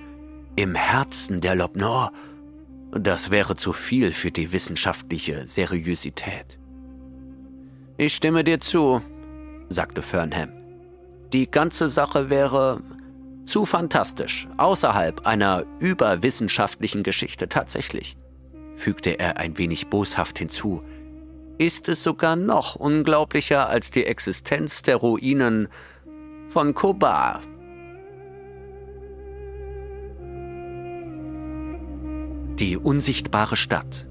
im 0.56 0.74
Herzen 0.74 1.42
der 1.42 1.54
Lobnor, 1.54 2.14
das 2.92 3.30
wäre 3.30 3.58
zu 3.58 3.74
viel 3.74 4.14
für 4.14 4.32
die 4.32 4.54
wissenschaftliche 4.54 5.46
Seriosität. 5.46 6.58
Ich 7.98 8.16
stimme 8.16 8.46
dir 8.46 8.60
zu, 8.62 9.02
sagte 9.68 10.02
Fernham. 10.02 10.54
Die 11.34 11.52
ganze 11.52 11.90
Sache 11.90 12.30
wäre 12.30 12.82
zu 13.44 13.66
fantastisch, 13.66 14.48
außerhalb 14.56 15.28
einer 15.28 15.66
überwissenschaftlichen 15.80 17.04
Geschichte 17.04 17.50
tatsächlich, 17.50 18.16
fügte 18.78 19.20
er 19.20 19.38
ein 19.38 19.58
wenig 19.58 19.88
boshaft 19.88 20.40
hinzu. 20.40 20.82
Ist 21.58 21.90
es 21.90 22.02
sogar 22.02 22.38
noch 22.38 22.76
unglaublicher 22.76 23.68
als 23.68 23.92
die 23.92 24.06
Existenz 24.06 24.84
der 24.84 24.96
Ruinen 24.96 25.68
von 26.50 26.74
Kobar, 26.74 27.42
Die 32.60 32.78
unsichtbare 32.78 33.58
Stadt 33.58 34.08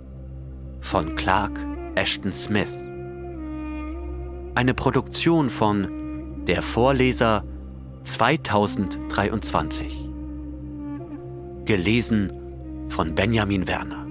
von 0.81 1.15
Clark 1.15 1.65
Ashton 1.95 2.33
Smith. 2.33 2.77
Eine 4.57 4.75
Produktion 4.75 5.49
von 5.49 6.43
Der 6.47 6.61
Vorleser 6.61 7.45
2023. 8.03 10.11
Gelesen 11.65 12.33
von 12.89 13.15
Benjamin 13.15 13.69
Werner. 13.69 14.02